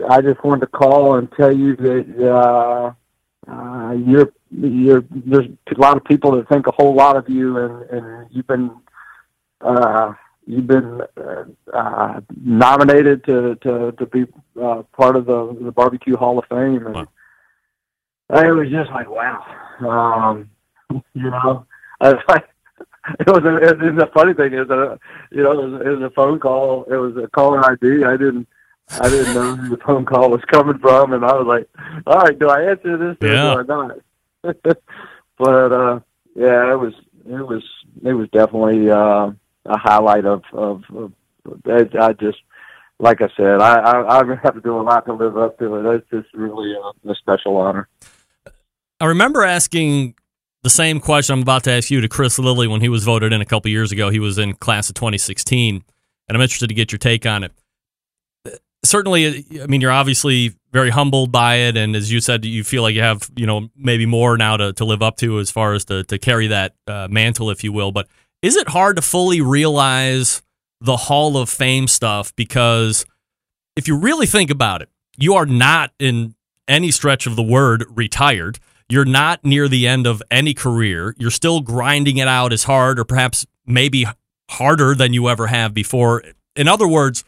I 0.09 0.19
just 0.21 0.43
wanted 0.43 0.61
to 0.61 0.67
call 0.67 1.15
and 1.15 1.31
tell 1.33 1.55
you 1.55 1.75
that 1.75 2.05
uh, 2.27 3.51
uh, 3.51 3.91
you're 3.91 4.33
you're 4.49 5.03
there's 5.11 5.45
a 5.45 5.79
lot 5.79 5.95
of 5.95 6.03
people 6.05 6.31
that 6.31 6.49
think 6.49 6.65
a 6.65 6.71
whole 6.71 6.95
lot 6.95 7.15
of 7.15 7.29
you, 7.29 7.57
and 7.57 7.81
and 7.89 8.27
you've 8.31 8.47
been." 8.47 8.71
Uh, 9.61 10.13
you've 10.47 10.67
been 10.67 11.01
uh, 11.17 11.43
uh, 11.73 12.21
nominated 12.43 13.23
to 13.25 13.55
to 13.55 13.91
to 13.93 14.05
be 14.07 14.25
uh, 14.61 14.83
part 14.95 15.15
of 15.15 15.25
the 15.25 15.57
the 15.61 15.71
barbecue 15.71 16.15
Hall 16.15 16.37
of 16.37 16.45
Fame, 16.49 16.85
and 16.85 16.95
wow. 16.95 17.07
it 18.29 18.51
was 18.51 18.69
just 18.69 18.91
like 18.91 19.09
wow, 19.09 19.43
um, 19.79 20.49
you 21.13 21.29
know, 21.29 21.65
I 22.01 22.13
was 22.13 22.23
like. 22.27 22.45
It 23.19 23.27
was 23.27 23.43
a, 23.45 23.57
it 23.57 23.93
was 23.93 24.03
a 24.03 24.11
funny 24.15 24.33
thing 24.33 24.53
is 24.53 24.67
that 24.67 24.97
you 25.29 25.43
know 25.43 25.51
it 25.51 25.69
was, 25.69 25.81
it 25.85 25.89
was 25.89 26.01
a 26.01 26.09
phone 26.15 26.39
call. 26.39 26.85
It 26.85 26.95
was 26.95 27.15
a 27.23 27.27
caller 27.27 27.63
ID. 27.63 28.03
I 28.03 28.17
didn't 28.17 28.47
I 28.89 29.09
didn't 29.09 29.33
know 29.33 29.55
who 29.55 29.69
the 29.69 29.83
phone 29.83 30.05
call 30.05 30.29
was 30.29 30.43
coming 30.51 30.77
from, 30.79 31.13
and 31.13 31.25
I 31.25 31.33
was 31.33 31.47
like, 31.47 31.67
"All 32.05 32.19
right, 32.19 32.37
do 32.37 32.49
I 32.49 32.69
answer 32.71 32.97
this 32.97 33.17
yeah. 33.21 33.55
or 33.55 33.63
do 33.63 33.73
I 33.73 33.87
not?" 33.87 34.57
but 35.37 35.71
uh, 35.71 35.99
yeah, 36.35 36.71
it 36.71 36.79
was 36.79 36.93
it 37.27 37.47
was 37.47 37.63
it 38.03 38.13
was 38.13 38.29
definitely 38.29 38.89
uh, 38.89 39.31
a 39.65 39.77
highlight 39.77 40.25
of 40.25 40.43
of, 40.53 40.83
of 40.95 41.11
I 41.65 42.13
just 42.13 42.37
like 42.99 43.21
I 43.21 43.29
said, 43.35 43.59
I, 43.59 43.79
I 43.79 44.21
I 44.21 44.35
have 44.43 44.53
to 44.53 44.61
do 44.61 44.79
a 44.79 44.81
lot 44.81 45.05
to 45.05 45.13
live 45.13 45.37
up 45.37 45.57
to 45.59 45.75
it. 45.75 45.95
It's 45.95 46.09
just 46.09 46.33
really 46.33 46.73
a, 46.73 47.09
a 47.09 47.15
special 47.15 47.57
honor. 47.57 47.87
I 48.99 49.05
remember 49.05 49.43
asking 49.43 50.15
the 50.63 50.69
same 50.69 50.99
question 50.99 51.33
I'm 51.33 51.41
about 51.41 51.63
to 51.65 51.71
ask 51.71 51.91
you 51.91 52.01
to 52.01 52.07
Chris 52.07 52.39
Lilly 52.39 52.67
when 52.67 52.81
he 52.81 52.89
was 52.89 53.03
voted 53.03 53.33
in 53.33 53.41
a 53.41 53.45
couple 53.45 53.69
years 53.69 53.91
ago. 53.91 54.09
He 54.09 54.19
was 54.19 54.37
in 54.37 54.53
class 54.53 54.89
of 54.89 54.95
2016, 54.95 55.83
and 56.27 56.35
I'm 56.35 56.41
interested 56.41 56.67
to 56.67 56.73
get 56.73 56.91
your 56.91 56.99
take 56.99 57.25
on 57.25 57.43
it. 57.43 57.51
Certainly, 58.85 59.45
I 59.61 59.67
mean, 59.67 59.81
you're 59.81 59.91
obviously 59.91 60.55
very 60.71 60.89
humbled 60.89 61.31
by 61.31 61.55
it, 61.55 61.77
and 61.77 61.95
as 61.95 62.11
you 62.11 62.19
said, 62.19 62.45
you 62.45 62.63
feel 62.63 62.83
like 62.83 62.95
you 62.95 63.01
have, 63.01 63.29
you 63.35 63.45
know, 63.45 63.69
maybe 63.75 64.05
more 64.05 64.37
now 64.37 64.57
to, 64.57 64.73
to 64.73 64.85
live 64.85 65.01
up 65.01 65.17
to 65.17 65.39
as 65.39 65.49
far 65.51 65.73
as 65.73 65.85
to, 65.85 66.03
to 66.05 66.17
carry 66.17 66.47
that 66.47 66.75
uh, 66.87 67.07
mantle, 67.09 67.49
if 67.49 67.63
you 67.63 67.71
will. 67.71 67.91
But 67.91 68.07
is 68.41 68.55
it 68.55 68.69
hard 68.69 68.95
to 68.97 69.01
fully 69.01 69.41
realize 69.41 70.41
the 70.81 70.97
Hall 70.97 71.37
of 71.37 71.49
Fame 71.49 71.87
stuff? 71.87 72.35
Because 72.35 73.05
if 73.75 73.87
you 73.87 73.97
really 73.97 74.27
think 74.27 74.49
about 74.49 74.81
it, 74.81 74.89
you 75.17 75.33
are 75.35 75.45
not 75.45 75.91
in 75.99 76.35
any 76.67 76.91
stretch 76.91 77.25
of 77.27 77.35
the 77.35 77.43
word 77.43 77.85
retired. 77.89 78.59
You're 78.87 79.05
not 79.05 79.43
near 79.43 79.67
the 79.67 79.87
end 79.87 80.05
of 80.05 80.21
any 80.29 80.53
career. 80.53 81.15
You're 81.17 81.31
still 81.31 81.61
grinding 81.61 82.17
it 82.17 82.27
out 82.27 82.53
as 82.53 82.65
hard 82.65 82.99
or 82.99 83.05
perhaps 83.05 83.45
maybe 83.65 84.05
harder 84.49 84.93
than 84.93 85.13
you 85.13 85.27
ever 85.29 85.47
have 85.47 85.73
before. 85.73 86.23
In 86.55 86.67
other 86.67 86.87
words, 86.87 87.23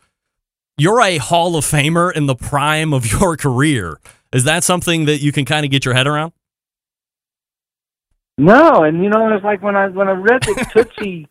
you're 0.78 1.02
a 1.02 1.18
Hall 1.18 1.56
of 1.56 1.66
Famer 1.66 2.16
in 2.16 2.28
the 2.28 2.36
prime 2.36 2.94
of 2.94 3.12
your 3.12 3.36
career. 3.36 4.00
Is 4.32 4.44
that 4.44 4.64
something 4.64 5.06
that 5.06 5.22
you 5.22 5.32
can 5.32 5.46
kind 5.46 5.66
of 5.66 5.72
get 5.72 5.86
your 5.86 5.94
head 5.94 6.08
around? 6.08 6.34
No, 8.38 8.84
and 8.84 9.04
you 9.04 9.10
know, 9.10 9.34
it's 9.34 9.44
like 9.44 9.64
when 9.64 9.76
I 9.76 9.88
when 9.88 10.08
I 10.08 10.12
read 10.12 10.44
that 10.44 10.70
Tootsie 10.74 11.28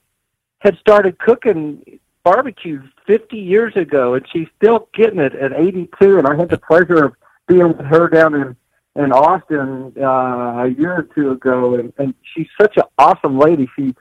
had 0.59 0.77
started 0.79 1.19
cooking 1.19 2.01
barbecue 2.25 2.83
50 3.07 3.37
years 3.37 3.77
ago, 3.77 4.15
and 4.15 4.27
she's 4.33 4.49
still 4.57 4.89
getting 4.93 5.21
it 5.21 5.35
at 5.37 5.53
82. 5.53 6.19
And 6.19 6.27
I 6.27 6.35
had 6.37 6.49
the 6.49 6.59
pleasure 6.59 7.05
of 7.05 7.15
being 7.47 7.69
with 7.69 7.87
her 7.87 8.09
down 8.09 8.35
in 8.35 8.57
in 8.97 9.13
Austin 9.13 9.93
uh, 10.01 10.65
a 10.65 10.69
year 10.69 10.97
or 10.97 11.09
two 11.15 11.31
ago, 11.33 11.75
and, 11.75 11.93
and 11.99 12.15
she's 12.35 12.49
such 12.61 12.77
an 12.77 12.85
awesome 12.99 13.39
lady. 13.39 13.69
She 13.77 13.95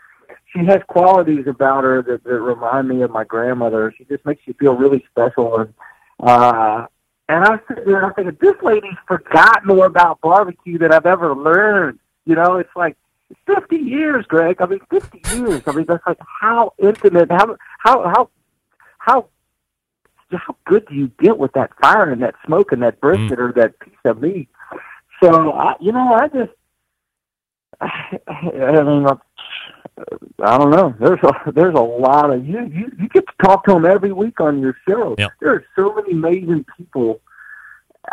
she 0.55 0.65
has 0.65 0.81
qualities 0.87 1.45
about 1.47 1.83
her 1.83 2.01
that, 2.03 2.23
that 2.23 2.39
remind 2.39 2.87
me 2.87 3.01
of 3.01 3.11
my 3.11 3.23
grandmother. 3.23 3.93
She 3.97 4.05
just 4.05 4.25
makes 4.25 4.41
you 4.45 4.53
feel 4.53 4.75
really 4.75 5.05
special, 5.11 5.59
and 5.59 5.73
uh, 6.19 6.87
and 7.27 7.43
I 7.43 7.59
sitting 7.67 7.85
there, 7.85 8.05
I'm 8.05 8.13
thinking, 8.13 8.37
this 8.39 8.55
lady's 8.61 8.97
forgot 9.07 9.65
more 9.65 9.85
about 9.85 10.21
barbecue 10.21 10.77
than 10.77 10.93
I've 10.93 11.05
ever 11.05 11.35
learned. 11.35 11.99
You 12.25 12.35
know, 12.35 12.57
it's 12.57 12.75
like 12.75 12.97
50 13.47 13.75
years, 13.75 14.25
Greg. 14.27 14.57
I 14.61 14.65
mean, 14.67 14.79
50 14.89 15.21
years. 15.35 15.61
I 15.65 15.71
mean, 15.71 15.85
that's 15.87 16.05
like 16.05 16.19
how 16.41 16.73
intimate, 16.77 17.31
how 17.31 17.57
how 17.79 18.03
how 18.03 18.29
how 18.99 19.29
how 20.31 20.55
good 20.65 20.85
do 20.87 20.95
you 20.95 21.11
get 21.19 21.37
with 21.37 21.53
that 21.53 21.71
fire 21.81 22.11
and 22.11 22.21
that 22.21 22.35
smoke 22.45 22.71
and 22.71 22.81
that 22.83 22.99
brisket 23.01 23.39
mm. 23.39 23.41
or 23.41 23.53
that 23.53 23.79
piece 23.79 23.93
of 24.05 24.21
meat? 24.21 24.49
So, 25.23 25.51
I, 25.51 25.75
you 25.79 25.91
know, 25.91 26.13
I 26.13 26.27
just, 26.27 26.51
I, 27.81 28.19
I 28.27 28.83
mean, 28.83 29.07
I 30.43 30.57
don't 30.57 30.71
know. 30.71 30.93
There's 30.99 31.19
a 31.23 31.51
there's 31.55 31.75
a 31.75 31.81
lot 31.81 32.31
of 32.31 32.45
you 32.45 32.59
you 32.65 32.91
you 32.99 33.09
get 33.09 33.25
to 33.27 33.33
talk 33.43 33.65
to 33.65 33.73
them 33.73 33.85
every 33.85 34.11
week 34.11 34.39
on 34.39 34.59
your 34.59 34.75
show. 34.87 35.15
Yep. 35.17 35.31
There 35.41 35.53
are 35.53 35.65
so 35.75 35.93
many 35.93 36.11
amazing 36.13 36.65
people 36.77 37.21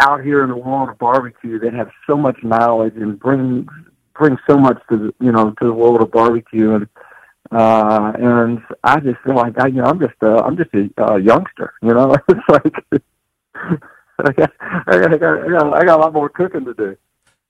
out 0.00 0.22
here 0.22 0.42
in 0.42 0.50
the 0.50 0.56
world 0.56 0.88
of 0.88 0.98
barbecue 0.98 1.58
that 1.58 1.74
have 1.74 1.90
so 2.06 2.16
much 2.16 2.38
knowledge 2.42 2.94
and 2.96 3.18
bring 3.18 3.68
bring 4.14 4.36
so 4.48 4.56
much 4.56 4.80
to 4.90 4.96
the, 4.96 5.14
you 5.24 5.32
know 5.32 5.50
to 5.60 5.66
the 5.66 5.72
world 5.72 6.00
of 6.00 6.10
barbecue 6.10 6.74
and 6.74 6.86
uh 7.50 8.12
and 8.18 8.60
I 8.84 9.00
just 9.00 9.20
feel 9.24 9.34
like 9.34 9.58
I 9.58 9.66
you 9.66 9.82
know 9.82 9.84
I'm 9.84 10.00
just 10.00 10.14
uh, 10.22 10.36
I'm 10.36 10.56
just 10.56 10.70
a 10.74 10.88
uh, 11.02 11.16
youngster 11.16 11.74
you 11.82 11.92
know 11.92 12.14
it's 12.28 12.48
like 12.48 12.74
I 14.24 14.32
got, 14.32 14.52
I, 14.86 14.98
got, 14.98 15.14
I, 15.14 15.16
got, 15.16 15.74
I 15.74 15.84
got 15.84 15.98
a 15.98 16.02
lot 16.02 16.12
more 16.12 16.28
cooking 16.28 16.64
to 16.66 16.74
do. 16.74 16.96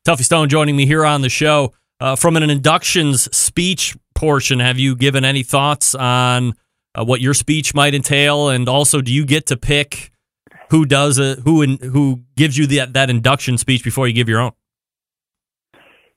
Tuffy 0.07 0.23
Stone 0.23 0.49
joining 0.49 0.75
me 0.75 0.87
here 0.87 1.05
on 1.05 1.21
the 1.21 1.29
show. 1.29 1.75
Uh, 2.01 2.17
from 2.17 2.37
an 2.37 2.49
inductions 2.49 3.35
speech 3.37 3.97
portion, 4.23 4.61
have 4.61 4.79
you 4.79 4.95
given 4.95 5.25
any 5.25 5.43
thoughts 5.43 5.97
on 5.97 6.55
uh, 6.95 7.05
what 7.05 7.21
your 7.21 7.35
speech 7.35 7.75
might 7.75 7.93
entail, 7.93 8.51
and 8.51 8.69
also 8.69 9.01
do 9.01 9.13
you 9.13 9.27
get 9.27 9.47
to 9.47 9.57
pick 9.57 10.13
who 10.71 10.87
does 10.87 11.19
it, 11.19 11.41
who 11.41 11.61
in, 11.61 11.77
who 11.79 12.21
gives 12.37 12.57
you 12.57 12.69
the, 12.69 12.87
that 12.87 13.11
induction 13.11 13.59
speech 13.59 13.83
before 13.83 14.07
you 14.07 14.15
give 14.15 14.29
your 14.29 14.39
own? 14.39 14.53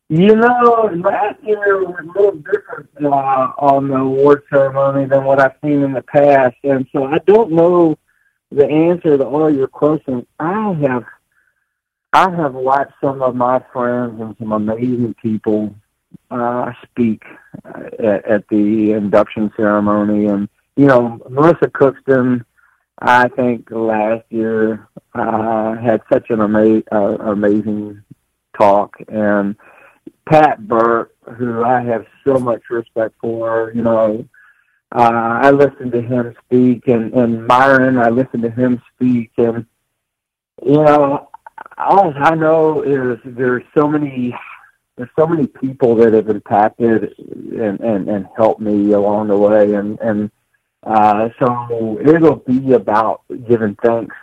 You 0.10 0.36
know, 0.36 0.92
last 1.04 1.42
year 1.42 1.84
was 1.84 1.96
a 2.00 2.20
little 2.20 2.36
different 2.36 2.90
uh, 3.04 3.54
on 3.58 3.88
the 3.88 3.96
award 3.96 4.44
ceremony 4.52 5.08
than 5.08 5.24
what 5.24 5.40
I've 5.40 5.56
seen 5.64 5.82
in 5.82 5.94
the 5.94 6.04
past, 6.04 6.58
and 6.64 6.86
so 6.94 7.06
I 7.06 7.18
don't 7.26 7.54
know 7.54 7.98
the 8.52 8.68
answer 8.68 9.18
to 9.18 9.26
all 9.26 9.52
your 9.52 9.68
questions. 9.68 10.26
I 10.40 10.74
have, 10.88 11.06
I 12.14 12.30
have 12.30 12.54
watched 12.54 12.94
some 13.04 13.24
of 13.24 13.36
my 13.36 13.64
friends 13.74 14.22
and 14.22 14.36
some 14.38 14.52
amazing 14.52 15.16
people 15.20 15.74
uh, 16.32 16.72
speak 16.84 17.24
uh, 17.64 17.82
at, 18.00 18.26
at 18.26 18.48
the 18.50 18.92
induction 18.92 19.52
ceremony, 19.56 20.26
and 20.28 20.50
you 20.76 20.86
know, 20.86 21.20
Melissa 21.30 21.68
Cookston. 21.68 22.46
I 23.00 23.28
think 23.28 23.70
last 23.72 24.24
year 24.30 24.88
uh, 25.14 25.76
had 25.76 26.02
such 26.12 26.30
an 26.30 26.40
ama- 26.40 26.84
uh, 26.92 27.18
amazing 27.32 28.02
talk, 28.58 28.96
and 29.10 29.56
Pat 30.28 30.66
Burke, 30.68 31.14
who 31.38 31.64
I 31.64 31.82
have 31.82 32.06
so 32.26 32.40
much 32.40 32.62
respect 32.70 33.16
for, 33.20 33.72
you 33.76 33.82
know, 33.82 34.28
uh, 34.92 35.40
I 35.42 35.52
listened 35.52 35.92
to 35.92 36.02
him 36.02 36.36
speak, 36.46 36.88
and 36.88 37.14
and 37.14 37.46
Myron, 37.46 37.98
I 37.98 38.10
listened 38.10 38.44
to 38.44 38.50
him 38.50 38.82
speak, 38.96 39.32
and 39.38 39.66
you 40.66 40.84
know, 40.84 41.30
all 41.78 42.14
I 42.16 42.36
know 42.36 42.82
is 42.82 43.20
there's 43.26 43.64
so 43.76 43.88
many 43.88 44.34
there's 44.98 45.10
so 45.18 45.28
many 45.28 45.48
people 45.48 45.96
that 45.96 46.14
have 46.14 46.30
impacted 46.30 47.16
and 47.20 47.80
and, 47.80 48.08
and 48.08 48.28
helped 48.36 48.62
me 48.62 48.92
along 48.94 49.28
the 49.28 49.38
way, 49.38 49.74
and 49.74 50.00
and 50.00 50.32
uh, 50.84 51.30
so 51.40 52.00
it'll 52.06 52.38
be 52.38 52.74
about 52.74 53.22
giving 53.48 53.76
thanks 53.84 54.16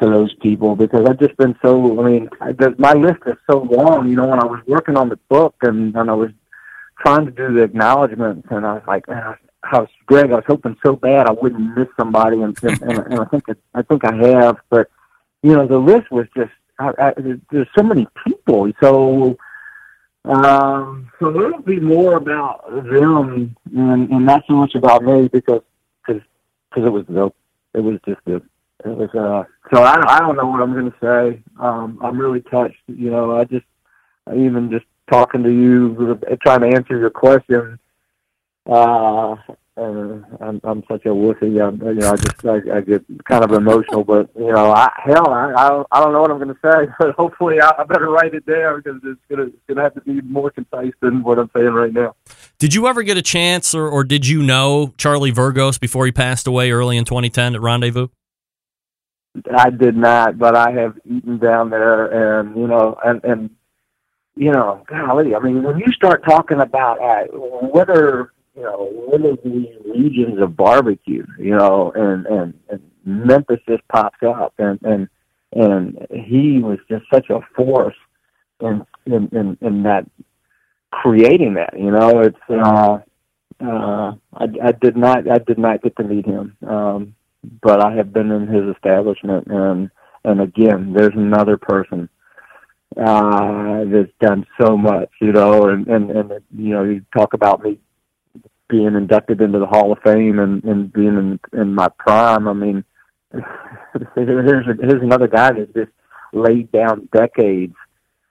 to 0.00 0.08
those 0.08 0.34
people 0.42 0.76
because 0.76 1.08
I've 1.08 1.18
just 1.18 1.36
been 1.38 1.56
so. 1.62 2.00
I 2.00 2.10
mean, 2.10 2.28
I, 2.40 2.52
the, 2.52 2.74
my 2.78 2.92
list 2.92 3.20
is 3.26 3.36
so 3.50 3.60
long. 3.60 4.08
You 4.08 4.16
know, 4.16 4.26
when 4.26 4.40
I 4.40 4.44
was 4.44 4.60
working 4.66 4.96
on 4.96 5.08
the 5.08 5.18
book 5.28 5.54
and 5.62 5.96
and 5.96 6.10
I 6.10 6.14
was 6.14 6.30
trying 7.00 7.24
to 7.24 7.30
do 7.30 7.54
the 7.54 7.62
acknowledgments, 7.62 8.46
and 8.50 8.66
I 8.66 8.74
was 8.74 8.82
like, 8.86 9.08
man, 9.08 9.36
I 9.62 9.78
was 9.78 9.88
Greg. 10.04 10.32
I 10.32 10.36
was 10.36 10.44
hoping 10.46 10.76
so 10.84 10.96
bad 10.96 11.26
I 11.26 11.32
wouldn't 11.32 11.78
miss 11.78 11.88
somebody, 11.98 12.42
and 12.42 12.56
and, 12.62 12.82
and 12.82 13.20
I 13.20 13.24
think 13.24 13.44
it, 13.48 13.58
I 13.74 13.82
think 13.82 14.04
I 14.04 14.14
have, 14.14 14.58
but 14.68 14.90
you 15.42 15.54
know, 15.54 15.66
the 15.66 15.78
list 15.78 16.10
was 16.10 16.26
just 16.36 16.52
I, 16.78 16.92
I, 16.98 17.14
there's 17.50 17.68
so 17.74 17.82
many 17.82 18.06
people, 18.26 18.70
so. 18.82 19.38
Um, 20.24 21.10
so 21.18 21.28
it'll 21.40 21.62
be 21.62 21.80
more 21.80 22.16
about 22.16 22.68
them 22.70 23.56
and, 23.74 24.10
and 24.10 24.26
not 24.26 24.44
so 24.46 24.54
much 24.54 24.74
about 24.74 25.02
me 25.02 25.28
because 25.28 25.62
cause, 26.06 26.20
cause 26.74 26.84
it 26.84 26.90
was 26.90 27.06
the, 27.06 27.30
it 27.74 27.80
was 27.80 27.98
just 28.06 28.20
it 28.26 28.42
was, 28.84 29.10
uh, 29.14 29.44
so 29.74 29.82
I, 29.82 30.16
I 30.16 30.20
don't 30.20 30.36
know 30.36 30.46
what 30.46 30.62
I'm 30.62 30.72
to 30.90 30.96
say. 31.00 31.42
Um, 31.58 31.98
I'm 32.02 32.18
really 32.18 32.42
touched, 32.42 32.78
you 32.86 33.10
know, 33.10 33.36
I 33.36 33.44
just, 33.44 33.66
even 34.34 34.70
just 34.70 34.86
talking 35.10 35.42
to 35.42 35.50
you, 35.50 36.20
trying 36.42 36.60
to 36.60 36.76
answer 36.76 36.98
your 36.98 37.10
question, 37.10 37.78
uh, 38.66 39.34
and 39.78 40.24
I'm, 40.40 40.60
I'm 40.64 40.84
such 40.88 41.04
a 41.06 41.10
wussy. 41.10 41.64
I'm, 41.64 41.80
you 41.80 41.94
know, 41.94 42.12
I 42.12 42.16
just 42.16 42.44
I, 42.44 42.78
I 42.78 42.80
get 42.80 43.04
kind 43.24 43.44
of 43.44 43.52
emotional, 43.52 44.04
but 44.04 44.28
you 44.36 44.52
know, 44.52 44.72
I, 44.72 44.90
hell, 45.04 45.28
I, 45.30 45.52
I 45.52 45.84
I 45.92 46.00
don't 46.00 46.12
know 46.12 46.20
what 46.20 46.30
I'm 46.30 46.38
going 46.38 46.54
to 46.54 46.60
say, 46.62 46.92
but 46.98 47.14
hopefully 47.14 47.60
I, 47.60 47.72
I 47.78 47.84
better 47.84 48.10
write 48.10 48.34
it 48.34 48.44
down 48.46 48.82
because 48.82 49.00
it's 49.04 49.20
gonna 49.30 49.44
it's 49.44 49.62
gonna 49.68 49.82
have 49.82 49.94
to 49.94 50.00
be 50.00 50.20
more 50.22 50.50
concise 50.50 50.92
than 51.00 51.22
what 51.22 51.38
I'm 51.38 51.50
saying 51.54 51.70
right 51.70 51.92
now. 51.92 52.16
Did 52.58 52.74
you 52.74 52.88
ever 52.88 53.02
get 53.02 53.16
a 53.16 53.22
chance, 53.22 53.74
or, 53.74 53.88
or 53.88 54.04
did 54.04 54.26
you 54.26 54.42
know 54.42 54.92
Charlie 54.98 55.32
Vergos 55.32 55.78
before 55.78 56.06
he 56.06 56.12
passed 56.12 56.46
away 56.46 56.70
early 56.72 56.96
in 56.96 57.04
2010 57.04 57.54
at 57.54 57.60
Rendezvous? 57.60 58.08
I 59.56 59.70
did 59.70 59.96
not, 59.96 60.38
but 60.38 60.56
I 60.56 60.72
have 60.72 60.98
eaten 61.04 61.38
down 61.38 61.70
there, 61.70 62.38
and 62.38 62.56
you 62.56 62.66
know, 62.66 62.98
and 63.04 63.22
and 63.24 63.50
you 64.34 64.52
know, 64.52 64.82
golly, 64.88 65.34
I 65.34 65.40
mean, 65.40 65.62
when 65.62 65.78
you 65.78 65.92
start 65.92 66.24
talking 66.24 66.60
about 66.60 67.00
uh, 67.00 67.24
whether 67.32 68.32
you 68.58 68.64
know 68.64 68.88
one 68.90 69.24
of 69.24 69.38
these 69.44 69.68
regions 69.86 70.42
of 70.42 70.56
barbecue, 70.56 71.24
you 71.38 71.56
know, 71.56 71.92
and 71.94 72.26
and, 72.26 72.54
and 72.68 72.82
Memphis 73.04 73.60
just 73.68 73.86
pops 73.88 74.18
up, 74.26 74.52
and 74.58 74.80
and 74.82 75.08
and 75.52 76.06
he 76.10 76.58
was 76.58 76.78
just 76.90 77.04
such 77.12 77.30
a 77.30 77.40
force 77.54 77.94
in 78.60 78.84
in 79.06 79.28
in, 79.32 79.58
in 79.60 79.82
that 79.84 80.10
creating 80.90 81.54
that. 81.54 81.78
You 81.78 81.92
know, 81.92 82.20
it's 82.20 82.36
uh, 82.50 82.98
uh, 83.64 84.14
I, 84.34 84.44
I 84.62 84.72
did 84.72 84.96
not 84.96 85.30
I 85.30 85.38
did 85.38 85.58
not 85.58 85.82
get 85.82 85.96
to 85.96 86.04
meet 86.04 86.26
him. 86.26 86.56
Um, 86.66 87.14
but 87.62 87.80
I 87.80 87.94
have 87.94 88.12
been 88.12 88.32
in 88.32 88.48
his 88.48 88.74
establishment, 88.74 89.46
and 89.46 89.88
and 90.24 90.40
again, 90.40 90.94
there's 90.94 91.14
another 91.14 91.56
person 91.56 92.08
uh, 92.96 93.84
that's 93.84 94.10
done 94.20 94.44
so 94.60 94.76
much, 94.76 95.10
you 95.20 95.30
know, 95.30 95.68
and 95.68 95.86
and 95.86 96.10
and 96.10 96.32
you 96.56 96.74
know, 96.74 96.82
you 96.82 97.04
talk 97.16 97.34
about 97.34 97.62
me 97.62 97.78
being 98.68 98.94
inducted 98.94 99.40
into 99.40 99.58
the 99.58 99.66
Hall 99.66 99.92
of 99.92 99.98
Fame 100.04 100.38
and 100.38 100.62
and 100.64 100.92
being 100.92 101.16
in 101.16 101.40
in 101.58 101.74
my 101.74 101.88
prime. 101.98 102.46
I 102.48 102.52
mean, 102.52 102.84
here's 104.14 104.66
here's 104.80 105.02
another 105.02 105.28
guy 105.28 105.52
that 105.52 105.74
just 105.74 105.90
laid 106.32 106.70
down 106.72 107.08
decades 107.12 107.74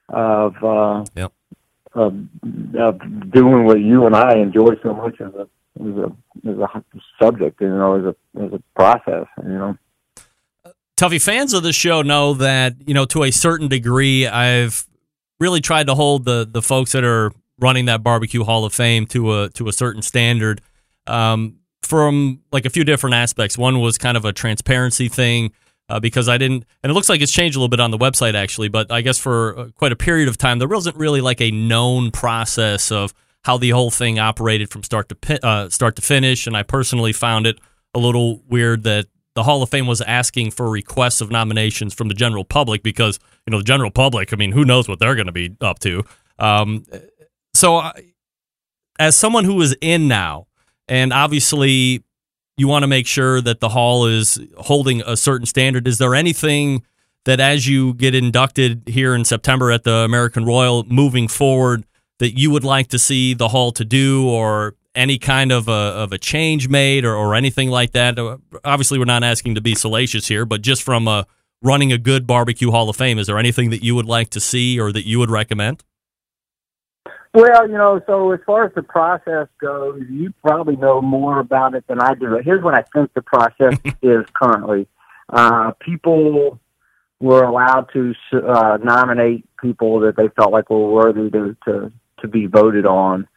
of 0.10 0.56
uh, 0.64 1.06
yep. 1.16 1.34
of 1.94 2.16
of 2.80 3.32
doing 3.32 3.66
what 3.66 3.80
you 3.80 4.06
and 4.06 4.16
I 4.16 4.38
enjoy 4.38 4.76
so 4.84 4.94
much 4.94 5.20
as 5.20 5.34
a 5.34 5.48
as 5.80 5.98
a 5.98 6.50
as 6.50 6.58
a 6.58 6.84
subject, 7.22 7.62
you 7.62 7.70
know, 7.70 7.96
as 8.00 8.06
a 8.06 8.44
as 8.44 8.54
a 8.54 8.62
process, 8.76 9.28
you 9.44 9.50
know. 9.50 9.78
Tuffy 10.98 11.22
fans 11.22 11.54
of 11.54 11.62
the 11.62 11.74
show 11.74 12.02
know 12.02 12.34
that 12.36 12.76
you 12.88 12.94
know 12.94 13.06
to 13.06 13.24
a 13.24 13.32
certain 13.32 13.68
degree, 13.68 14.26
I've 14.26 14.88
really 15.40 15.62
tried 15.62 15.88
to 15.88 15.96
hold 15.96 16.26
the 16.26 16.48
the 16.50 16.62
folks 16.62 16.94
that 16.94 17.04
are 17.04 17.32
running 17.60 17.86
that 17.86 18.04
barbecue 18.04 18.44
Hall 18.44 18.66
of 18.66 18.74
Fame 18.74 19.06
to 19.08 19.34
a 19.34 19.50
to 19.52 19.68
a 19.68 19.74
certain 19.74 20.02
standard. 20.02 20.62
Um, 21.06 21.60
from 21.88 22.42
like 22.52 22.66
a 22.66 22.70
few 22.70 22.84
different 22.84 23.16
aspects. 23.16 23.58
One 23.58 23.80
was 23.80 23.98
kind 23.98 24.18
of 24.18 24.26
a 24.26 24.34
transparency 24.34 25.08
thing 25.08 25.54
uh, 25.90 26.00
because 26.00 26.28
I 26.28 26.38
didn't, 26.38 26.66
and 26.84 26.92
it 26.92 26.94
looks 26.94 27.08
like 27.08 27.22
it's 27.22 27.32
changed 27.32 27.56
a 27.56 27.60
little 27.60 27.70
bit 27.70 27.80
on 27.80 27.92
the 27.92 27.98
website 27.98 28.36
actually. 28.36 28.68
But 28.68 28.92
I 28.92 29.02
guess 29.02 29.18
for 29.18 29.58
uh, 29.58 29.68
quite 29.76 29.92
a 29.92 29.96
period 29.96 30.28
of 30.28 30.38
time, 30.38 30.60
there 30.60 30.68
wasn't 30.68 30.98
really 30.98 31.22
like 31.22 31.42
a 31.42 31.52
known 31.52 32.12
process 32.12 32.92
of 32.92 33.14
how 33.44 33.58
the 33.58 33.70
whole 33.70 33.92
thing 33.92 34.20
operated 34.20 34.70
from 34.70 34.84
start 34.84 35.10
to 35.10 35.46
uh, 35.46 35.70
start 35.70 35.96
to 35.96 36.02
finish. 36.02 36.48
And 36.48 36.58
I 36.58 36.64
personally 36.64 37.14
found 37.14 37.48
it 37.48 37.60
a 37.94 38.00
little 38.00 38.42
weird 38.50 38.84
that 38.84 39.08
the 39.36 39.44
Hall 39.44 39.64
of 39.64 39.70
Fame 39.70 39.88
was 39.88 40.02
asking 40.02 40.52
for 40.52 40.70
requests 40.70 41.22
of 41.22 41.32
nominations 41.32 41.94
from 41.94 42.08
the 42.10 42.14
general 42.16 42.44
public 42.44 42.84
because 42.84 43.20
you 43.46 43.52
know 43.52 43.60
the 43.60 43.64
general 43.64 43.92
public. 43.92 44.34
I 44.34 44.36
mean, 44.36 44.52
who 44.52 44.66
knows 44.66 44.90
what 44.90 45.00
they're 45.00 45.16
going 45.16 45.28
to 45.28 45.32
be 45.32 45.56
up 45.62 45.80
to? 45.80 46.04
Um, 46.40 46.86
so, 47.58 47.78
I, 47.78 47.94
as 49.00 49.16
someone 49.16 49.44
who 49.44 49.62
is 49.62 49.76
in 49.82 50.08
now, 50.08 50.48
and 50.88 51.12
obviously 51.12 52.04
you 52.56 52.68
want 52.68 52.84
to 52.84 52.88
make 52.88 53.06
sure 53.06 53.42
that 53.42 53.60
the 53.60 53.70
hall 53.70 54.06
is 54.06 54.40
holding 54.58 55.02
a 55.02 55.18
certain 55.18 55.46
standard. 55.46 55.88
Is 55.88 55.98
there 55.98 56.16
anything 56.16 56.84
that, 57.26 57.40
as 57.40 57.68
you 57.68 57.94
get 57.94 58.16
inducted 58.16 58.84
here 58.88 59.14
in 59.14 59.26
September 59.26 59.72
at 59.72 59.84
the 59.84 59.94
American 59.94 60.46
Royal, 60.46 60.84
moving 60.86 61.28
forward? 61.28 61.84
that 62.20 62.38
you 62.38 62.52
would 62.52 62.64
like 62.64 62.88
to 62.88 63.00
see 63.00 63.34
the 63.34 63.48
hall 63.50 63.72
to 63.72 63.86
do 63.86 64.28
or 64.28 64.76
any 64.96 65.20
kind 65.20 65.52
of 65.52 65.68
a, 65.68 65.72
of 65.72 66.12
a 66.12 66.18
change 66.18 66.68
made 66.68 67.06
or, 67.06 67.16
or 67.16 67.36
anything 67.36 67.70
like 67.70 67.92
that? 67.92 68.18
Uh, 68.18 68.38
obviously, 68.64 68.98
we're 68.98 69.06
not 69.06 69.24
asking 69.24 69.56
to 69.56 69.62
be 69.62 69.76
salacious 69.76 70.28
here, 70.28 70.46
but 70.46 70.62
just 70.62 70.84
from 70.84 71.08
a, 71.08 71.26
running 71.62 71.92
a 71.92 71.98
good 71.98 72.26
barbecue 72.26 72.72
hall 72.72 72.90
of 72.90 72.96
fame, 72.96 73.20
is 73.20 73.28
there 73.28 73.38
anything 73.38 73.70
that 73.70 73.84
you 73.84 73.96
would 73.96 74.06
like 74.06 74.30
to 74.32 74.40
see 74.40 74.80
or 74.80 74.92
that 74.92 75.06
you 75.06 75.20
would 75.20 75.30
recommend? 75.30 75.84
Well, 77.34 77.68
you 77.68 77.78
know, 77.78 78.02
so 78.08 78.32
as 78.32 78.40
far 78.46 78.66
as 78.66 78.74
the 78.74 78.82
process 78.84 79.48
goes, 79.62 80.02
you 80.10 80.34
probably 80.46 80.76
know 80.76 81.02
more 81.02 81.40
about 81.40 81.76
it 81.76 81.86
than 81.88 82.00
I 82.02 82.16
do. 82.16 82.40
Here's 82.44 82.64
what 82.64 82.74
I 82.74 82.84
think 82.94 83.14
the 83.14 83.22
process 83.22 83.78
is 84.02 84.26
currently. 84.34 84.88
Uh, 85.30 85.72
people 85.80 86.60
were 87.20 87.44
allowed 87.44 87.90
to 87.94 88.14
uh, 88.34 88.78
nominate 88.84 89.46
people 89.62 90.00
that 90.02 90.16
they 90.16 90.30
felt 90.36 90.52
like 90.52 90.70
were 90.70 90.90
worthy 90.92 91.30
to, 91.32 91.56
to 91.66 91.92
to 92.22 92.28
be 92.28 92.48
voted 92.48 92.86
on. 92.86 93.28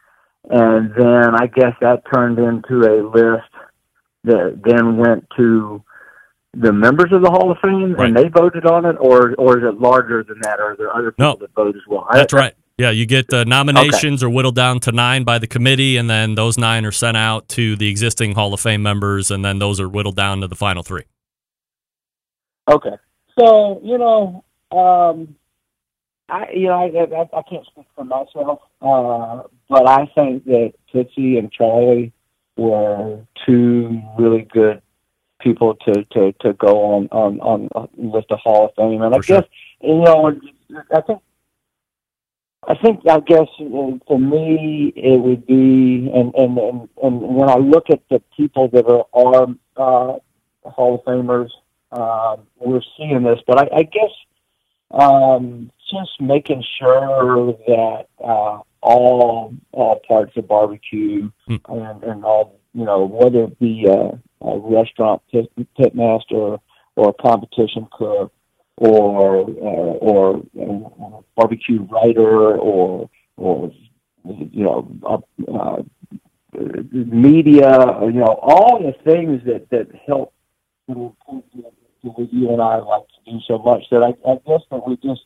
And 0.49 0.95
then 0.97 1.35
I 1.35 1.47
guess 1.47 1.75
that 1.83 2.03
turned 2.15 2.39
into 2.39 2.81
a 2.81 3.05
list 3.07 3.51
that 4.25 4.61
then 4.65 4.97
went 4.97 5.27
to 5.37 5.83
the 6.55 6.73
members 6.73 7.13
of 7.13 7.23
the 7.23 7.31
Hall 7.31 7.51
of 7.51 7.59
Fame 7.63 7.93
Right. 7.95 8.09
and 8.09 8.17
they 8.17 8.29
voted 8.29 8.65
on 8.67 8.85
it, 8.87 8.97
or 9.01 9.35
or 9.37 9.59
is 9.59 9.65
it 9.65 9.81
larger 9.81 10.23
than 10.23 10.39
that? 10.43 10.59
Or 10.61 10.73
are 10.73 10.77
there 10.77 10.95
other 10.97 11.11
people 11.13 11.33
No. 11.33 11.37
that 11.41 11.53
vote 11.55 11.77
as 11.77 11.83
well? 11.89 12.07
I- 12.11 12.19
That's 12.19 12.33
right. 12.33 12.55
Yeah, 12.81 12.93
you 12.93 13.05
get 13.05 13.31
uh, 13.31 13.45
nominations 13.45 14.23
are 14.23 14.31
whittled 14.31 14.55
down 14.55 14.81
to 14.81 14.93
nine 14.93 15.25
by 15.25 15.39
the 15.39 15.47
committee, 15.47 15.99
and 15.99 16.09
then 16.09 16.35
those 16.35 16.57
nine 16.57 16.87
are 16.87 16.93
sent 16.93 17.15
out 17.15 17.47
to 17.51 17.77
the 17.77 17.87
existing 17.91 18.35
Hall 18.35 18.55
of 18.55 18.61
Fame 18.61 18.83
members, 18.83 19.31
and 19.31 19.45
then 19.45 19.59
those 19.59 19.79
are 19.81 19.87
whittled 19.87 20.17
down 20.17 20.41
to 20.41 20.49
the 20.49 20.55
final 20.55 20.83
three. 20.83 21.03
Okay. 22.71 22.97
So 23.39 23.83
you 23.85 23.99
know, 23.99 24.45
um, 24.73 25.37
I 26.31 26.51
you 26.55 26.69
know 26.69 26.81
I, 26.81 27.19
I, 27.21 27.39
I 27.39 27.43
can't 27.43 27.67
speak 27.67 27.85
for 27.95 28.03
myself, 28.03 28.61
uh, 28.81 29.43
but 29.69 29.87
I 29.87 30.11
think 30.15 30.47
that 30.47 30.73
Tootsie 30.91 31.37
and 31.37 31.53
Charlie 31.53 32.15
were 32.57 33.21
two 33.45 34.01
really 34.19 34.49
good 34.51 34.81
people 35.39 35.75
to 35.85 36.03
to 36.13 36.33
to 36.41 36.55
go 36.55 36.95
on 36.95 37.09
on 37.13 37.41
on 37.41 37.69
a 37.75 37.89
list 38.01 38.29
of 38.31 38.39
Hall 38.39 38.65
of 38.65 38.71
Fame, 38.75 39.03
and 39.03 39.15
I 39.15 39.21
sure. 39.21 39.43
guess 39.43 39.51
you 39.83 39.99
know 39.99 40.33
I 40.95 41.01
think. 41.03 41.21
I 42.69 42.75
think 42.75 43.01
I 43.09 43.21
guess 43.21 43.49
uh, 43.59 43.93
for 44.07 44.19
me 44.19 44.93
it 44.95 45.21
would 45.21 45.47
be 45.47 46.11
and 46.13 46.35
and 46.35 46.59
and, 46.59 46.89
and 47.03 47.21
when 47.23 47.49
I 47.49 47.57
look 47.57 47.91
at 47.91 48.03
the 48.11 48.23
people 48.37 48.69
that 48.69 48.87
are 48.87 49.07
are 49.15 49.47
uh, 49.77 50.19
Hall 50.69 50.97
of 50.97 51.05
Famers, 51.05 51.51
um, 51.93 52.47
we're 52.59 52.83
seeing 52.97 53.23
this, 53.23 53.41
but 53.47 53.59
I, 53.59 53.79
I 53.79 53.83
guess 53.85 54.11
um, 54.91 55.71
just 55.91 56.21
making 56.21 56.63
sure 56.79 57.55
that 57.67 58.07
uh, 58.23 58.61
all 58.83 59.55
all 59.73 60.01
parts 60.07 60.37
of 60.37 60.49
barbecue 60.49 61.31
Hmm. 61.47 61.57
and, 61.69 62.05
and 62.05 62.25
all 62.25 62.61
you 62.75 62.85
know 62.85 63.05
whether 63.05 63.45
it 63.45 63.59
be 63.59 63.87
a, 63.87 64.21
a 64.47 64.59
restaurant 64.59 65.23
pit, 65.33 65.51
pit 65.77 65.95
master 65.95 66.59
or 66.97 67.09
a 67.09 67.23
competition 67.23 67.89
cook 67.91 68.33
or 68.81 69.43
uh, 69.43 69.93
or 70.01 70.43
a 70.59 71.23
barbecue 71.37 71.83
writer 71.83 72.57
or 72.57 73.09
or 73.37 73.73
you 74.25 74.65
know 74.65 74.91
a, 75.07 75.53
uh, 75.53 75.83
media, 76.93 78.01
you 78.03 78.13
know, 78.13 78.39
all 78.43 78.81
the 78.81 78.93
things 79.05 79.43
that 79.45 79.69
that 79.71 79.89
help 80.07 80.33
you 80.89 80.95
know, 80.95 81.17
what 82.03 82.33
you 82.33 82.51
and 82.51 82.63
I 82.63 82.77
like 82.77 83.03
to 83.03 83.31
do 83.31 83.39
so 83.47 83.59
much 83.59 83.85
that 83.91 84.03
I, 84.03 84.09
I 84.29 84.37
guess 84.47 84.63
that 84.71 84.87
we 84.87 84.97
just 84.97 85.21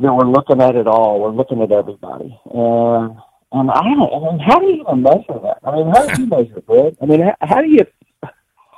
that 0.00 0.14
we're 0.14 0.30
looking 0.30 0.62
at 0.62 0.76
it 0.76 0.86
all. 0.86 1.20
We're 1.20 1.30
looking 1.30 1.62
at 1.62 1.70
everybody, 1.70 2.38
and 2.52 3.16
and 3.52 3.70
I 3.70 3.82
don't. 3.82 4.12
I 4.12 4.30
mean, 4.30 4.38
how 4.40 4.58
do 4.58 4.66
you 4.66 4.80
even 4.80 5.02
measure 5.02 5.40
that? 5.42 5.58
I 5.62 5.76
mean, 5.76 5.90
how 5.90 6.06
do 6.06 6.22
you 6.22 6.28
measure 6.28 6.56
it, 6.56 6.66
Brad? 6.66 6.96
I 7.02 7.06
mean, 7.06 7.20
how, 7.20 7.36
how 7.42 7.60
do 7.60 7.68
you? 7.68 7.84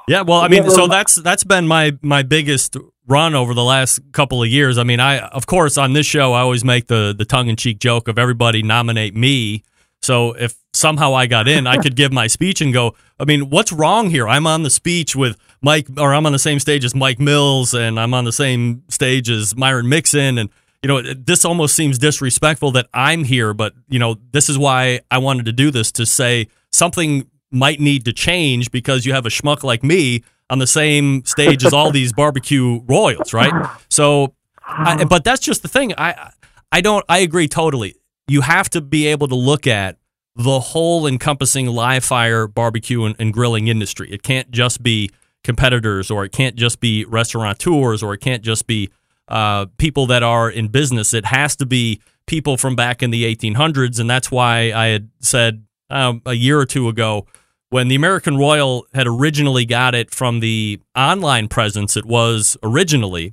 Yeah, 0.08 0.22
well, 0.22 0.40
I 0.40 0.48
mean, 0.48 0.68
so 0.68 0.88
that's 0.88 1.14
that's 1.14 1.44
been 1.44 1.66
my 1.68 1.96
my 2.02 2.24
biggest 2.24 2.76
run 3.12 3.34
over 3.34 3.52
the 3.54 3.62
last 3.62 4.00
couple 4.12 4.42
of 4.42 4.48
years. 4.48 4.78
I 4.78 4.84
mean, 4.84 4.98
I 4.98 5.18
of 5.28 5.46
course 5.46 5.76
on 5.76 5.92
this 5.92 6.06
show 6.06 6.32
I 6.32 6.40
always 6.40 6.64
make 6.64 6.86
the 6.86 7.14
the 7.16 7.24
tongue 7.24 7.48
in 7.48 7.56
cheek 7.56 7.78
joke 7.78 8.08
of 8.08 8.18
everybody 8.18 8.62
nominate 8.62 9.14
me. 9.14 9.62
So 10.00 10.32
if 10.32 10.56
somehow 10.72 11.14
I 11.14 11.26
got 11.26 11.46
in, 11.46 11.66
I 11.66 11.76
could 11.76 11.94
give 11.94 12.12
my 12.12 12.26
speech 12.26 12.60
and 12.60 12.72
go. 12.72 12.94
I 13.20 13.24
mean, 13.24 13.50
what's 13.50 13.70
wrong 13.70 14.10
here? 14.10 14.26
I'm 14.26 14.46
on 14.48 14.64
the 14.64 14.70
speech 14.70 15.14
with 15.14 15.36
Mike, 15.60 15.86
or 15.96 16.12
I'm 16.12 16.26
on 16.26 16.32
the 16.32 16.40
same 16.40 16.58
stage 16.58 16.84
as 16.84 16.94
Mike 16.94 17.20
Mills, 17.20 17.72
and 17.72 18.00
I'm 18.00 18.14
on 18.14 18.24
the 18.24 18.32
same 18.32 18.82
stage 18.88 19.30
as 19.30 19.54
Myron 19.54 19.88
Mixon, 19.88 20.38
and 20.38 20.50
you 20.82 20.88
know, 20.88 21.00
this 21.00 21.44
almost 21.44 21.76
seems 21.76 21.98
disrespectful 21.98 22.72
that 22.72 22.88
I'm 22.92 23.22
here, 23.22 23.54
but 23.54 23.74
you 23.88 24.00
know, 24.00 24.16
this 24.32 24.48
is 24.48 24.58
why 24.58 25.00
I 25.10 25.18
wanted 25.18 25.44
to 25.46 25.52
do 25.52 25.70
this 25.70 25.92
to 25.92 26.06
say 26.06 26.48
something 26.72 27.30
might 27.52 27.78
need 27.78 28.04
to 28.06 28.12
change 28.12 28.72
because 28.72 29.06
you 29.06 29.12
have 29.12 29.26
a 29.26 29.28
schmuck 29.28 29.62
like 29.62 29.84
me 29.84 30.24
on 30.52 30.58
the 30.58 30.66
same 30.66 31.24
stage 31.24 31.64
as 31.64 31.72
all 31.72 31.90
these 31.98 32.12
barbecue 32.12 32.82
royals, 32.82 33.32
right? 33.32 33.70
So, 33.88 34.34
I, 34.62 35.04
but 35.04 35.24
that's 35.24 35.40
just 35.40 35.62
the 35.62 35.68
thing. 35.68 35.94
I 35.96 36.30
I 36.70 36.82
don't. 36.82 37.04
I 37.08 37.18
agree 37.20 37.48
totally. 37.48 37.96
You 38.28 38.42
have 38.42 38.68
to 38.70 38.82
be 38.82 39.06
able 39.06 39.28
to 39.28 39.34
look 39.34 39.66
at 39.66 39.96
the 40.36 40.60
whole 40.60 41.06
encompassing 41.06 41.66
live 41.66 42.04
fire 42.04 42.46
barbecue 42.46 43.04
and, 43.04 43.16
and 43.18 43.32
grilling 43.32 43.68
industry. 43.68 44.10
It 44.12 44.22
can't 44.22 44.50
just 44.50 44.82
be 44.82 45.10
competitors, 45.42 46.10
or 46.10 46.24
it 46.24 46.32
can't 46.32 46.54
just 46.54 46.80
be 46.80 47.06
restaurateurs, 47.06 48.02
or 48.02 48.12
it 48.12 48.20
can't 48.20 48.42
just 48.42 48.66
be 48.66 48.90
uh, 49.28 49.66
people 49.78 50.06
that 50.06 50.22
are 50.22 50.50
in 50.50 50.68
business. 50.68 51.14
It 51.14 51.24
has 51.24 51.56
to 51.56 51.66
be 51.66 52.00
people 52.26 52.58
from 52.58 52.76
back 52.76 53.02
in 53.02 53.10
the 53.10 53.24
1800s, 53.34 53.98
and 53.98 54.08
that's 54.08 54.30
why 54.30 54.70
I 54.72 54.88
had 54.88 55.08
said 55.20 55.64
um, 55.88 56.20
a 56.26 56.34
year 56.34 56.58
or 56.58 56.66
two 56.66 56.88
ago 56.88 57.26
when 57.72 57.88
the 57.88 57.94
American 57.94 58.36
Royal 58.36 58.86
had 58.92 59.06
originally 59.06 59.64
got 59.64 59.94
it 59.94 60.10
from 60.10 60.40
the 60.40 60.78
online 60.94 61.48
presence 61.48 61.96
it 61.96 62.04
was 62.04 62.54
originally, 62.62 63.32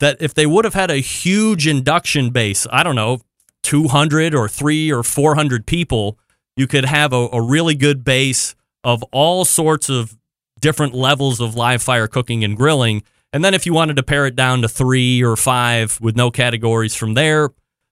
that 0.00 0.18
if 0.20 0.34
they 0.34 0.44
would 0.44 0.66
have 0.66 0.74
had 0.74 0.90
a 0.90 0.98
huge 0.98 1.66
induction 1.66 2.28
base, 2.28 2.66
I 2.70 2.82
don't 2.82 2.94
know, 2.94 3.22
200 3.62 4.34
or 4.34 4.50
three 4.50 4.92
or 4.92 5.02
400 5.02 5.64
people, 5.64 6.18
you 6.58 6.66
could 6.66 6.84
have 6.84 7.14
a, 7.14 7.26
a 7.32 7.40
really 7.40 7.74
good 7.74 8.04
base 8.04 8.54
of 8.84 9.02
all 9.12 9.46
sorts 9.46 9.88
of 9.88 10.14
different 10.60 10.92
levels 10.92 11.40
of 11.40 11.54
live 11.54 11.80
fire 11.82 12.06
cooking 12.06 12.44
and 12.44 12.54
grilling. 12.54 13.02
And 13.32 13.42
then 13.42 13.54
if 13.54 13.64
you 13.64 13.72
wanted 13.72 13.96
to 13.96 14.02
pare 14.02 14.26
it 14.26 14.36
down 14.36 14.60
to 14.60 14.68
three 14.68 15.24
or 15.24 15.36
five 15.36 15.98
with 16.02 16.16
no 16.16 16.30
categories 16.30 16.94
from 16.94 17.14
there, 17.14 17.48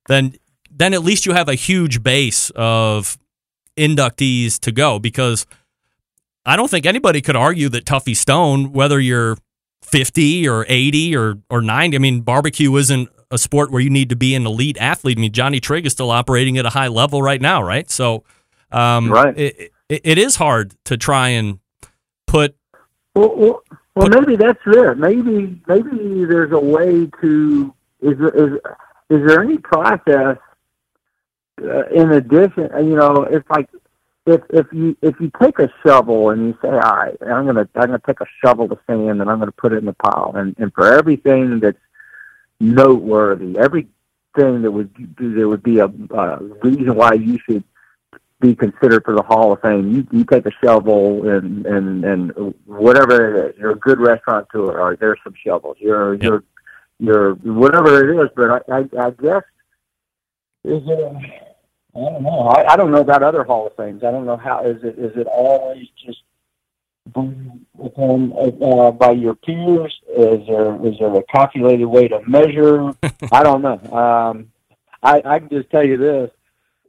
then 0.07 0.35
then 0.71 0.92
at 0.92 1.03
least 1.03 1.25
you 1.25 1.33
have 1.33 1.49
a 1.49 1.55
huge 1.55 2.03
base 2.03 2.51
of 2.55 3.16
inductees 3.77 4.59
to 4.61 4.73
go 4.73 4.99
because 4.99 5.47
I 6.45 6.57
don't 6.57 6.71
think 6.71 6.87
anybody 6.87 7.21
could 7.21 7.37
argue 7.37 7.69
that 7.71 7.85
Tuffy 7.85 8.17
Stone, 8.17 8.73
whether 8.73 9.01
you're 9.01 9.37
50 9.83 10.49
or 10.49 10.65
80 10.69 11.17
or, 11.17 11.39
or 11.51 11.61
90, 11.61 11.97
I 11.97 11.99
mean, 11.99 12.21
barbecue 12.21 12.75
isn't 12.77 13.09
a 13.31 13.39
sport 13.39 13.71
where 13.71 13.81
you 13.81 13.91
need 13.91 14.09
to 14.11 14.17
be 14.17 14.35
an 14.35 14.47
elite 14.47 14.79
athlete. 14.79 15.19
I 15.19 15.21
mean, 15.21 15.33
Johnny 15.33 15.61
Trigg 15.61 15.87
is 15.87 15.93
still 15.93 16.11
operating 16.11 16.59
at 16.59 16.67
a 16.67 16.71
high 16.71 16.89
level 16.89 17.23
right 17.23 17.41
now, 17.41 17.62
right? 17.62 17.91
So, 17.91 18.25
um, 18.71 19.11
Right. 19.11 19.37
It, 19.37 19.73
it, 19.89 20.01
it 20.05 20.19
is 20.19 20.37
hard 20.37 20.75
to 20.85 20.97
try 20.97 21.31
and 21.31 21.59
put. 22.27 22.57
Well, 23.15 23.35
well, 23.37 23.62
well, 23.95 24.09
maybe 24.09 24.37
that's 24.37 24.61
it. 24.67 24.99
Maybe 24.99 25.61
maybe 25.67 26.25
there's 26.27 26.53
a 26.53 26.59
way 26.59 27.09
to 27.23 27.75
is 28.03 28.19
is 28.19 28.53
is 29.09 29.27
there 29.27 29.43
any 29.43 29.59
process 29.59 30.37
uh, 31.62 31.87
in 31.88 32.12
addition? 32.12 32.71
uh, 32.73 32.79
You 32.79 32.97
know, 32.97 33.23
it's 33.23 33.49
like 33.51 33.69
if 34.27 34.42
if 34.51 34.66
you 34.73 34.97
if 35.03 35.14
you 35.21 35.31
take 35.40 35.59
a 35.59 35.71
shovel 35.85 36.31
and 36.31 36.49
you 36.49 36.59
say, 36.61 36.69
all 36.69 36.97
right, 36.97 37.16
I'm 37.23 37.47
gonna 37.47 37.69
I'm 37.75 37.87
gonna 37.87 38.01
take 38.07 38.21
a 38.21 38.27
shovel 38.45 38.71
of 38.71 38.79
sand 38.87 39.21
and 39.21 39.31
I'm 39.31 39.38
gonna 39.38 39.53
put 39.53 39.73
it 39.73 39.79
in 39.79 39.87
the 39.87 39.92
pile, 39.95 40.33
and 40.35 40.55
and 40.59 40.73
for 40.75 40.92
everything 40.92 41.61
that's 41.61 41.79
noteworthy, 42.61 43.57
everything 43.59 43.92
that 44.35 44.71
would 44.71 44.90
there 45.19 45.49
would 45.49 45.62
be 45.62 45.79
a 45.79 45.87
uh, 45.87 46.38
reason 46.62 46.95
why 46.95 47.12
you 47.14 47.38
should 47.49 47.64
be 48.40 48.55
considered 48.55 49.05
for 49.05 49.14
the 49.14 49.23
Hall 49.23 49.53
of 49.53 49.61
Fame. 49.62 49.92
You 49.92 50.07
you 50.11 50.25
take 50.25 50.45
a 50.47 50.53
shovel 50.62 51.29
and 51.29 51.64
and 51.64 52.05
and 52.05 52.55
whatever 52.66 53.35
it 53.35 53.51
is. 53.55 53.61
You're 53.61 53.71
a 53.71 53.77
good 53.79 54.01
restaurateur. 54.01 54.79
Or 54.79 54.97
there's 54.97 55.19
some 55.25 55.35
shovels. 55.42 55.77
You're 55.81 56.14
you're 56.14 56.45
you're 56.99 57.35
whatever 57.35 58.11
it 58.11 58.25
is. 58.25 58.31
But 58.37 58.64
I 58.71 58.77
I, 58.77 59.07
I 59.07 59.11
guess 59.11 59.42
is 60.64 60.83
it. 60.87 61.46
I 61.97 62.11
don't 62.11 62.23
know. 62.23 62.41
I, 62.41 62.73
I 62.73 62.77
don't 62.77 62.91
know 62.91 63.01
about 63.01 63.23
other 63.23 63.45
Hall 63.45 63.67
of 63.67 63.75
Fames. 63.77 64.05
I 64.05 64.11
don't 64.11 64.27
know 64.27 64.37
how 64.37 64.65
is 64.65 64.83
it. 64.85 64.99
Is 64.99 65.17
it 65.17 65.27
always 65.27 65.87
just 66.05 66.23
upon 67.15 68.33
uh, 68.63 68.91
by 68.91 69.13
your 69.13 69.35
peers? 69.35 69.99
Is 70.09 70.47
there 70.47 70.87
is 70.87 70.99
there 70.99 71.15
a 71.15 71.23
calculated 71.25 71.87
way 71.87 72.09
to 72.09 72.21
measure? 72.29 72.93
I 73.33 73.43
don't 73.43 73.63
know. 73.63 73.79
Um, 73.93 74.53
I 75.03 75.23
I 75.25 75.39
can 75.39 75.49
just 75.49 75.71
tell 75.71 75.87
you 75.87 75.97
this. 75.97 76.31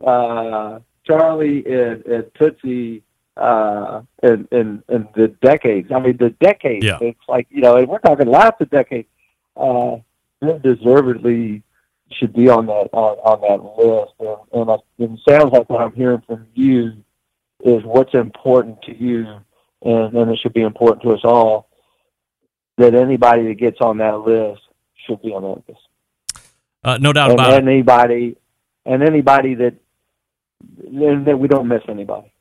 Uh, 0.06 0.80
Charlie 1.06 1.66
and, 1.66 2.06
and 2.06 2.26
Tootsie 2.38 3.04
uh, 3.38 4.02
in, 4.24 4.48
in 4.52 4.84
in 4.90 5.08
the 5.16 5.30
decades. 5.42 5.90
I 5.92 6.00
mean, 6.00 6.18
the 6.18 6.32
decades. 6.32 6.86
Yeah. 6.86 7.00
It's 7.02 7.20
like 7.30 7.48
you 7.50 7.62
know, 7.62 7.78
and 7.78 7.88
we're 7.88 8.00
talking 8.00 8.28
lots 8.28 8.60
of 8.60 8.70
decades. 8.70 9.08
Uh, 9.56 9.98
they 10.42 10.58
deservedly 10.60 11.64
should 12.12 12.34
be 12.34 12.50
on 12.50 12.66
that 12.68 12.90
on, 12.94 13.18
on 13.20 13.42
that 13.42 13.62
list. 13.82 14.14
And, 14.20 14.62
and 14.62 14.72
I, 14.72 14.76
it 14.98 15.20
sounds 15.28 15.52
like 15.52 15.70
what 15.70 15.82
I'm 15.82 15.94
hearing 15.94 16.22
from 16.26 16.48
you 16.54 17.04
is 17.64 17.84
what's 17.84 18.14
important 18.14 18.82
to 18.84 18.96
you, 18.96 19.26
and, 19.82 20.16
and 20.16 20.32
it 20.32 20.40
should 20.42 20.54
be 20.54 20.62
important 20.62 21.02
to 21.04 21.12
us 21.12 21.22
all. 21.24 21.70
That 22.78 22.94
anybody 22.94 23.48
that 23.48 23.56
gets 23.56 23.78
on 23.82 23.98
that 23.98 24.20
list 24.20 24.62
should 25.06 25.22
be 25.24 25.30
on 25.30 25.42
that 25.42 25.64
list 25.68 25.82
Uh, 26.84 26.98
no 27.00 27.12
doubt 27.12 27.32
and 27.32 27.40
about 27.40 27.54
it. 27.54 27.64
anybody 27.68 28.38
and 28.86 29.02
anybody 29.02 29.56
that 29.56 29.74
that 31.26 31.38
we 31.40 31.48
don't 31.48 31.68
miss 31.68 31.82
anybody. 31.90 32.32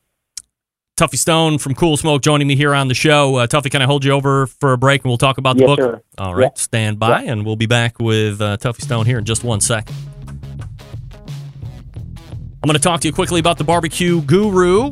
Tuffy 0.97 1.15
Stone 1.17 1.59
from 1.59 1.75
Cool 1.75 1.95
Smoke 1.95 2.23
joining 2.23 2.47
me 2.47 2.55
here 2.55 2.73
on 2.73 2.87
the 2.87 2.95
show. 2.95 3.35
Uh, 3.35 3.45
Tuffy, 3.47 3.69
can 3.69 3.83
I 3.83 3.85
hold 3.85 4.03
you 4.03 4.11
over 4.13 4.47
for 4.47 4.73
a 4.73 4.77
break 4.79 5.03
and 5.03 5.09
we'll 5.11 5.17
talk 5.19 5.37
about 5.37 5.55
the 5.55 5.61
Yes, 5.61 5.67
book? 5.67 5.79
sir. 5.79 6.01
All 6.17 6.33
right, 6.33 6.45
Yeah. 6.45 6.49
stand 6.55 6.97
by, 6.97 7.21
and 7.21 7.45
we'll 7.45 7.55
be 7.55 7.67
back 7.67 7.99
with 7.99 8.41
uh, 8.41 8.57
Tuffy 8.57 8.81
Stone 8.81 9.05
here 9.05 9.19
in 9.19 9.23
just 9.25 9.43
one 9.43 9.61
second. 9.61 9.95
I'm 12.63 12.67
going 12.67 12.73
to 12.73 12.79
talk 12.79 13.01
to 13.01 13.07
you 13.07 13.13
quickly 13.13 13.39
about 13.39 13.59
the 13.59 13.63
barbecue 13.63 14.21
guru. 14.21 14.91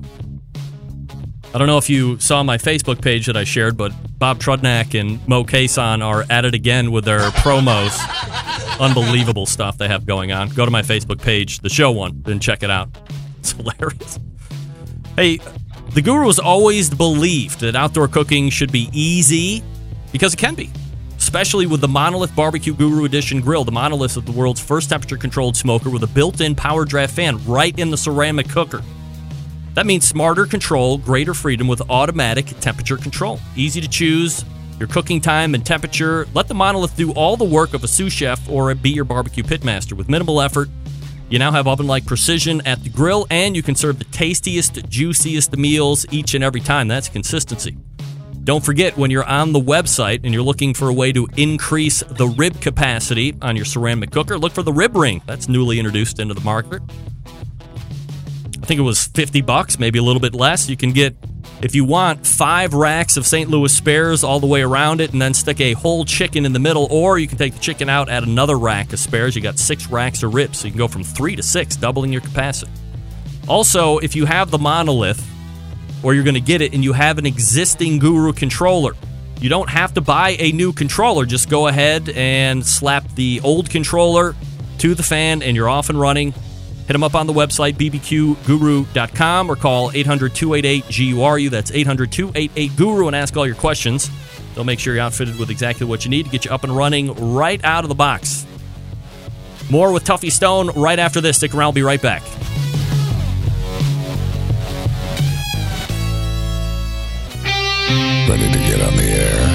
I 1.53 1.57
don't 1.57 1.65
know 1.67 1.79
if 1.79 1.89
you 1.89 2.19
saw 2.19 2.43
my 2.43 2.57
Facebook 2.59 3.01
page 3.01 3.25
that 3.25 3.35
I 3.35 3.43
shared, 3.43 3.75
but 3.75 3.91
Bob 4.19 4.37
Trudnak 4.39 4.99
and 4.99 5.25
Mo 5.27 5.43
Kason 5.43 6.03
are 6.05 6.23
at 6.29 6.45
it 6.45 6.53
again 6.53 6.91
with 6.91 7.05
their 7.05 7.29
promos. 7.31 7.97
Unbelievable 8.79 9.47
stuff 9.47 9.77
they 9.79 9.87
have 9.87 10.05
going 10.05 10.31
on. 10.31 10.49
Go 10.49 10.65
to 10.65 10.71
my 10.71 10.83
Facebook 10.83 11.19
page, 11.19 11.59
the 11.61 11.69
show 11.69 11.89
one, 11.91 12.21
and 12.27 12.39
check 12.41 12.61
it 12.61 12.69
out. 12.69 12.89
It's 13.39 13.53
hilarious. 13.53 14.19
Hey, 15.15 15.39
the 15.95 16.01
guru 16.01 16.25
has 16.25 16.39
always 16.39 16.89
believed 16.89 17.61
that 17.61 17.73
outdoor 17.73 18.09
cooking 18.09 18.49
should 18.49 18.69
be 18.69 18.89
easy 18.91 19.63
because 20.11 20.33
it 20.33 20.37
can 20.37 20.53
be, 20.53 20.69
especially 21.17 21.65
with 21.67 21.79
the 21.79 21.87
Monolith 21.87 22.35
Barbecue 22.35 22.73
Guru 22.73 23.05
Edition 23.05 23.39
grill. 23.39 23.63
The 23.63 23.71
Monolith 23.71 24.17
is 24.17 24.23
the 24.25 24.31
world's 24.33 24.59
first 24.59 24.89
temperature 24.89 25.15
controlled 25.15 25.55
smoker 25.55 25.89
with 25.89 26.03
a 26.03 26.07
built 26.07 26.41
in 26.41 26.53
power 26.53 26.83
draft 26.83 27.15
fan 27.15 27.39
right 27.45 27.77
in 27.79 27.91
the 27.91 27.97
ceramic 27.97 28.49
cooker. 28.49 28.81
That 29.75 29.85
means 29.85 30.05
smarter 30.05 30.45
control, 30.45 30.97
greater 30.97 31.33
freedom 31.33 31.65
with 31.65 31.81
automatic 31.89 32.47
temperature 32.59 32.97
control. 32.97 33.39
Easy 33.55 33.79
to 33.79 33.87
choose 33.87 34.43
your 34.79 34.89
cooking 34.89 35.21
time 35.21 35.55
and 35.55 35.65
temperature. 35.65 36.27
Let 36.33 36.49
the 36.49 36.55
Monolith 36.55 36.97
do 36.97 37.13
all 37.13 37.37
the 37.37 37.45
work 37.45 37.73
of 37.73 37.85
a 37.85 37.87
sous 37.87 38.11
chef 38.11 38.49
or 38.49 38.75
be 38.75 38.89
your 38.89 39.05
barbecue 39.05 39.43
pitmaster 39.43 39.93
with 39.93 40.09
minimal 40.09 40.41
effort. 40.41 40.67
You 41.29 41.39
now 41.39 41.51
have 41.51 41.67
oven 41.67 41.87
like 41.87 42.05
precision 42.05 42.61
at 42.65 42.83
the 42.83 42.89
grill, 42.89 43.25
and 43.29 43.55
you 43.55 43.63
can 43.63 43.75
serve 43.75 43.97
the 43.97 44.05
tastiest, 44.05 44.87
juiciest 44.87 45.57
meals 45.57 46.05
each 46.11 46.35
and 46.35 46.43
every 46.43 46.61
time. 46.61 46.87
That's 46.87 47.09
consistency. 47.09 47.77
Don't 48.43 48.63
forget 48.63 48.95
when 48.95 49.09
you're 49.09 49.25
on 49.25 49.53
the 49.53 49.59
website 49.59 50.21
and 50.23 50.31
you're 50.31 50.43
looking 50.43 50.75
for 50.75 50.87
a 50.87 50.93
way 50.93 51.11
to 51.11 51.27
increase 51.35 52.01
the 52.01 52.27
rib 52.27 52.61
capacity 52.61 53.35
on 53.41 53.55
your 53.55 53.65
ceramic 53.65 54.11
cooker, 54.11 54.37
look 54.37 54.53
for 54.53 54.61
the 54.61 54.71
rib 54.71 54.95
ring. 54.95 55.23
That's 55.25 55.49
newly 55.49 55.79
introduced 55.79 56.19
into 56.19 56.35
the 56.35 56.41
market. 56.41 56.83
I 58.61 58.67
think 58.67 58.79
it 58.79 58.83
was 58.83 59.07
50 59.07 59.41
bucks, 59.41 59.79
maybe 59.79 59.97
a 59.97 60.03
little 60.03 60.19
bit 60.19 60.35
less. 60.35 60.69
You 60.69 60.77
can 60.77 60.91
get, 60.91 61.15
if 61.61 61.73
you 61.73 61.85
want, 61.85 62.27
five 62.27 62.73
racks 62.73 63.17
of 63.17 63.25
St. 63.25 63.49
Louis 63.49 63.73
spares 63.73 64.23
all 64.23 64.39
the 64.39 64.47
way 64.47 64.61
around 64.61 65.01
it 65.01 65.13
and 65.13 65.21
then 65.21 65.33
stick 65.33 65.61
a 65.61 65.73
whole 65.73 66.05
chicken 66.05 66.45
in 66.45 66.53
the 66.53 66.59
middle, 66.59 66.87
or 66.91 67.17
you 67.17 67.27
can 67.27 67.37
take 67.37 67.53
the 67.53 67.59
chicken 67.59 67.89
out, 67.89 68.09
add 68.09 68.23
another 68.23 68.57
rack 68.57 68.91
of 68.93 68.99
spares. 68.99 69.35
You 69.35 69.41
got 69.41 69.57
six 69.57 69.87
racks 69.87 70.21
of 70.23 70.33
ribs, 70.33 70.59
so 70.59 70.67
you 70.67 70.71
can 70.71 70.77
go 70.77 70.87
from 70.87 71.03
three 71.03 71.35
to 71.35 71.43
six, 71.43 71.75
doubling 71.75 72.11
your 72.11 72.21
capacity. 72.21 72.71
Also, 73.47 73.99
if 73.99 74.15
you 74.15 74.25
have 74.25 74.51
the 74.51 74.57
monolith, 74.57 75.25
or 76.03 76.13
you're 76.13 76.23
going 76.23 76.35
to 76.35 76.41
get 76.41 76.61
it 76.61 76.73
and 76.73 76.83
you 76.83 76.93
have 76.93 77.17
an 77.17 77.25
existing 77.25 77.99
Guru 77.99 78.31
controller, 78.33 78.93
you 79.39 79.49
don't 79.49 79.69
have 79.69 79.93
to 79.95 80.01
buy 80.01 80.35
a 80.39 80.51
new 80.51 80.71
controller. 80.71 81.25
Just 81.25 81.49
go 81.49 81.67
ahead 81.67 82.09
and 82.09 82.65
slap 82.65 83.07
the 83.15 83.41
old 83.43 83.69
controller 83.69 84.35
to 84.79 84.93
the 84.93 85.03
fan, 85.03 85.41
and 85.41 85.55
you're 85.55 85.69
off 85.69 85.89
and 85.89 85.99
running. 85.99 86.33
Hit 86.87 86.93
them 86.93 87.03
up 87.03 87.15
on 87.15 87.25
the 87.25 87.33
website, 87.33 87.73
bbqguru.com, 87.75 89.49
or 89.49 89.55
call 89.55 89.91
800 89.91 90.35
288 90.35 90.85
GURU. 90.85 91.49
That's 91.49 91.71
800 91.71 92.11
288 92.11 92.75
Guru, 92.75 93.07
and 93.07 93.15
ask 93.15 93.35
all 93.35 93.47
your 93.47 93.55
questions. 93.55 94.09
They'll 94.53 94.63
make 94.63 94.79
sure 94.79 94.93
you're 94.93 95.03
outfitted 95.03 95.39
with 95.39 95.49
exactly 95.49 95.87
what 95.87 96.05
you 96.05 96.11
need 96.11 96.25
to 96.25 96.31
get 96.31 96.45
you 96.45 96.51
up 96.51 96.63
and 96.63 96.75
running 96.75 97.33
right 97.35 97.63
out 97.63 97.83
of 97.83 97.89
the 97.89 97.95
box. 97.95 98.45
More 99.69 99.91
with 99.91 100.05
Tuffy 100.05 100.31
Stone 100.31 100.69
right 100.75 100.99
after 100.99 101.21
this. 101.21 101.37
Stick 101.37 101.55
around, 101.55 101.69
we'll 101.69 101.73
be 101.73 101.83
right 101.83 102.01
back. 102.01 102.21
Ready 108.29 108.51
to 108.51 108.59
get 108.59 108.81
on 108.81 108.95
the 108.95 109.03
air? 109.03 109.54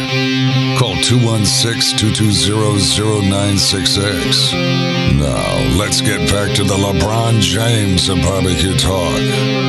Call 0.80 0.96
216 0.96 1.98
220 1.98 3.28
0966. 3.28 4.54
Now, 5.20 5.76
let's 5.76 6.00
get 6.00 6.26
back 6.30 6.56
to 6.56 6.64
the 6.64 6.72
LeBron 6.72 7.42
James 7.42 8.08
of 8.08 8.16
barbecue 8.22 8.74
talk. 8.78 9.12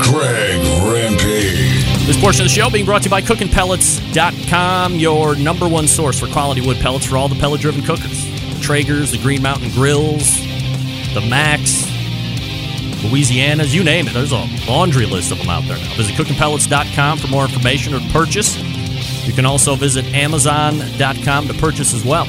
Greg 0.07 0.61
Rempe. 0.79 2.07
This 2.07 2.17
portion 2.17 2.45
of 2.45 2.49
the 2.49 2.55
show 2.55 2.69
being 2.69 2.85
brought 2.85 3.01
to 3.01 3.09
you 3.09 3.11
by 3.11 3.21
CookingPellets.com, 3.21 4.95
your 4.95 5.35
number 5.35 5.67
one 5.67 5.85
source 5.85 6.17
for 6.17 6.27
quality 6.27 6.65
wood 6.65 6.77
pellets 6.77 7.07
for 7.07 7.17
all 7.17 7.27
the 7.27 7.35
pellet 7.35 7.59
driven 7.59 7.81
cookers. 7.81 8.23
Traegers, 8.63 9.11
the 9.11 9.17
Green 9.17 9.41
Mountain 9.41 9.71
Grills, 9.71 10.39
the 11.13 11.19
MAKs, 11.27 11.91
Louisiana's, 13.03 13.75
you 13.75 13.83
name 13.83 14.07
it. 14.07 14.13
There's 14.13 14.31
a 14.31 14.47
laundry 14.65 15.07
list 15.07 15.33
of 15.33 15.39
them 15.39 15.49
out 15.49 15.65
there 15.65 15.75
now. 15.75 15.93
Visit 15.95 16.15
CookingPellets.com 16.15 17.17
for 17.17 17.27
more 17.27 17.43
information 17.43 17.93
or 17.93 17.99
purchase. 18.13 18.55
You 19.23 19.33
can 19.33 19.45
also 19.45 19.75
visit 19.75 20.05
Amazon.com 20.13 21.47
to 21.47 21.53
purchase 21.55 21.93
as 21.93 22.03
well. 22.03 22.25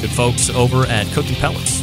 Good 0.00 0.10
folks 0.10 0.50
over 0.50 0.84
at 0.86 1.06
Cooking 1.12 1.36
Pellets. 1.36 1.82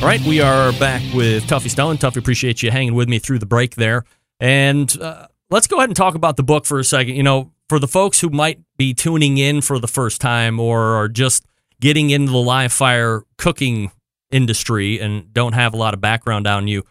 All 0.00 0.06
right, 0.06 0.20
we 0.22 0.40
are 0.40 0.72
back 0.72 1.02
with 1.14 1.44
Tuffy 1.44 1.68
Stone. 1.68 1.98
Tuffy, 1.98 2.16
appreciate 2.16 2.62
you 2.62 2.70
hanging 2.70 2.94
with 2.94 3.08
me 3.08 3.18
through 3.18 3.38
the 3.38 3.46
break 3.46 3.74
there. 3.74 4.04
And 4.40 4.90
uh, 5.00 5.26
let's 5.50 5.66
go 5.66 5.76
ahead 5.76 5.90
and 5.90 5.96
talk 5.96 6.14
about 6.14 6.36
the 6.36 6.42
book 6.42 6.64
for 6.64 6.78
a 6.78 6.84
second. 6.84 7.16
You 7.16 7.22
know, 7.22 7.52
for 7.68 7.78
the 7.78 7.86
folks 7.86 8.20
who 8.20 8.30
might 8.30 8.60
be 8.78 8.94
tuning 8.94 9.38
in 9.38 9.60
for 9.60 9.78
the 9.78 9.86
first 9.86 10.20
time 10.20 10.58
or 10.58 10.96
are 10.96 11.08
just 11.08 11.44
getting 11.80 12.10
into 12.10 12.32
the 12.32 12.38
live 12.38 12.72
fire 12.72 13.22
cooking 13.36 13.92
industry 14.30 14.98
and 14.98 15.32
don't 15.32 15.52
have 15.52 15.74
a 15.74 15.76
lot 15.76 15.94
of 15.94 16.00
background 16.00 16.46
on 16.46 16.66
you, 16.66 16.84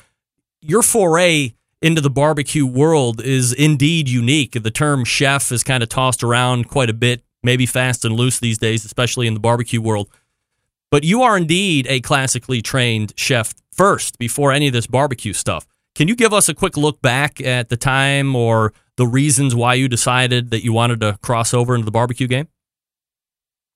your 0.62 0.84
foray 0.84 1.54
into 1.82 2.02
the 2.02 2.10
barbecue 2.10 2.66
world 2.66 3.22
is 3.22 3.54
indeed 3.54 4.10
unique. 4.10 4.62
The 4.62 4.72
term 4.72 5.06
chef 5.06 5.52
is 5.52 5.64
kind 5.64 5.82
of 5.82 5.90
tossed 5.90 6.24
around 6.24 6.68
quite 6.68 6.90
a 6.90 6.94
bit, 6.94 7.24
maybe 7.42 7.66
fast 7.66 8.04
and 8.04 8.16
loose 8.16 8.40
these 8.40 8.58
days, 8.58 8.86
especially 8.86 9.28
in 9.28 9.34
the 9.34 9.40
barbecue 9.40 9.82
world. 9.82 10.10
But 10.92 11.04
you 11.04 11.22
are 11.22 11.38
indeed 11.38 11.88
a 11.88 12.02
classically 12.02 12.62
trained 12.62 13.14
chef 13.16 13.54
first 13.72 14.18
before 14.18 14.52
any 14.52 14.68
of 14.68 14.74
this 14.74 14.88
barbecue 14.88 15.34
stuff. 15.34 15.68
Can 15.96 16.08
you 16.08 16.16
give 16.16 16.34
us 16.34 16.50
a 16.50 16.54
quick 16.54 16.78
look 16.78 17.02
back 17.02 17.42
at 17.42 17.70
the 17.70 17.78
time 17.78 18.36
or 18.36 18.74
the 18.96 19.08
reasons 19.08 19.56
why 19.56 19.76
you 19.76 19.88
decided 19.88 20.52
that 20.52 20.64
you 20.64 20.74
wanted 20.74 21.00
to 21.02 21.18
cross 21.22 21.54
over 21.54 21.76
into 21.76 21.86
the 21.86 21.92
barbecue 21.92 22.28
game? 22.28 22.48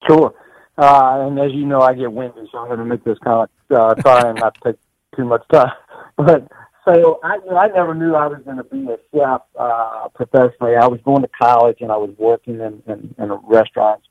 Sure. 0.07 0.33
Uh, 0.77 1.27
and 1.27 1.39
as 1.39 1.51
you 1.53 1.65
know, 1.65 1.79
I 1.79 1.93
get 1.93 2.11
windy, 2.11 2.49
so 2.51 2.57
I'm 2.57 2.67
going 2.67 2.79
to 2.79 2.85
make 2.85 3.03
this 3.03 3.17
kind 3.19 3.47
of 3.69 3.77
uh, 3.77 3.93
try 4.01 4.29
and 4.29 4.39
not 4.39 4.57
take 4.63 4.75
too 5.15 5.25
much 5.25 5.43
time. 5.51 5.71
But 6.15 6.47
so 6.85 7.19
I, 7.23 7.35
you 7.43 7.51
know, 7.51 7.57
I 7.57 7.67
never 7.67 7.93
knew 7.93 8.15
I 8.15 8.27
was 8.27 8.41
going 8.43 8.57
to 8.57 8.63
be 8.63 8.87
a 8.89 8.97
chef 9.13 9.41
uh, 9.57 10.09
professionally. 10.13 10.75
I 10.75 10.87
was 10.87 10.99
going 11.05 11.21
to 11.21 11.29
college 11.29 11.77
and 11.81 11.91
I 11.91 11.97
was 11.97 12.11
working 12.17 12.55
in, 12.55 12.81
in, 12.87 13.15
in 13.17 13.31
restaurants, 13.43 14.05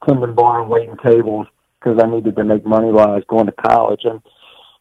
cleaning 0.00 0.34
bar 0.34 0.60
and 0.60 0.70
waiting 0.70 0.96
tables 1.04 1.46
because 1.78 1.98
I 2.02 2.06
needed 2.06 2.36
to 2.36 2.44
make 2.44 2.66
money 2.66 2.90
while 2.90 3.08
I 3.08 3.14
was 3.14 3.24
going 3.28 3.46
to 3.46 3.52
college. 3.52 4.02
And 4.04 4.20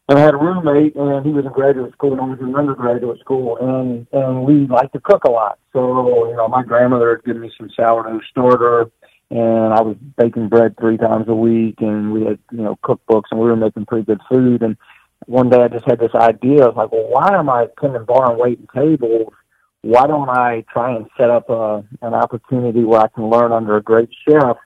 and 0.10 0.18
I 0.18 0.22
had 0.22 0.36
a 0.36 0.38
roommate, 0.38 0.96
and 0.96 1.26
he 1.26 1.34
was 1.34 1.46
in 1.46 1.52
graduate 1.52 1.92
school, 1.92 2.14
and 2.14 2.22
I 2.22 2.26
was 2.26 2.40
in 2.40 2.56
undergraduate 2.56 3.20
school, 3.20 3.58
and 3.58 4.08
and 4.14 4.46
we 4.46 4.66
liked 4.66 4.94
to 4.94 5.02
cook 5.02 5.26
a 5.26 5.30
lot. 5.30 5.60
So 5.74 6.30
you 6.30 6.36
know, 6.38 6.48
my 6.48 6.64
grandmother 6.64 7.10
had 7.16 7.26
given 7.26 7.42
me 7.42 7.52
some 7.58 7.70
sourdough 7.76 8.22
starter, 8.32 8.90
and 9.30 9.74
I 9.74 9.82
was 9.82 9.98
baking 10.18 10.48
bread 10.48 10.76
three 10.80 10.98
times 10.98 11.26
a 11.28 11.36
week, 11.36 11.76
and 11.80 12.14
we 12.14 12.24
had 12.24 12.40
you 12.52 12.62
know 12.62 12.80
cookbooks, 12.86 13.26
and 13.32 13.40
we 13.42 13.48
were 13.48 13.58
making 13.58 13.86
pretty 13.86 14.06
good 14.06 14.22
food. 14.30 14.62
And 14.62 14.78
one 15.26 15.50
day 15.50 15.62
I 15.62 15.68
just 15.68 15.86
had 15.86 16.00
this 16.00 16.16
idea. 16.16 16.66
of 16.68 16.76
like, 16.78 16.92
well, 16.92 17.08
why 17.10 17.38
am 17.38 17.50
I 17.50 17.68
tending 17.82 18.06
bar 18.06 18.32
and 18.32 18.40
waiting 18.40 18.68
tables? 18.76 19.34
Why 19.82 20.08
don't 20.08 20.30
I 20.30 20.66
try 20.72 20.96
and 20.96 21.08
set 21.18 21.30
up 21.30 21.50
a, 21.50 21.84
an 22.02 22.14
opportunity 22.14 22.84
where 22.84 23.02
I 23.02 23.08
can 23.08 23.30
learn 23.30 23.52
under 23.52 23.78
a 23.78 23.82
great 23.82 24.10
chef 24.28 24.58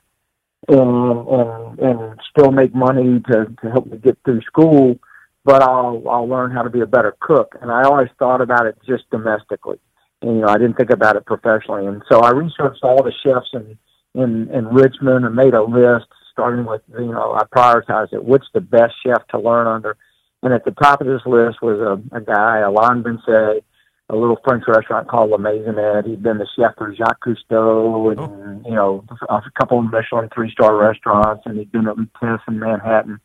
and 0.68 1.28
and 1.28 1.78
and 1.78 2.20
still 2.30 2.52
make 2.52 2.74
money 2.74 3.20
to 3.30 3.46
to 3.62 3.70
help 3.70 3.86
me 3.86 3.98
get 3.98 4.18
through 4.24 4.42
school, 4.42 4.98
but 5.44 5.62
I'll 5.62 6.02
I'll 6.08 6.28
learn 6.28 6.52
how 6.52 6.62
to 6.62 6.70
be 6.70 6.80
a 6.80 6.86
better 6.86 7.16
cook. 7.20 7.56
And 7.60 7.70
I 7.70 7.82
always 7.82 8.08
thought 8.18 8.40
about 8.40 8.66
it 8.66 8.76
just 8.86 9.08
domestically. 9.10 9.78
And, 10.22 10.36
you 10.36 10.42
know, 10.42 10.48
I 10.48 10.58
didn't 10.58 10.74
think 10.74 10.90
about 10.90 11.16
it 11.16 11.26
professionally. 11.26 11.86
And 11.86 12.02
so 12.08 12.20
I 12.20 12.30
researched 12.30 12.84
all 12.84 13.02
the 13.02 13.12
chefs 13.24 13.50
in 13.52 13.78
in 14.14 14.48
in 14.50 14.66
Richmond 14.66 15.24
and 15.24 15.34
made 15.34 15.54
a 15.54 15.62
list 15.62 16.06
starting 16.32 16.64
with 16.64 16.82
you 16.98 17.12
know 17.12 17.34
I 17.34 17.44
prioritized 17.44 18.12
it. 18.12 18.24
What's 18.24 18.46
the 18.54 18.60
best 18.60 18.94
chef 19.04 19.26
to 19.28 19.38
learn 19.38 19.66
under? 19.66 19.96
And 20.42 20.52
at 20.52 20.64
the 20.64 20.72
top 20.72 21.00
of 21.00 21.06
this 21.06 21.22
list 21.24 21.62
was 21.62 21.78
a, 21.78 22.16
a 22.16 22.20
guy, 22.20 22.58
Alain 22.58 23.02
Vincent, 23.02 23.64
a 24.08 24.16
little 24.16 24.38
French 24.44 24.64
restaurant 24.66 25.08
called 25.08 25.30
La 25.30 25.36
Maisonette. 25.38 26.06
He'd 26.06 26.22
been 26.22 26.38
the 26.38 26.48
chef 26.56 26.74
for 26.76 26.94
Jacques 26.94 27.24
Cousteau 27.24 28.10
and, 28.10 28.20
Oh. 28.20 28.68
you 28.68 28.74
know, 28.74 29.04
a 29.28 29.40
couple 29.58 29.78
of 29.78 29.90
Michelin 29.90 30.28
three 30.34 30.50
star 30.50 30.76
restaurants, 30.76 31.44
and 31.46 31.58
he'd 31.58 31.72
been 31.72 31.88
at 31.88 31.96
Tess 32.20 32.40
in 32.48 32.58
Manhattan. 32.58 33.20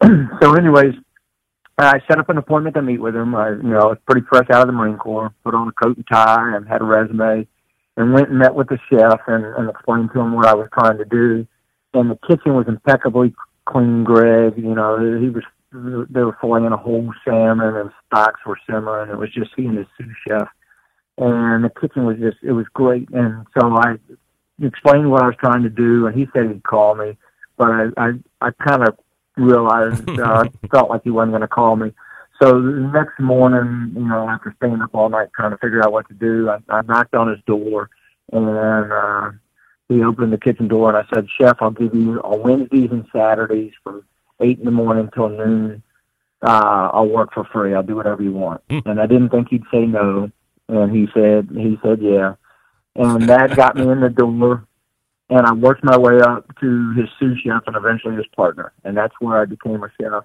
so, 0.42 0.54
anyways, 0.54 0.94
I 1.78 2.00
set 2.06 2.18
up 2.18 2.28
an 2.28 2.36
appointment 2.38 2.76
to 2.76 2.82
meet 2.82 3.00
with 3.00 3.16
him. 3.16 3.34
I, 3.34 3.50
you 3.50 3.62
know, 3.62 3.80
I 3.80 3.86
was 3.86 3.98
pretty 4.06 4.26
fresh 4.28 4.48
out 4.52 4.60
of 4.60 4.66
the 4.66 4.72
Marine 4.72 4.98
Corps, 4.98 5.32
put 5.42 5.54
on 5.54 5.68
a 5.68 5.72
coat 5.72 5.96
and 5.96 6.06
tie 6.06 6.54
and 6.54 6.68
had 6.68 6.82
a 6.82 6.84
resume, 6.84 7.46
and 7.96 8.12
went 8.12 8.28
and 8.28 8.38
met 8.38 8.54
with 8.54 8.68
the 8.68 8.78
chef 8.90 9.20
and, 9.26 9.44
and 9.44 9.70
explained 9.70 10.10
to 10.12 10.20
him 10.20 10.34
what 10.34 10.46
I 10.46 10.54
was 10.54 10.68
trying 10.78 10.98
to 10.98 11.04
do. 11.06 11.46
And 11.94 12.10
the 12.10 12.18
kitchen 12.28 12.54
was 12.54 12.66
impeccably 12.68 13.34
clean, 13.66 14.04
Greg. 14.04 14.54
You 14.58 14.74
know, 14.74 15.18
he 15.18 15.30
was 15.30 15.42
they 15.72 16.22
were 16.22 16.36
filleting 16.42 16.72
a 16.72 16.76
whole 16.76 17.12
salmon 17.24 17.76
and 17.76 17.90
stocks 18.06 18.40
were 18.44 18.58
simmering. 18.68 19.10
It 19.10 19.18
was 19.18 19.32
just 19.32 19.50
he 19.56 19.66
and 19.66 19.78
his 19.78 19.86
sous 19.96 20.14
chef, 20.26 20.48
and 21.18 21.64
the 21.64 21.70
kitchen 21.80 22.04
was 22.04 22.18
just 22.18 22.38
it 22.42 22.52
was 22.52 22.66
great. 22.74 23.08
And 23.10 23.46
so 23.58 23.76
I 23.76 23.96
explained 24.62 25.10
what 25.10 25.22
I 25.22 25.26
was 25.26 25.36
trying 25.38 25.62
to 25.62 25.70
do, 25.70 26.06
and 26.06 26.16
he 26.16 26.26
said 26.32 26.48
he'd 26.48 26.64
call 26.64 26.94
me, 26.94 27.16
but 27.56 27.70
I 27.70 27.86
I, 27.96 28.10
I 28.40 28.50
kind 28.66 28.86
of 28.86 28.98
realized 29.36 30.08
uh, 30.08 30.44
felt 30.70 30.90
like 30.90 31.02
he 31.04 31.10
wasn't 31.10 31.32
going 31.32 31.42
to 31.42 31.48
call 31.48 31.76
me. 31.76 31.92
So 32.42 32.60
the 32.60 32.90
next 32.92 33.20
morning, 33.20 33.92
you 33.94 34.08
know, 34.08 34.28
after 34.28 34.54
staying 34.56 34.80
up 34.80 34.90
all 34.94 35.10
night 35.10 35.28
trying 35.36 35.50
to 35.50 35.58
figure 35.58 35.84
out 35.84 35.92
what 35.92 36.08
to 36.08 36.14
do, 36.14 36.48
I, 36.48 36.58
I 36.70 36.82
knocked 36.82 37.14
on 37.14 37.28
his 37.28 37.40
door, 37.46 37.90
and 38.32 38.92
uh, 38.92 39.30
he 39.88 40.02
opened 40.02 40.32
the 40.32 40.38
kitchen 40.38 40.66
door, 40.66 40.88
and 40.88 40.96
I 40.96 41.14
said, 41.14 41.28
"Chef, 41.38 41.58
I'll 41.60 41.70
give 41.70 41.94
you 41.94 42.18
on 42.20 42.42
Wednesdays 42.42 42.90
and 42.90 43.06
Saturdays 43.12 43.72
from 43.84 44.04
eight 44.40 44.58
in 44.58 44.64
the 44.64 44.70
morning 44.70 45.10
till 45.14 45.28
noon. 45.28 45.82
Uh, 46.42 46.90
I'll 46.92 47.08
work 47.08 47.32
for 47.34 47.44
free. 47.44 47.74
I'll 47.74 47.82
do 47.82 47.96
whatever 47.96 48.22
you 48.22 48.32
want." 48.32 48.62
And 48.70 49.00
I 49.00 49.06
didn't 49.06 49.30
think 49.30 49.48
he'd 49.50 49.64
say 49.70 49.84
no, 49.86 50.30
and 50.68 50.94
he 50.94 51.06
said 51.12 51.48
he 51.54 51.78
said 51.82 52.00
yeah, 52.00 52.34
and 52.96 53.28
that 53.28 53.56
got 53.56 53.76
me 53.76 53.88
in 53.88 54.00
the 54.00 54.08
door. 54.10 54.64
And 55.28 55.46
I 55.46 55.52
worked 55.52 55.84
my 55.84 55.96
way 55.96 56.18
up 56.20 56.52
to 56.58 56.92
his 56.94 57.08
sous 57.20 57.38
chef 57.38 57.62
and 57.68 57.76
eventually 57.76 58.16
his 58.16 58.26
partner, 58.34 58.72
and 58.82 58.96
that's 58.96 59.14
where 59.20 59.40
I 59.40 59.44
became 59.44 59.82
a 59.84 59.90
chef. 60.00 60.24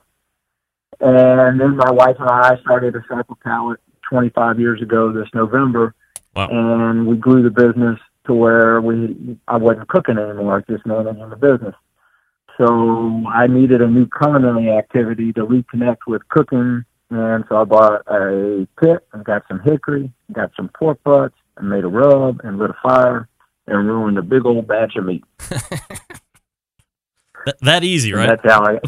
And 1.00 1.60
then 1.60 1.76
my 1.78 1.92
wife 1.92 2.16
and 2.20 2.30
I 2.30 2.58
started 2.62 2.96
a 2.96 3.04
cycle 3.08 3.38
pallet 3.44 3.80
25 4.10 4.60
years 4.60 4.82
ago 4.82 5.12
this 5.12 5.28
November, 5.34 5.94
Wow. 6.36 6.48
and 6.50 7.06
we 7.06 7.18
grew 7.18 7.44
the 7.44 7.50
business 7.50 8.00
to 8.26 8.34
where 8.34 8.82
we 8.82 9.38
I 9.48 9.58
wasn't 9.58 9.88
cooking 9.90 10.18
anymore, 10.18 10.54
I 10.54 10.56
was 10.58 10.64
just 10.68 10.86
managing 10.86 11.30
the 11.30 11.36
business. 11.36 11.76
So 12.58 13.24
I 13.28 13.48
needed 13.48 13.82
a 13.82 13.88
new 13.88 14.08
culinary 14.08 14.70
activity 14.72 15.34
to 15.34 15.46
reconnect 15.46 16.08
with 16.08 16.28
cooking, 16.30 16.86
and 17.10 17.44
so 17.50 17.58
I 17.58 17.64
bought 17.66 18.04
a 18.08 18.68
pit 18.80 19.06
and 19.14 19.26
got 19.26 19.44
some 19.48 19.60
hickory, 19.60 20.12
got 20.32 20.52
some 20.56 20.70
pork 20.70 21.04
butts, 21.04 21.36
and 21.58 21.70
made 21.70 21.84
a 21.84 21.88
rub 21.88 22.40
and 22.44 22.58
lit 22.58 22.70
a 22.70 22.78
fire 22.82 23.28
and 23.68 23.88
ruined 23.88 24.18
a 24.18 24.22
big 24.22 24.46
old 24.46 24.68
batch 24.68 24.96
of 24.96 25.06
meat. 25.06 25.24
Th- 27.46 27.58
that 27.62 27.84
easy, 27.84 28.12
And 28.12 28.20
right? 28.20 28.30
That's 28.42 28.54
how 28.54 28.64
I. 28.64 28.80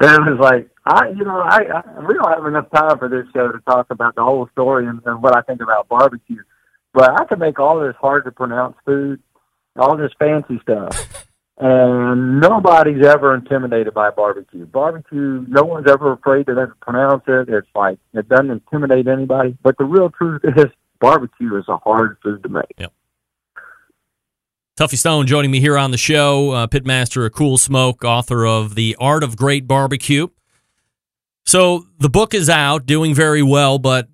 And 0.00 0.26
it 0.26 0.30
was 0.30 0.40
like 0.40 0.70
I, 0.86 1.08
you 1.10 1.24
know, 1.24 1.40
I, 1.40 1.60
I 1.72 2.00
we 2.06 2.14
don't 2.14 2.32
have 2.32 2.46
enough 2.46 2.70
time 2.74 2.98
for 2.98 3.08
this 3.08 3.26
show 3.32 3.52
to 3.52 3.58
talk 3.60 3.86
about 3.90 4.14
the 4.14 4.24
whole 4.24 4.48
story 4.52 4.86
and, 4.86 5.00
and 5.04 5.22
what 5.22 5.36
I 5.36 5.42
think 5.42 5.60
about 5.60 5.88
barbecue, 5.88 6.42
but 6.92 7.20
I 7.20 7.24
can 7.26 7.38
make 7.38 7.60
all 7.60 7.80
this 7.80 7.94
hard 8.00 8.24
to 8.24 8.32
pronounce 8.32 8.76
food, 8.84 9.22
all 9.76 9.96
this 9.96 10.12
fancy 10.18 10.58
stuff, 10.62 11.28
and 11.60 12.40
nobody's 12.40 13.04
ever 13.04 13.34
intimidated 13.34 13.92
by 13.92 14.10
barbecue. 14.10 14.64
Barbecue, 14.64 15.44
no 15.46 15.62
one's 15.62 15.86
ever 15.88 16.12
afraid 16.12 16.46
to 16.46 16.72
pronounce 16.80 17.22
it. 17.28 17.50
It's 17.50 17.68
like 17.74 17.98
it 18.14 18.28
doesn't 18.30 18.50
intimidate 18.50 19.06
anybody. 19.06 19.56
But 19.62 19.76
the 19.76 19.84
real 19.84 20.08
truth 20.08 20.40
is, 20.44 20.66
barbecue 21.00 21.56
is 21.58 21.64
a 21.68 21.76
hard 21.76 22.16
food 22.22 22.42
to 22.44 22.48
make. 22.48 22.88
Tuffy 24.78 24.96
Stone 24.96 25.26
joining 25.26 25.50
me 25.50 25.60
here 25.60 25.76
on 25.76 25.90
the 25.90 25.98
show, 25.98 26.52
uh, 26.52 26.66
pitmaster 26.66 27.26
of 27.26 27.32
Cool 27.32 27.58
Smoke, 27.58 28.02
author 28.04 28.46
of 28.46 28.74
The 28.74 28.96
Art 28.98 29.22
of 29.22 29.36
Great 29.36 29.68
Barbecue. 29.68 30.28
So 31.44 31.84
the 31.98 32.08
book 32.08 32.32
is 32.32 32.48
out, 32.48 32.86
doing 32.86 33.14
very 33.14 33.42
well, 33.42 33.78
but 33.78 34.08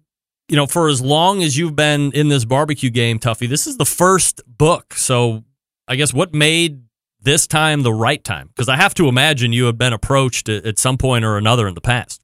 you 0.48 0.56
know, 0.56 0.66
for 0.66 0.88
as 0.88 1.00
long 1.00 1.44
as 1.44 1.56
you've 1.56 1.76
been 1.76 2.10
in 2.12 2.28
this 2.28 2.44
barbecue 2.44 2.90
game, 2.90 3.20
Tuffy, 3.20 3.48
this 3.48 3.68
is 3.68 3.76
the 3.76 3.84
first 3.84 4.40
book. 4.46 4.94
So 4.94 5.44
I 5.86 5.94
guess 5.94 6.12
what 6.12 6.34
made 6.34 6.85
this 7.26 7.46
time 7.46 7.82
the 7.82 7.92
right 7.92 8.24
time? 8.24 8.48
Because 8.48 8.70
I 8.70 8.76
have 8.76 8.94
to 8.94 9.08
imagine 9.08 9.52
you 9.52 9.66
have 9.66 9.76
been 9.76 9.92
approached 9.92 10.48
at, 10.48 10.78
some 10.78 10.96
point 10.96 11.24
or 11.24 11.36
another 11.36 11.68
in 11.68 11.74
the 11.74 11.82
past. 11.82 12.22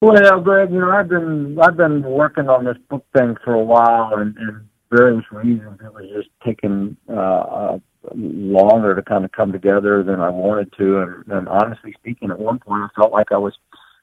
Well, 0.00 0.40
Greg, 0.40 0.70
you 0.70 0.78
know, 0.78 0.90
I've 0.90 1.08
been 1.08 1.58
I've 1.60 1.76
been 1.76 2.02
working 2.02 2.48
on 2.48 2.64
this 2.64 2.76
book 2.88 3.04
thing 3.16 3.36
for 3.44 3.54
a 3.54 3.62
while, 3.62 4.14
and, 4.14 4.36
and 4.36 4.68
various 4.90 5.24
reasons 5.32 5.80
it 5.84 5.92
was 5.92 6.04
just 6.14 6.28
taking 6.44 6.96
uh, 7.08 7.12
uh, 7.12 7.78
longer 8.14 8.94
to 8.94 9.02
kind 9.02 9.24
of 9.24 9.32
come 9.32 9.52
together 9.52 10.02
than 10.02 10.20
I 10.20 10.30
wanted 10.30 10.72
to. 10.78 10.98
And, 11.00 11.32
and 11.32 11.48
honestly 11.48 11.92
speaking, 11.98 12.30
at 12.30 12.38
one 12.38 12.58
point 12.58 12.82
I 12.82 12.88
felt 13.00 13.12
like 13.12 13.32
I 13.32 13.38
was 13.38 13.54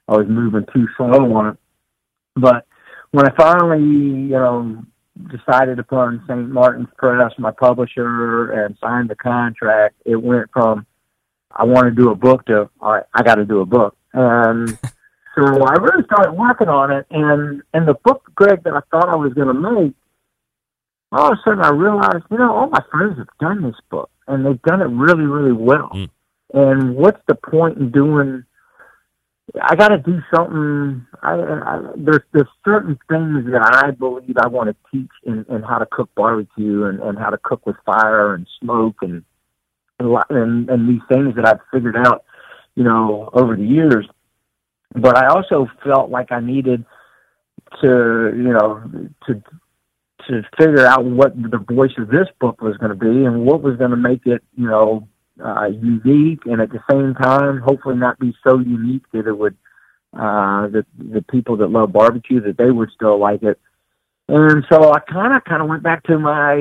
I 0.07 0.17
was 0.17 0.27
moving 0.27 0.65
too 0.73 0.87
slow 0.97 1.33
on 1.35 1.47
it. 1.49 1.57
But 2.35 2.65
when 3.11 3.27
I 3.27 3.35
finally, 3.35 3.81
you 3.81 4.29
know, 4.29 4.83
decided 5.31 5.77
put 5.83 6.19
St. 6.27 6.49
Martin's 6.49 6.89
Press, 6.97 7.33
my 7.37 7.51
publisher, 7.51 8.51
and 8.51 8.77
signed 8.81 9.09
the 9.09 9.15
contract, 9.15 9.95
it 10.05 10.15
went 10.15 10.49
from 10.51 10.85
I 11.51 11.63
want 11.63 11.85
to 11.85 11.91
do 11.91 12.11
a 12.11 12.15
book 12.15 12.45
to 12.45 12.69
all 12.81 12.93
right, 12.93 13.03
I 13.13 13.23
got 13.23 13.35
to 13.35 13.45
do 13.45 13.61
a 13.61 13.65
book. 13.65 13.95
And 14.13 14.69
so 15.35 15.43
I 15.43 15.73
really 15.73 16.03
started 16.05 16.33
working 16.33 16.69
on 16.69 16.91
it, 16.91 17.05
and 17.09 17.61
and 17.73 17.87
the 17.87 17.95
book, 17.95 18.31
Greg, 18.35 18.63
that 18.63 18.73
I 18.73 18.81
thought 18.91 19.09
I 19.09 19.15
was 19.15 19.33
going 19.33 19.47
to 19.47 19.53
make, 19.53 19.93
all 21.11 21.31
of 21.31 21.37
a 21.37 21.41
sudden 21.43 21.63
I 21.63 21.69
realized, 21.69 22.25
you 22.29 22.37
know, 22.37 22.53
all 22.53 22.69
my 22.69 22.83
friends 22.91 23.17
have 23.17 23.27
done 23.39 23.63
this 23.63 23.79
book, 23.89 24.09
and 24.27 24.45
they've 24.45 24.61
done 24.61 24.81
it 24.81 24.85
really, 24.85 25.25
really 25.25 25.53
well. 25.53 25.89
Mm. 25.93 26.09
And 26.53 26.95
what's 26.95 27.21
the 27.27 27.35
point 27.35 27.77
in 27.77 27.91
doing? 27.91 28.43
I 29.61 29.75
got 29.75 29.89
to 29.89 29.97
do 29.97 30.21
something. 30.35 31.05
I, 31.21 31.33
I, 31.33 31.81
there's 31.95 32.21
there's 32.33 32.47
certain 32.65 32.99
things 33.09 33.45
that 33.51 33.61
I 33.83 33.91
believe 33.91 34.35
I 34.37 34.47
want 34.47 34.69
to 34.69 34.75
teach 34.91 35.11
in, 35.25 35.45
in 35.49 35.63
how 35.63 35.77
to 35.77 35.85
cook 35.85 36.09
barbecue 36.15 36.83
and, 36.85 36.99
and 36.99 37.17
how 37.17 37.29
to 37.29 37.37
cook 37.37 37.65
with 37.65 37.77
fire 37.85 38.33
and 38.33 38.45
smoke 38.59 38.97
and 39.01 39.23
and, 39.99 40.17
and 40.29 40.69
and 40.69 40.89
these 40.89 41.01
things 41.07 41.35
that 41.35 41.45
I've 41.47 41.61
figured 41.71 41.95
out, 41.95 42.25
you 42.75 42.83
know, 42.83 43.29
over 43.33 43.55
the 43.55 43.65
years. 43.65 44.05
But 44.93 45.17
I 45.17 45.27
also 45.27 45.67
felt 45.83 46.09
like 46.09 46.31
I 46.31 46.41
needed 46.41 46.85
to, 47.81 48.33
you 48.35 48.53
know, 48.53 48.83
to 49.27 49.43
to 50.27 50.43
figure 50.57 50.85
out 50.85 51.05
what 51.05 51.33
the 51.35 51.57
voice 51.57 51.93
of 51.97 52.09
this 52.09 52.27
book 52.39 52.61
was 52.61 52.75
going 52.77 52.89
to 52.89 52.97
be 52.97 53.23
and 53.25 53.45
what 53.45 53.61
was 53.61 53.77
going 53.77 53.91
to 53.91 53.97
make 53.97 54.25
it, 54.25 54.43
you 54.57 54.67
know, 54.67 55.07
uh, 55.43 55.67
unique 55.67 56.41
and 56.45 56.61
at 56.61 56.69
the 56.69 56.83
same 56.89 57.13
time, 57.15 57.59
hopefully 57.59 57.95
not 57.95 58.19
be 58.19 58.35
so 58.45 58.59
unique 58.59 59.03
that 59.13 59.27
it 59.27 59.37
would, 59.37 59.55
uh, 60.13 60.67
that 60.67 60.85
the 60.97 61.23
people 61.29 61.57
that 61.57 61.67
love 61.67 61.91
barbecue 61.91 62.41
that 62.41 62.57
they 62.57 62.71
would 62.71 62.89
still 62.95 63.19
like 63.19 63.43
it. 63.43 63.59
And 64.29 64.65
so 64.69 64.91
I 64.91 64.99
kind 64.99 65.33
of, 65.33 65.43
kind 65.45 65.61
of 65.61 65.69
went 65.69 65.83
back 65.83 66.03
to 66.03 66.19
my 66.19 66.55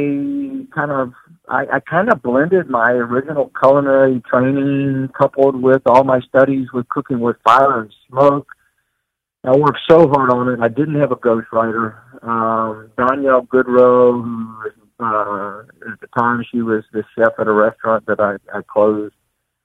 kind 0.74 0.93
of, 0.93 1.12
I, 1.49 1.66
I 1.74 1.81
kind 1.81 2.11
of 2.11 2.22
blended 2.22 2.68
my 2.68 2.91
original 2.91 3.51
culinary 3.61 4.22
training 4.31 5.09
coupled 5.18 5.61
with 5.61 5.83
all 5.87 6.05
my 6.05 6.20
studies 6.20 6.68
with 6.72 6.89
cooking 6.89 7.18
with 7.18 7.37
fire 7.45 7.81
and 7.81 7.93
smoke. 8.09 8.49
I 9.43 9.57
worked 9.57 9.81
so 9.89 10.09
hard 10.09 10.31
on 10.31 10.49
it. 10.49 10.61
I 10.61 10.68
didn't 10.68 11.01
have 11.01 11.12
a 11.12 11.16
ghostwriter. 11.16 11.99
Um, 12.22 12.91
Danielle 12.97 13.47
Goodrow, 13.47 14.22
who 14.22 14.57
was, 14.59 14.72
uh, 14.99 15.62
at 15.92 16.01
the 16.01 16.09
time 16.18 16.44
she 16.51 16.62
was 16.62 16.84
the 16.92 17.05
chef 17.14 17.32
at 17.38 17.47
a 17.47 17.53
restaurant 17.53 18.07
that 18.07 18.20
I, 18.20 18.36
I 18.57 18.62
closed, 18.62 19.14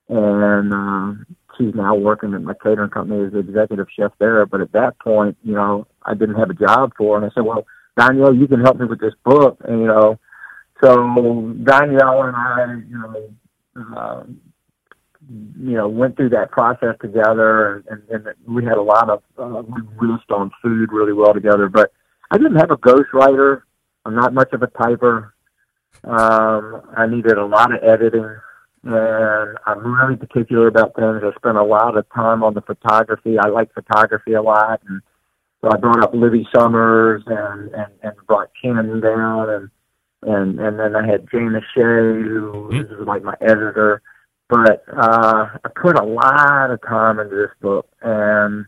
and 0.09 0.73
um, 0.73 1.25
she's 1.57 1.73
now 1.73 1.95
working 1.95 2.33
at 2.33 2.41
my 2.41 2.53
catering 2.61 2.89
company 2.89 3.25
as 3.25 3.31
the 3.31 3.39
executive 3.39 3.87
chef 3.97 4.11
there. 4.19 4.45
But 4.45 4.61
at 4.61 4.73
that 4.73 4.99
point, 4.99 5.37
you 5.43 5.53
know, 5.53 5.87
I 6.03 6.13
didn't 6.13 6.35
have 6.35 6.49
a 6.49 6.53
job 6.53 6.93
for 6.97 7.17
her, 7.19 7.23
and 7.23 7.31
I 7.31 7.33
said, 7.33 7.45
"Well, 7.45 7.65
Danielle, 7.97 8.35
you 8.35 8.47
can 8.47 8.61
help 8.61 8.77
me 8.77 8.85
with 8.85 8.99
this 8.99 9.13
book," 9.23 9.57
and 9.63 9.79
you 9.79 9.87
know, 9.87 10.19
so 10.83 11.53
Danielle 11.63 12.23
and 12.23 12.35
I, 12.35 12.65
you 12.89 12.97
know. 12.97 13.29
Uh, 13.75 14.23
you 15.29 15.77
know, 15.77 15.87
went 15.87 16.17
through 16.17 16.29
that 16.29 16.51
process 16.51 16.95
together, 16.99 17.83
and, 17.89 18.01
and, 18.09 18.27
and 18.27 18.35
we 18.55 18.65
had 18.65 18.77
a 18.77 18.81
lot 18.81 19.09
of 19.09 19.21
uh, 19.37 19.61
we 19.61 19.81
riffed 20.07 20.31
on 20.31 20.51
food 20.61 20.91
really 20.91 21.13
well 21.13 21.33
together. 21.33 21.69
But 21.69 21.93
I 22.31 22.37
didn't 22.37 22.57
have 22.57 22.71
a 22.71 22.77
ghostwriter. 22.77 23.61
I'm 24.05 24.15
not 24.15 24.33
much 24.33 24.53
of 24.53 24.63
a 24.63 24.67
typer. 24.67 25.31
Um, 26.03 26.81
I 26.95 27.05
needed 27.07 27.37
a 27.37 27.45
lot 27.45 27.73
of 27.73 27.83
editing, 27.83 28.35
and 28.83 29.57
I'm 29.65 29.93
really 29.95 30.15
particular 30.15 30.67
about 30.67 30.95
things. 30.95 31.21
I 31.23 31.31
spent 31.35 31.57
a 31.57 31.63
lot 31.63 31.97
of 31.97 32.09
time 32.13 32.43
on 32.43 32.53
the 32.53 32.61
photography. 32.61 33.37
I 33.37 33.47
like 33.47 33.73
photography 33.73 34.33
a 34.33 34.41
lot, 34.41 34.81
and 34.87 35.01
so 35.61 35.69
I 35.71 35.77
brought 35.77 36.03
up 36.03 36.13
Libby 36.13 36.47
Summers 36.55 37.23
and 37.27 37.69
and, 37.73 37.91
and 38.01 38.13
brought 38.27 38.49
Ken 38.59 38.99
down, 38.99 39.49
and 39.49 39.69
and 40.23 40.59
and 40.59 40.79
then 40.79 40.95
I 40.95 41.05
had 41.05 41.29
Jana 41.31 41.61
Shea, 41.73 41.81
who 41.81 42.69
Mhm. 42.71 43.01
is 43.01 43.07
like 43.07 43.23
my 43.23 43.35
editor 43.41 44.01
but 44.51 44.83
uh, 44.93 45.47
I 45.63 45.69
put 45.81 45.97
a 45.97 46.03
lot 46.03 46.71
of 46.71 46.81
time 46.81 47.19
into 47.19 47.33
this 47.35 47.51
book, 47.61 47.87
and 48.01 48.65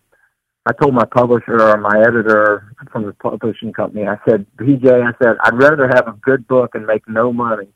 I 0.66 0.72
told 0.74 0.94
my 0.94 1.06
publisher 1.06 1.62
or 1.62 1.78
my 1.78 2.00
editor 2.00 2.74
from 2.92 3.06
the 3.06 3.14
publishing 3.14 3.74
company, 3.74 4.08
I 4.08 4.18
said, 4.28 4.46
BJ, 4.58 5.04
I 5.04 5.12
said, 5.22 5.36
I'd 5.42 5.58
rather 5.58 5.88
have 5.88 6.08
a 6.08 6.18
good 6.22 6.48
book 6.48 6.72
and 6.74 6.86
make 6.86 7.08
no 7.08 7.34
money 7.34 7.68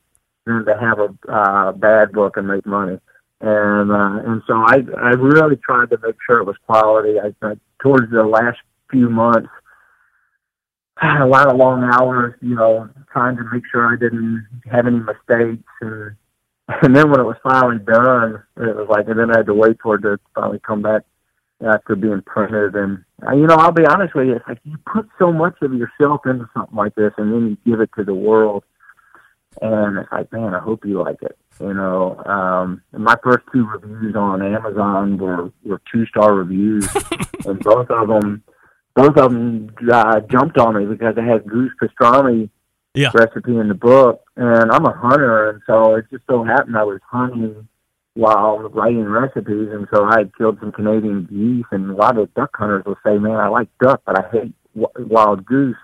than 0.45 0.63
to 0.65 0.77
have 0.79 0.99
a 0.99 1.31
uh, 1.31 1.71
bad 1.73 2.13
book 2.13 2.37
and 2.37 2.47
make 2.47 2.65
money. 2.65 2.97
And 3.41 3.91
uh, 3.91 4.31
and 4.31 4.41
so 4.47 4.55
I 4.55 4.77
I 4.97 5.09
really 5.09 5.57
tried 5.57 5.91
to 5.91 5.99
make 6.01 6.15
sure 6.25 6.39
it 6.39 6.47
was 6.47 6.55
quality. 6.65 7.19
I, 7.19 7.35
I 7.45 7.53
towards 7.79 8.09
the 8.09 8.23
last 8.23 8.57
few 8.89 9.09
months, 9.09 9.49
had 10.97 11.21
a 11.23 11.27
lot 11.27 11.47
of 11.47 11.57
long 11.57 11.83
hours, 11.83 12.33
you 12.41 12.55
know, 12.55 12.89
trying 13.11 13.37
to 13.37 13.43
make 13.53 13.63
sure 13.71 13.85
I 13.85 13.95
didn't 13.95 14.47
have 14.71 14.87
any 14.87 14.99
mistakes 14.99 15.69
and 15.81 16.15
and 16.81 16.95
then 16.95 17.11
when 17.11 17.19
it 17.19 17.23
was 17.23 17.37
finally 17.43 17.79
done, 17.79 18.43
it 18.57 18.75
was 18.75 18.87
like, 18.89 19.07
and 19.07 19.19
then 19.19 19.31
I 19.31 19.37
had 19.37 19.45
to 19.45 19.53
wait 19.53 19.77
for 19.81 19.95
it 19.95 20.01
to 20.01 20.19
finally 20.35 20.59
come 20.65 20.81
back 20.81 21.03
after 21.65 21.95
being 21.95 22.21
printed. 22.25 22.75
And 22.75 23.03
uh, 23.27 23.33
you 23.33 23.47
know, 23.47 23.55
I'll 23.55 23.71
be 23.71 23.85
honest 23.85 24.15
with 24.15 24.27
you, 24.27 24.35
it's 24.35 24.47
like 24.47 24.59
you 24.63 24.77
put 24.91 25.07
so 25.19 25.31
much 25.31 25.55
of 25.61 25.73
yourself 25.73 26.21
into 26.25 26.49
something 26.53 26.75
like 26.75 26.95
this, 26.95 27.13
and 27.17 27.31
then 27.33 27.57
you 27.65 27.71
give 27.71 27.81
it 27.81 27.89
to 27.97 28.03
the 28.03 28.13
world, 28.13 28.63
and 29.61 29.97
it's 29.99 30.11
like, 30.11 30.31
man, 30.31 30.53
I 30.53 30.59
hope 30.59 30.85
you 30.85 31.01
like 31.01 31.21
it. 31.21 31.37
You 31.59 31.73
know, 31.73 32.17
um, 32.25 32.83
my 32.91 33.15
first 33.23 33.43
two 33.51 33.65
reviews 33.65 34.15
on 34.15 34.41
Amazon 34.43 35.17
were 35.17 35.51
were 35.63 35.81
two 35.91 36.05
star 36.05 36.35
reviews, 36.35 36.87
and 37.45 37.59
both 37.63 37.89
of 37.89 38.07
them, 38.07 38.43
both 38.95 39.17
of 39.17 39.31
them 39.31 39.71
uh, 39.91 40.19
jumped 40.31 40.57
on 40.59 40.77
me 40.77 40.85
because 40.85 41.15
I 41.17 41.23
had 41.25 41.47
goose 41.47 41.71
pastrami 41.81 42.49
Yeah. 42.93 43.09
recipe 43.15 43.57
in 43.57 43.69
the 43.69 43.73
book, 43.73 44.21
and 44.35 44.71
I'm 44.71 44.85
a 44.85 44.93
hunter, 44.93 45.49
and 45.49 45.61
so 45.65 45.95
it 45.95 46.05
just 46.11 46.23
so 46.29 46.43
happened 46.43 46.77
I 46.77 46.83
was 46.83 46.99
hunting 47.09 47.67
while 48.17 48.57
writing 48.69 49.05
recipes, 49.05 49.69
and 49.71 49.87
so 49.93 50.03
I 50.03 50.19
had 50.19 50.35
killed 50.35 50.57
some 50.59 50.71
Canadian 50.71 51.27
geese, 51.29 51.65
and 51.71 51.91
a 51.91 51.93
lot 51.93 52.17
of 52.17 52.33
duck 52.33 52.49
hunters 52.55 52.83
will 52.85 52.97
say, 53.05 53.17
"Man, 53.17 53.35
I 53.35 53.47
like 53.47 53.69
duck, 53.79 54.01
but 54.05 54.17
I 54.17 54.29
hate 54.29 54.53
w- 54.75 55.07
wild 55.07 55.45
goose." 55.45 55.77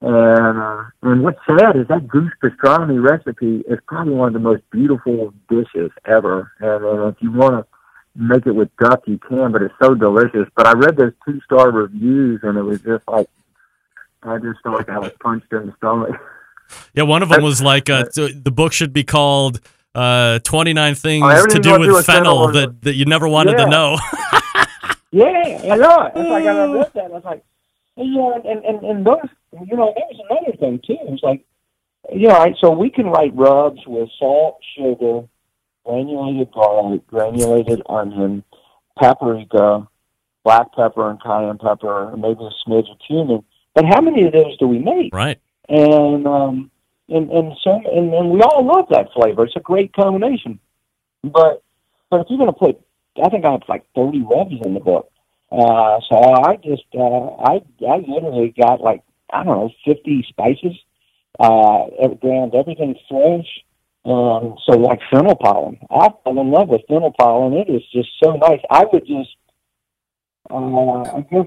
And 0.00 0.58
uh, 0.58 0.84
and 1.02 1.22
what's 1.22 1.38
sad 1.48 1.76
is 1.76 1.86
that 1.88 2.08
goose 2.08 2.32
pastrami 2.42 3.00
recipe 3.00 3.62
is 3.68 3.78
probably 3.86 4.14
one 4.14 4.28
of 4.28 4.34
the 4.34 4.40
most 4.40 4.62
beautiful 4.72 5.32
dishes 5.48 5.92
ever, 6.04 6.50
and, 6.58 6.84
and 6.84 7.14
if 7.14 7.22
you 7.22 7.30
want 7.30 7.54
to 7.54 7.66
make 8.16 8.44
it 8.46 8.52
with 8.52 8.68
duck, 8.78 9.02
you 9.06 9.18
can, 9.18 9.52
but 9.52 9.62
it's 9.62 9.74
so 9.80 9.94
delicious. 9.94 10.48
But 10.56 10.66
I 10.66 10.72
read 10.72 10.96
those 10.96 11.12
two 11.24 11.40
star 11.44 11.70
reviews, 11.70 12.40
and 12.42 12.58
it 12.58 12.62
was 12.62 12.82
just 12.82 13.06
like 13.06 13.28
I 14.24 14.38
just 14.38 14.60
felt 14.62 14.76
like 14.76 14.88
I 14.88 14.98
was 14.98 15.12
punched 15.20 15.52
in 15.52 15.66
the 15.66 15.74
stomach. 15.76 16.20
Yeah, 16.92 17.04
one 17.04 17.22
of 17.22 17.28
them 17.28 17.42
was 17.44 17.62
like 17.62 17.88
uh, 17.88 18.06
the 18.14 18.52
book 18.52 18.72
should 18.72 18.92
be 18.92 19.04
called 19.04 19.60
uh, 19.94 20.38
29 20.40 20.94
Things 20.94 21.24
Oh, 21.26 21.46
to 21.46 21.58
Do 21.58 21.78
with 21.78 21.88
do 21.88 22.02
Fennel 22.02 22.48
fennel 22.48 22.52
that, 22.52 22.82
that 22.82 22.94
you 22.94 23.04
never 23.04 23.28
wanted 23.28 23.58
Yeah. 23.58 23.64
to 23.64 23.70
know. 23.70 23.98
Yeah, 25.14 25.26
I 25.26 25.76
know 25.76 26.06
it. 26.06 26.12
It's 26.16 26.30
like 26.30 26.44
I 26.46 26.64
read 26.72 26.90
that. 26.94 27.04
I 27.04 27.08
was 27.08 27.22
like, 27.24 27.44
yeah, 27.98 28.50
and 28.50 28.64
and 28.64 28.82
and 28.82 29.06
those, 29.06 29.18
you 29.68 29.76
know, 29.76 29.92
that 29.94 30.04
was 30.10 30.26
another 30.30 30.56
thing 30.56 30.80
too. 30.86 30.96
It's 31.12 31.22
like, 31.22 31.44
you 32.10 32.28
know, 32.28 32.38
right, 32.38 32.54
so 32.58 32.70
we 32.70 32.88
can 32.88 33.04
write 33.08 33.36
rubs 33.36 33.80
with 33.86 34.08
salt, 34.18 34.56
sugar, 34.74 35.28
granulated 35.84 36.50
garlic, 36.52 37.06
granulated 37.08 37.82
onion, 37.90 38.42
paprika, 38.98 39.86
black 40.44 40.72
pepper, 40.74 41.10
and 41.10 41.22
cayenne 41.22 41.58
pepper, 41.58 42.10
and 42.10 42.22
maybe 42.22 42.40
a 42.40 42.50
smidge 42.68 42.90
of 42.90 42.96
cumin. 43.06 43.44
But 43.74 43.84
how 43.84 44.00
many 44.00 44.24
of 44.26 44.32
those 44.32 44.56
do 44.56 44.66
we 44.66 44.78
make? 44.78 45.14
right. 45.14 45.38
And 45.68 46.26
um, 46.26 46.70
and 47.12 47.30
and 47.30 47.52
so 47.62 47.70
and, 47.70 48.12
and 48.14 48.30
we 48.30 48.40
all 48.42 48.64
love 48.64 48.86
that 48.90 49.12
flavor. 49.14 49.44
It's 49.44 49.56
a 49.56 49.60
great 49.60 49.92
combination. 49.92 50.58
But 51.22 51.62
but 52.10 52.20
if 52.20 52.26
you're 52.28 52.38
going 52.38 52.52
to 52.52 52.58
put, 52.58 52.80
I 53.22 53.28
think 53.28 53.44
I 53.44 53.52
have 53.52 53.62
like 53.68 53.84
30 53.94 54.22
rubs 54.22 54.54
in 54.64 54.74
the 54.74 54.80
book. 54.80 55.10
Uh, 55.50 56.00
so 56.08 56.16
I 56.16 56.56
just 56.56 56.84
uh, 56.94 57.28
I 57.42 57.62
I 57.86 57.96
literally 58.06 58.54
got 58.58 58.80
like 58.80 59.02
I 59.32 59.44
don't 59.44 59.58
know 59.58 59.70
50 59.86 60.26
spices. 60.28 60.76
Uh, 61.40 61.86
ground 62.20 62.54
everything 62.54 62.94
fresh. 63.08 63.46
Um, 64.04 64.56
so 64.66 64.76
like 64.76 65.00
fennel 65.12 65.36
pollen, 65.36 65.78
I 65.90 66.08
fell 66.24 66.40
in 66.40 66.50
love 66.50 66.68
with 66.68 66.82
fennel 66.88 67.14
pollen. 67.18 67.54
It 67.54 67.70
is 67.70 67.82
just 67.92 68.08
so 68.22 68.32
nice. 68.32 68.60
I 68.68 68.84
would 68.92 69.06
just, 69.06 69.36
uh, 70.50 71.02
I 71.02 71.24
guess 71.30 71.46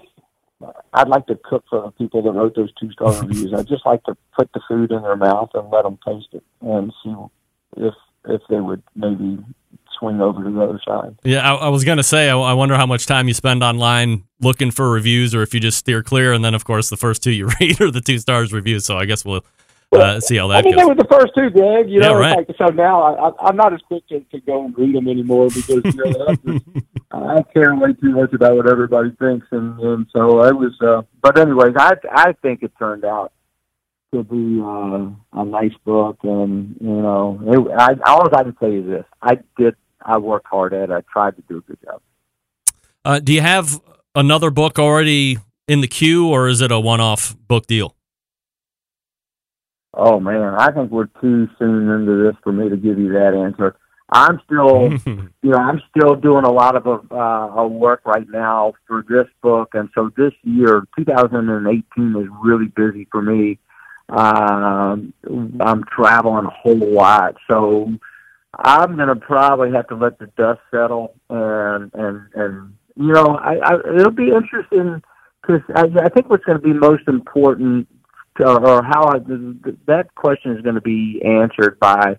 I'd 0.93 1.07
like 1.07 1.27
to 1.27 1.35
cook 1.43 1.63
for 1.69 1.81
the 1.81 1.91
people 1.91 2.21
that 2.23 2.31
wrote 2.31 2.55
those 2.55 2.73
two 2.79 2.91
star 2.91 3.13
reviews. 3.21 3.53
I'd 3.53 3.67
just 3.67 3.85
like 3.85 4.03
to 4.03 4.15
put 4.35 4.51
the 4.53 4.61
food 4.67 4.91
in 4.91 5.01
their 5.01 5.15
mouth 5.15 5.49
and 5.53 5.69
let 5.69 5.83
them 5.83 5.97
taste 6.05 6.29
it 6.33 6.43
and 6.61 6.93
see 7.03 7.13
if 7.77 7.93
if 8.27 8.41
they 8.49 8.59
would 8.59 8.81
maybe 8.95 9.37
swing 9.97 10.19
over 10.19 10.43
to 10.43 10.49
the 10.49 10.61
other 10.61 10.81
side. 10.85 11.15
Yeah, 11.23 11.53
I, 11.53 11.55
I 11.55 11.69
was 11.69 11.83
gonna 11.83 12.03
say. 12.03 12.29
I, 12.29 12.37
I 12.37 12.53
wonder 12.53 12.75
how 12.75 12.85
much 12.85 13.05
time 13.05 13.27
you 13.27 13.33
spend 13.33 13.63
online 13.63 14.23
looking 14.41 14.71
for 14.71 14.89
reviews, 14.89 15.33
or 15.33 15.41
if 15.41 15.53
you 15.53 15.59
just 15.59 15.77
steer 15.77 16.03
clear, 16.03 16.33
and 16.33 16.43
then 16.43 16.53
of 16.53 16.65
course 16.65 16.89
the 16.89 16.97
first 16.97 17.23
two 17.23 17.31
you 17.31 17.47
read 17.59 17.79
are 17.81 17.91
the 17.91 18.01
two 18.01 18.19
stars 18.19 18.53
reviews. 18.53 18.85
So 18.85 18.97
I 18.97 19.05
guess 19.05 19.23
we'll 19.25 19.45
uh, 19.99 20.19
see 20.19 20.37
how 20.37 20.49
I 20.49 20.61
that 20.61 20.65
mean, 20.65 20.75
they 20.75 20.81
goes. 20.81 20.89
were 20.89 20.95
the 20.95 21.07
first 21.11 21.33
two, 21.35 21.49
Greg. 21.49 21.89
You 21.89 22.01
Yeah, 22.01 22.07
know, 22.09 22.15
right. 22.15 22.37
like, 22.47 22.57
so 22.57 22.65
now 22.67 23.01
I, 23.01 23.29
I, 23.29 23.31
I'm 23.47 23.55
not 23.55 23.73
as 23.73 23.81
quick 23.87 24.07
to, 24.07 24.19
to 24.21 24.39
go 24.41 24.65
and 24.65 24.77
read 24.77 24.95
them 24.95 25.07
anymore 25.07 25.47
because 25.47 25.81
you 25.83 25.93
know, 26.05 26.25
I, 26.27 26.35
just, 26.35 26.65
I 27.11 27.41
care 27.53 27.75
way 27.75 27.93
too 27.93 28.11
much 28.11 28.33
about 28.33 28.55
what 28.55 28.69
everybody 28.69 29.11
thinks, 29.19 29.47
and, 29.51 29.79
and 29.79 30.07
so 30.13 30.39
I 30.39 30.51
was. 30.51 30.73
Uh, 30.81 31.01
but 31.21 31.37
anyways, 31.37 31.73
I 31.77 31.93
I 32.11 32.33
think 32.41 32.63
it 32.63 32.71
turned 32.77 33.05
out 33.05 33.31
to 34.13 34.23
be 34.23 34.61
uh, 34.61 35.41
a 35.41 35.45
nice 35.45 35.73
book, 35.83 36.17
and 36.23 36.75
you 36.79 36.87
know, 36.87 37.39
it, 37.45 37.71
I 37.79 37.95
all 38.11 38.27
I 38.33 38.43
can 38.43 38.55
say 38.61 38.75
is 38.75 38.85
this: 38.85 39.05
I 39.21 39.39
did. 39.57 39.75
I 40.01 40.17
worked 40.19 40.47
hard 40.47 40.73
at 40.73 40.89
it. 40.89 40.93
I 40.93 41.01
tried 41.11 41.35
to 41.37 41.43
do 41.49 41.57
a 41.57 41.61
good 41.61 41.79
job. 41.83 42.01
Uh, 43.03 43.19
do 43.19 43.33
you 43.33 43.41
have 43.41 43.79
another 44.13 44.49
book 44.51 44.77
already 44.79 45.37
in 45.67 45.81
the 45.81 45.87
queue, 45.87 46.27
or 46.27 46.47
is 46.47 46.61
it 46.61 46.71
a 46.71 46.79
one-off 46.79 47.35
book 47.47 47.65
deal? 47.65 47.94
Oh 49.95 50.19
man, 50.19 50.55
I 50.55 50.71
think 50.71 50.91
we're 50.91 51.09
too 51.21 51.47
soon 51.57 51.89
into 51.89 52.23
this 52.23 52.35
for 52.43 52.51
me 52.51 52.69
to 52.69 52.75
give 52.75 52.99
you 52.99 53.13
that 53.13 53.33
answer. 53.33 53.75
I'm 54.09 54.39
still, 54.45 54.91
you 55.41 55.49
know, 55.49 55.57
I'm 55.57 55.81
still 55.89 56.15
doing 56.15 56.45
a 56.45 56.51
lot 56.51 56.75
of 56.75 56.85
uh, 57.11 57.15
uh, 57.15 57.67
work 57.67 58.01
right 58.05 58.27
now 58.29 58.73
for 58.87 59.03
this 59.07 59.27
book, 59.41 59.69
and 59.73 59.89
so 59.95 60.11
this 60.17 60.33
year, 60.43 60.83
2018, 60.97 62.15
is 62.21 62.27
really 62.43 62.67
busy 62.75 63.07
for 63.11 63.21
me. 63.21 63.57
Um, 64.09 65.13
I'm 65.59 65.83
traveling 65.85 66.45
a 66.45 66.49
whole 66.49 66.93
lot, 66.93 67.35
so 67.49 67.91
I'm 68.53 68.97
gonna 68.97 69.15
probably 69.15 69.71
have 69.71 69.87
to 69.87 69.95
let 69.95 70.19
the 70.19 70.27
dust 70.37 70.59
settle, 70.71 71.15
and 71.29 71.91
and 71.93 72.27
and 72.35 72.73
you 72.97 73.13
know, 73.13 73.37
I, 73.37 73.55
I 73.55 73.73
it'll 73.95 74.11
be 74.11 74.29
interesting 74.29 75.01
because 75.41 75.61
I, 75.75 76.05
I 76.05 76.09
think 76.09 76.29
what's 76.29 76.45
going 76.45 76.59
to 76.59 76.63
be 76.63 76.73
most 76.73 77.07
important 77.07 77.87
or, 78.39 78.67
or 78.67 78.83
how 78.83 79.07
I, 79.09 79.19
th- 79.19 79.63
th- 79.63 79.77
that 79.87 80.13
question 80.15 80.51
is 80.51 80.61
going 80.61 80.75
to 80.75 80.81
be 80.81 81.21
answered 81.23 81.79
by 81.79 82.17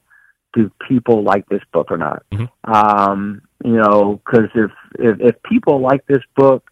do 0.54 0.70
people 0.88 1.22
like 1.22 1.46
this 1.48 1.62
book 1.72 1.90
or 1.90 1.98
not? 1.98 2.24
Um, 2.64 3.42
you 3.64 3.76
know, 3.76 4.20
because 4.24 4.48
if, 4.54 4.70
if 4.98 5.20
if 5.20 5.42
people 5.42 5.80
like 5.80 6.06
this 6.06 6.22
book, 6.34 6.70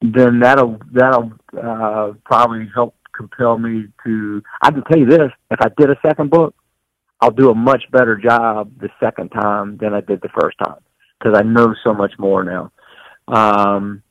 then 0.00 0.40
that'll 0.40 0.78
that'll 0.92 1.32
uh, 1.60 2.12
probably 2.24 2.68
help 2.74 2.94
compel 3.16 3.58
me 3.58 3.86
to. 4.04 4.42
I 4.62 4.70
can 4.70 4.84
tell 4.84 4.98
you 4.98 5.06
this: 5.06 5.30
if 5.50 5.60
I 5.60 5.68
did 5.76 5.90
a 5.90 5.96
second 6.06 6.30
book, 6.30 6.54
I'll 7.20 7.30
do 7.30 7.50
a 7.50 7.54
much 7.54 7.84
better 7.90 8.16
job 8.16 8.72
the 8.78 8.90
second 9.00 9.30
time 9.30 9.78
than 9.78 9.94
I 9.94 10.00
did 10.00 10.20
the 10.20 10.30
first 10.40 10.58
time 10.58 10.80
because 11.18 11.36
I 11.36 11.42
know 11.42 11.74
so 11.82 11.94
much 11.94 12.12
more 12.18 12.44
now. 12.44 12.72
Um, 13.28 14.02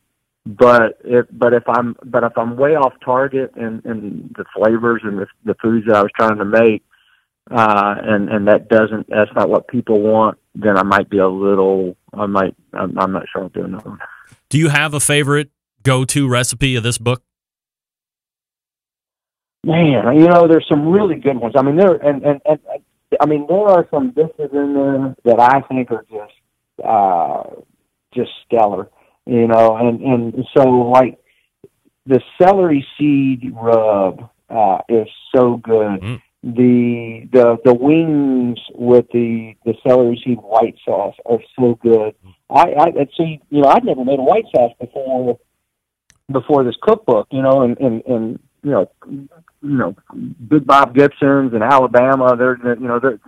but 0.46 1.00
if 1.04 1.26
but 1.32 1.54
if 1.54 1.64
I'm 1.68 1.96
but 2.04 2.24
if 2.24 2.38
I'm 2.38 2.56
way 2.56 2.76
off 2.76 2.94
target 3.04 3.52
in, 3.56 3.82
in 3.84 4.34
the 4.38 4.46
flavors 4.56 5.02
and 5.04 5.20
the, 5.20 5.28
the 5.44 5.56
foods 5.56 5.88
that 5.88 5.96
I 5.96 6.02
was 6.04 6.12
trying 6.16 6.38
to 6.38 6.46
make, 6.46 6.84
uh, 7.50 7.96
and 8.04 8.30
and 8.30 8.48
that 8.48 8.70
doesn't 8.70 9.08
that's 9.10 9.32
not 9.36 9.50
what 9.50 9.68
people 9.68 10.02
want, 10.02 10.38
then 10.54 10.78
I 10.78 10.84
might 10.84 11.10
be 11.10 11.18
a 11.18 11.28
little 11.28 11.98
I 12.14 12.28
might 12.28 12.56
I'm, 12.74 12.98
I'm 13.00 13.12
not 13.12 13.24
sure 13.32 13.44
I'll 13.44 13.50
do 13.50 13.64
another 13.64 13.90
one. 13.90 14.00
Do 14.50 14.60
you 14.60 14.70
have 14.70 14.94
a 14.94 15.00
favorite 15.00 15.50
go-to 15.82 16.28
recipe 16.28 16.76
of 16.76 16.84
this 16.84 17.00
book? 17.00 17.24
Man, 19.64 20.16
you 20.16 20.28
know, 20.28 20.48
there's 20.48 20.68
some 20.70 20.90
really 20.90 21.16
good 21.16 21.38
ones. 21.38 21.56
I 21.58 21.64
mean, 21.64 21.78
there 21.78 21.96
and 21.96 22.24
and, 22.24 22.40
and 22.46 22.60
I 23.20 23.26
mean 23.26 23.48
there 23.50 23.66
are 23.66 23.88
some 23.90 24.12
dishes 24.12 24.52
in 24.54 24.76
there 24.76 25.16
that 25.26 25.40
I 25.40 25.62
think 25.62 25.90
are 25.90 26.06
just 26.08 26.86
uh, 26.86 27.62
just 28.14 28.30
stellar. 28.46 28.92
You 29.26 29.48
know, 29.48 29.76
and 29.78 30.02
and 30.02 30.46
so 30.56 30.70
like 30.70 31.18
the 32.06 32.22
celery 32.40 32.86
seed 32.98 33.52
rub 33.56 34.30
uh, 34.50 34.78
is 34.88 35.08
so 35.36 35.58
good. 35.58 36.02
Mm. 36.02 36.22
The 36.44 37.28
the 37.32 37.58
the 37.66 37.74
wings 37.74 38.60
with 38.76 39.08
the 39.12 39.56
the 39.66 39.74
celery 39.88 40.22
seed 40.24 40.38
white 40.38 40.76
sauce 40.86 41.16
are 41.26 41.40
so 41.58 41.74
good. 41.82 42.14
I 42.50 42.74
I 42.74 42.88
and 42.90 43.10
see 43.18 43.42
you 43.50 43.62
know 43.62 43.70
I'd 43.70 43.84
never 43.84 44.06
made 44.06 44.20
a 44.20 44.24
white 44.24 44.46
sauce 44.56 44.74
before 44.80 45.40
before 46.32 46.64
this 46.64 46.76
cookbook. 46.82 47.28
You 47.32 47.42
know, 47.42 47.64
and 47.64 47.80
and 47.80 48.04
and 48.06 48.40
you 48.62 48.70
know 48.70 48.92
you 49.04 49.28
know 49.62 49.96
Big 50.48 50.68
Bob 50.68 50.94
Gibson's 50.94 51.56
in 51.56 51.64
Alabama. 51.64 52.36
They're 52.38 52.60
they're, 52.64 52.78
you 52.78 52.88
know 52.88 53.00
they're 53.00 53.20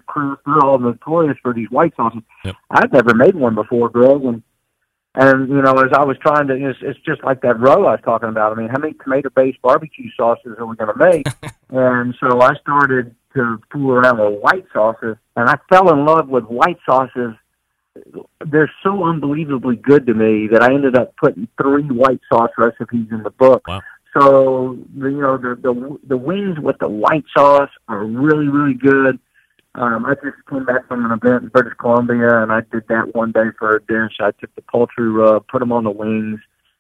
they're 0.46 0.64
all 0.64 0.78
notorious 0.78 1.38
for 1.42 1.56
these 1.56 1.72
white 1.72 1.96
sauces. 1.96 2.22
Yep. 2.46 2.56
I'd 2.70 2.94
never 2.94 3.16
made 3.16 3.34
one 3.34 3.56
before, 3.56 3.90
Greg, 3.90 4.24
and 4.24 4.44
and 5.18 5.50
you 5.50 5.62
know, 5.64 5.74
as 5.80 5.92
I 5.94 6.06
was 6.06 6.16
trying 6.22 6.48
to, 6.48 6.54
it's, 6.54 6.78
it's 6.84 7.00
just 7.00 7.24
like 7.24 7.42
that 7.42 7.60
row 7.60 7.88
I 7.88 7.94
was 7.94 8.00
talking 8.06 8.30
about. 8.30 8.52
I 8.52 8.56
mean, 8.56 8.70
how 8.70 8.78
many 8.78 8.94
tomato-based 8.94 9.60
barbecue 9.64 10.12
sauces 10.16 10.56
are 10.60 10.66
we 10.68 10.76
going 10.76 10.96
to 10.96 11.06
make? 11.06 11.28
and 11.70 12.14
so 12.20 12.40
I 12.40 12.54
started 12.62 13.16
to 13.34 13.58
fool 13.72 13.94
around 13.94 14.20
with 14.20 14.40
white 14.40 14.66
sauces, 14.72 15.16
and 15.36 15.50
I 15.50 15.58
fell 15.70 15.92
in 15.92 16.06
love 16.06 16.30
with 16.30 16.44
white 16.44 16.78
sauces. 16.88 17.34
They're 18.46 18.72
so 18.84 19.06
unbelievably 19.06 19.78
good 19.78 20.06
to 20.06 20.14
me 20.14 20.50
that 20.52 20.62
I 20.62 20.72
ended 20.72 20.96
up 20.96 21.16
putting 21.18 21.48
three 21.60 21.86
white 21.86 22.22
sauce 22.32 22.52
recipes 22.56 23.08
in 23.10 23.24
the 23.24 23.32
book. 23.32 23.68
Wow. 23.68 23.82
So 24.16 24.78
you 24.96 25.20
know, 25.20 25.38
the 25.38 25.56
the 25.56 25.98
the 26.08 26.18
wings 26.18 26.60
with 26.60 26.78
the 26.78 26.88
white 26.88 27.26
sauce 27.36 27.72
are 27.88 28.06
really 28.06 28.50
really 28.50 28.76
good. 28.76 29.18
Um, 29.78 30.08
I 30.08 30.16
just 30.16 30.38
came 30.50 30.66
back 30.66 30.88
from 30.88 31.06
an 31.06 31.12
event 31.12 31.44
in 31.44 31.50
British 31.50 31.76
Columbia, 31.80 32.42
and 32.42 32.52
I 32.52 32.62
did 32.72 32.88
that 32.90 33.14
one 33.14 33.32
day 33.32 33.52
for 33.60 33.76
a 33.76 33.80
dish. 33.80 34.18
I 34.20 34.32
took 34.32 34.54
the 34.56 34.64
poultry 34.64 35.08
rub, 35.08 35.46
put 35.48 35.60
them 35.60 35.72
on 35.72 35.84
the 35.84 35.92
wings. 35.92 36.40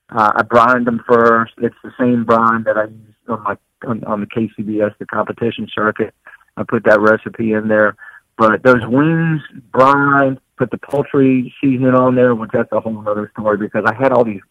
Uh, 0.10 0.32
I 0.36 0.41
brined 0.41 0.88
them 0.88 1.04
first. 1.08 1.54
It's 1.60 1.76
the 1.84 1.91
same 2.00 2.26
brine 2.26 2.64
that 2.64 2.76
I 2.76 2.86
use 2.86 3.14
on 3.28 3.43
my 3.43 3.56
on, 3.86 4.04
on 4.06 4.22
the 4.22 4.26
KCBS, 4.26 4.98
the 4.98 5.06
competition 5.06 5.68
circuit. 5.74 6.16
I 6.56 6.64
put 6.64 6.86
that 6.86 7.00
recipe 7.00 7.54
in 7.54 7.68
there. 7.68 7.95
But 8.36 8.64
those 8.64 8.86
wings, 8.88 9.41
brine, 9.72 10.39
put 10.58 10.72
the 10.72 10.80
poultry 10.80 11.54
seasoning 11.62 11.93
on 11.93 12.16
there, 12.16 12.34
which 12.34 12.50
that's 12.52 12.72
a 12.72 12.80
whole 12.80 13.08
other 13.08 13.32
story 13.38 13.58
because 13.58 13.84
I 13.86 13.93
had 13.93 14.12
all 14.12 14.24
these 14.24 14.41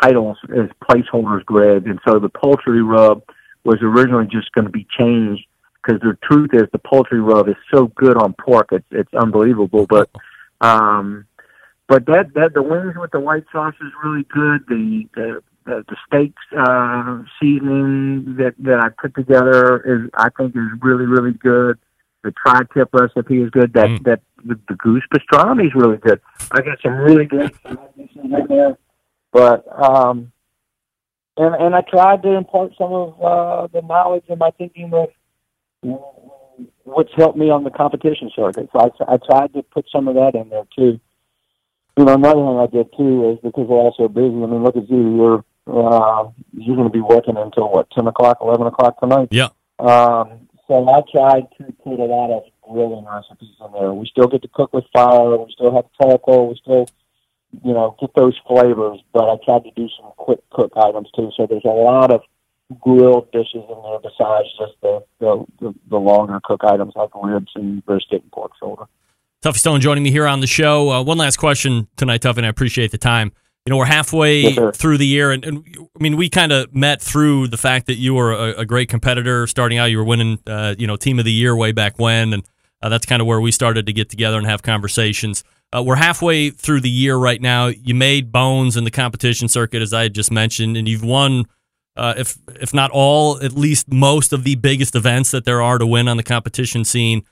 titles 0.00 0.38
as 0.56 0.68
placeholders, 0.88 1.44
Greg, 1.44 1.88
and 1.88 1.98
so 2.06 2.20
the 2.20 2.28
poultry 2.28 2.82
rub 2.82 3.22
was 3.64 3.78
originally 3.82 4.28
just 4.30 4.52
going 4.52 4.64
to 4.64 4.70
be 4.70 4.86
changed 4.96 5.44
because 5.82 6.00
the 6.00 6.16
truth 6.22 6.50
is 6.52 6.64
the 6.72 6.78
poultry 6.78 7.20
rub 7.20 7.48
is 7.48 7.56
so 7.72 7.86
good 7.96 8.16
on 8.16 8.34
pork 8.34 8.68
it's 8.72 8.86
it's 8.90 9.12
unbelievable 9.14 9.86
but 9.86 10.10
um 10.60 11.26
but 11.90 12.06
that 12.06 12.34
that 12.34 12.54
the 12.54 12.62
wings 12.62 12.94
with 12.96 13.10
the 13.10 13.18
white 13.18 13.42
sauce 13.50 13.74
is 13.80 13.92
really 14.04 14.22
good. 14.32 14.64
The 14.68 15.08
the 15.16 15.42
the, 15.64 15.84
the 15.88 15.96
steaks 16.06 16.40
uh 16.56 17.24
seasoning 17.40 18.36
that 18.36 18.54
that 18.60 18.78
I 18.78 18.90
put 18.90 19.16
together 19.16 19.80
is 19.80 20.08
I 20.14 20.28
think 20.30 20.54
is 20.54 20.70
really 20.80 21.06
really 21.06 21.32
good. 21.32 21.80
The 22.22 22.30
tri 22.30 22.60
tip 22.72 22.90
recipe 22.92 23.42
is 23.42 23.50
good. 23.50 23.72
That 23.72 23.88
Mm. 23.88 24.04
that 24.04 24.20
the, 24.44 24.56
the 24.68 24.74
goose 24.76 25.02
pastrami 25.12 25.66
is 25.66 25.74
really 25.74 25.96
good. 25.96 26.20
I 26.52 26.60
got 26.62 26.78
some 26.80 26.94
really 26.94 27.24
good 27.24 27.50
in 27.96 28.46
there 28.48 28.78
but 29.32 29.66
um 29.82 30.30
and 31.36 31.54
and 31.56 31.74
I 31.74 31.80
tried 31.80 32.22
to 32.22 32.36
impart 32.36 32.70
some 32.78 32.92
of 32.92 33.20
uh 33.20 33.66
the 33.66 33.82
knowledge 33.84 34.26
and 34.28 34.38
my 34.38 34.52
thinking 34.52 34.90
with 34.90 35.10
what's 35.82 37.12
helped 37.16 37.38
me 37.38 37.50
on 37.50 37.64
the 37.64 37.70
competition 37.70 38.30
circuit. 38.34 38.68
So 38.72 38.80
I, 38.80 39.14
I 39.14 39.16
tried 39.16 39.52
to 39.54 39.62
put 39.62 39.86
some 39.90 40.08
of 40.08 40.14
that 40.14 40.34
in 40.34 40.48
there 40.48 40.64
too. 40.76 41.00
You 41.96 42.04
know, 42.04 42.14
another 42.14 42.40
thing 42.40 42.58
I 42.58 42.66
did 42.66 42.96
too 42.96 43.30
is 43.32 43.38
because 43.42 43.66
we're 43.66 43.76
all 43.76 43.94
so 43.96 44.08
busy. 44.08 44.26
I 44.26 44.46
mean, 44.46 44.62
look 44.62 44.76
at 44.76 44.88
you. 44.88 45.16
You're 45.16 45.44
uh, 45.66 46.30
you're 46.52 46.76
going 46.76 46.88
to 46.88 46.92
be 46.92 47.00
working 47.00 47.36
until 47.36 47.70
what 47.70 47.90
ten 47.90 48.06
o'clock, 48.06 48.38
eleven 48.40 48.66
o'clock 48.66 48.98
tonight. 49.00 49.28
Yeah. 49.30 49.48
Um, 49.78 50.48
so 50.66 50.88
I 50.88 51.02
tried 51.10 51.48
to 51.58 51.72
put 51.82 51.98
a 51.98 52.04
lot 52.04 52.30
of 52.30 52.44
grilling 52.62 53.04
recipes 53.04 53.56
in 53.60 53.72
there. 53.72 53.92
We 53.92 54.06
still 54.06 54.28
get 54.28 54.42
to 54.42 54.48
cook 54.48 54.72
with 54.72 54.84
fire. 54.92 55.36
We 55.36 55.52
still 55.52 55.74
have 55.74 55.86
charcoal. 56.00 56.48
We 56.48 56.60
still, 56.62 56.86
you 57.64 57.72
know, 57.72 57.96
get 58.00 58.10
those 58.14 58.38
flavors. 58.46 59.00
But 59.12 59.28
I 59.28 59.36
tried 59.44 59.64
to 59.64 59.70
do 59.72 59.88
some 60.00 60.12
quick 60.16 60.40
cook 60.50 60.72
items 60.76 61.10
too. 61.14 61.30
So 61.36 61.46
there's 61.46 61.64
a 61.64 61.68
lot 61.68 62.12
of 62.12 62.22
grilled 62.80 63.30
dishes 63.32 63.64
in 63.68 63.82
there 63.82 63.98
besides 64.02 64.48
just 64.58 64.72
the 64.82 65.04
the, 65.18 65.44
the, 65.60 65.74
the 65.88 65.96
longer 65.98 66.40
cook 66.44 66.62
items 66.64 66.92
like 66.96 67.10
ribs 67.20 67.50
and 67.54 67.84
brisket 67.84 68.22
and 68.22 68.32
pork 68.32 68.52
shoulder. 68.60 68.84
Tuffy 69.42 69.56
Stone 69.56 69.80
joining 69.80 70.04
me 70.04 70.10
here 70.10 70.26
on 70.26 70.40
the 70.40 70.46
show. 70.46 70.90
Uh, 70.90 71.02
one 71.02 71.18
last 71.18 71.36
question 71.38 71.88
tonight, 71.96 72.20
Tuffy, 72.20 72.38
and 72.38 72.46
I 72.46 72.50
appreciate 72.50 72.90
the 72.90 72.98
time. 72.98 73.32
You 73.66 73.70
know, 73.70 73.76
we're 73.76 73.86
halfway 73.86 74.40
Yes, 74.40 74.76
through 74.76 74.98
the 74.98 75.06
year, 75.06 75.32
and, 75.32 75.44
and 75.44 75.64
I 75.78 76.02
mean, 76.02 76.16
we 76.16 76.30
kind 76.30 76.50
of 76.50 76.74
met 76.74 77.00
through 77.02 77.48
the 77.48 77.56
fact 77.58 77.86
that 77.86 77.96
you 77.96 78.14
were 78.14 78.32
a, 78.32 78.60
a 78.60 78.64
great 78.66 78.88
competitor. 78.88 79.46
Starting 79.46 79.78
out, 79.78 79.86
you 79.86 79.98
were 79.98 80.04
winning, 80.04 80.38
uh, 80.46 80.74
you 80.78 80.86
know, 80.86 80.96
Team 80.96 81.18
of 81.18 81.24
the 81.24 81.32
Year 81.32 81.54
way 81.54 81.72
back 81.72 81.98
when, 81.98 82.32
and 82.32 82.42
uh, 82.82 82.88
that's 82.88 83.04
kind 83.04 83.20
of 83.20 83.26
where 83.26 83.40
we 83.40 83.52
started 83.52 83.86
to 83.86 83.92
get 83.92 84.08
together 84.08 84.38
and 84.38 84.46
have 84.46 84.62
conversations. 84.62 85.44
Uh, 85.72 85.82
we're 85.82 85.96
halfway 85.96 86.50
through 86.50 86.80
the 86.80 86.90
year 86.90 87.16
right 87.16 87.40
now. 87.40 87.66
You 87.66 87.94
made 87.94 88.32
bones 88.32 88.76
in 88.76 88.84
the 88.84 88.90
competition 88.90 89.46
circuit, 89.46 89.82
as 89.82 89.92
I 89.92 90.02
had 90.04 90.14
just 90.14 90.30
mentioned, 90.30 90.76
and 90.76 90.88
you've 90.88 91.04
won, 91.04 91.44
uh, 91.96 92.14
if 92.16 92.38
if 92.60 92.72
not 92.72 92.90
all, 92.90 93.42
at 93.42 93.52
least 93.52 93.92
most 93.92 94.32
of 94.32 94.44
the 94.44 94.54
biggest 94.54 94.94
events 94.94 95.30
that 95.32 95.44
there 95.44 95.62
are 95.62 95.78
to 95.78 95.86
win 95.86 96.08
on 96.08 96.16
the 96.16 96.22
competition 96.22 96.84
scene. 96.84 97.22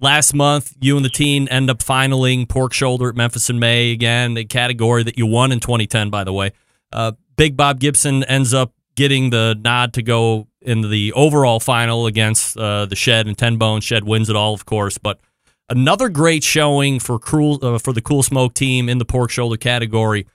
Last 0.00 0.34
month, 0.34 0.74
you 0.80 0.96
and 0.96 1.04
the 1.04 1.10
team 1.10 1.46
end 1.50 1.70
up 1.70 1.78
finaling 1.78 2.48
pork 2.48 2.72
shoulder 2.72 3.08
at 3.08 3.14
Memphis 3.14 3.50
in 3.50 3.58
May 3.58 3.92
again, 3.92 4.36
a 4.36 4.44
category 4.44 5.02
that 5.04 5.16
you 5.16 5.26
won 5.26 5.52
in 5.52 5.60
2010, 5.60 6.10
by 6.10 6.24
the 6.24 6.32
way. 6.32 6.52
Uh, 6.92 7.12
Big 7.36 7.56
Bob 7.56 7.78
Gibson 7.78 8.24
ends 8.24 8.52
up 8.54 8.72
getting 8.96 9.30
the 9.30 9.54
nod 9.60 9.92
to 9.92 10.02
go 10.02 10.48
in 10.62 10.90
the 10.90 11.12
overall 11.12 11.60
final 11.60 12.06
against 12.06 12.56
uh, 12.56 12.86
the 12.86 12.96
Shed 12.96 13.26
and 13.26 13.36
Ten 13.38 13.58
Bones. 13.58 13.84
Shed 13.84 14.04
wins 14.04 14.28
it 14.28 14.34
all, 14.34 14.54
of 14.54 14.64
course, 14.64 14.98
but 14.98 15.20
another 15.68 16.08
great 16.08 16.42
showing 16.42 16.98
for 16.98 17.18
cool 17.18 17.58
uh, 17.62 17.78
for 17.78 17.92
the 17.92 18.00
Cool 18.00 18.22
Smoke 18.22 18.54
team 18.54 18.88
in 18.88 18.98
the 18.98 19.04
pork 19.04 19.30
shoulder 19.30 19.56
category. 19.56 20.26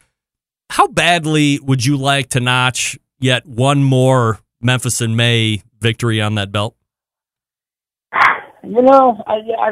How 0.69 0.87
badly 0.87 1.59
would 1.59 1.83
you 1.83 1.97
like 1.97 2.29
to 2.29 2.39
notch 2.39 2.97
yet 3.21 3.45
one 3.45 3.83
more 3.83 4.39
Memphis 4.61 5.01
in 5.01 5.15
May 5.15 5.63
victory 5.79 6.21
on 6.21 6.35
that 6.35 6.51
belt? 6.51 6.75
You 8.63 8.81
know, 8.81 9.23
I, 9.25 9.39
I, 9.59 9.71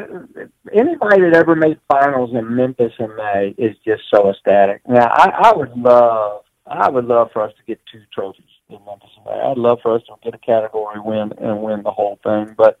anybody 0.72 1.22
that 1.22 1.34
ever 1.34 1.54
made 1.54 1.78
finals 1.88 2.30
in 2.34 2.56
Memphis 2.56 2.92
in 2.98 3.14
May 3.16 3.54
is 3.56 3.76
just 3.84 4.02
so 4.12 4.28
ecstatic. 4.30 4.82
Now, 4.88 5.06
I, 5.06 5.30
I 5.44 5.56
would 5.56 5.76
love, 5.76 6.42
I 6.66 6.90
would 6.90 7.04
love 7.04 7.28
for 7.32 7.42
us 7.42 7.52
to 7.56 7.62
get 7.66 7.80
two 7.90 8.02
trophies 8.12 8.44
in 8.68 8.78
Memphis 8.84 9.10
in 9.16 9.24
May. 9.24 9.40
I'd 9.40 9.58
love 9.58 9.78
for 9.80 9.94
us 9.94 10.02
to 10.06 10.14
get 10.24 10.34
a 10.34 10.38
category 10.38 11.00
win 11.00 11.32
and 11.38 11.62
win 11.62 11.84
the 11.84 11.92
whole 11.92 12.18
thing. 12.24 12.54
But 12.58 12.78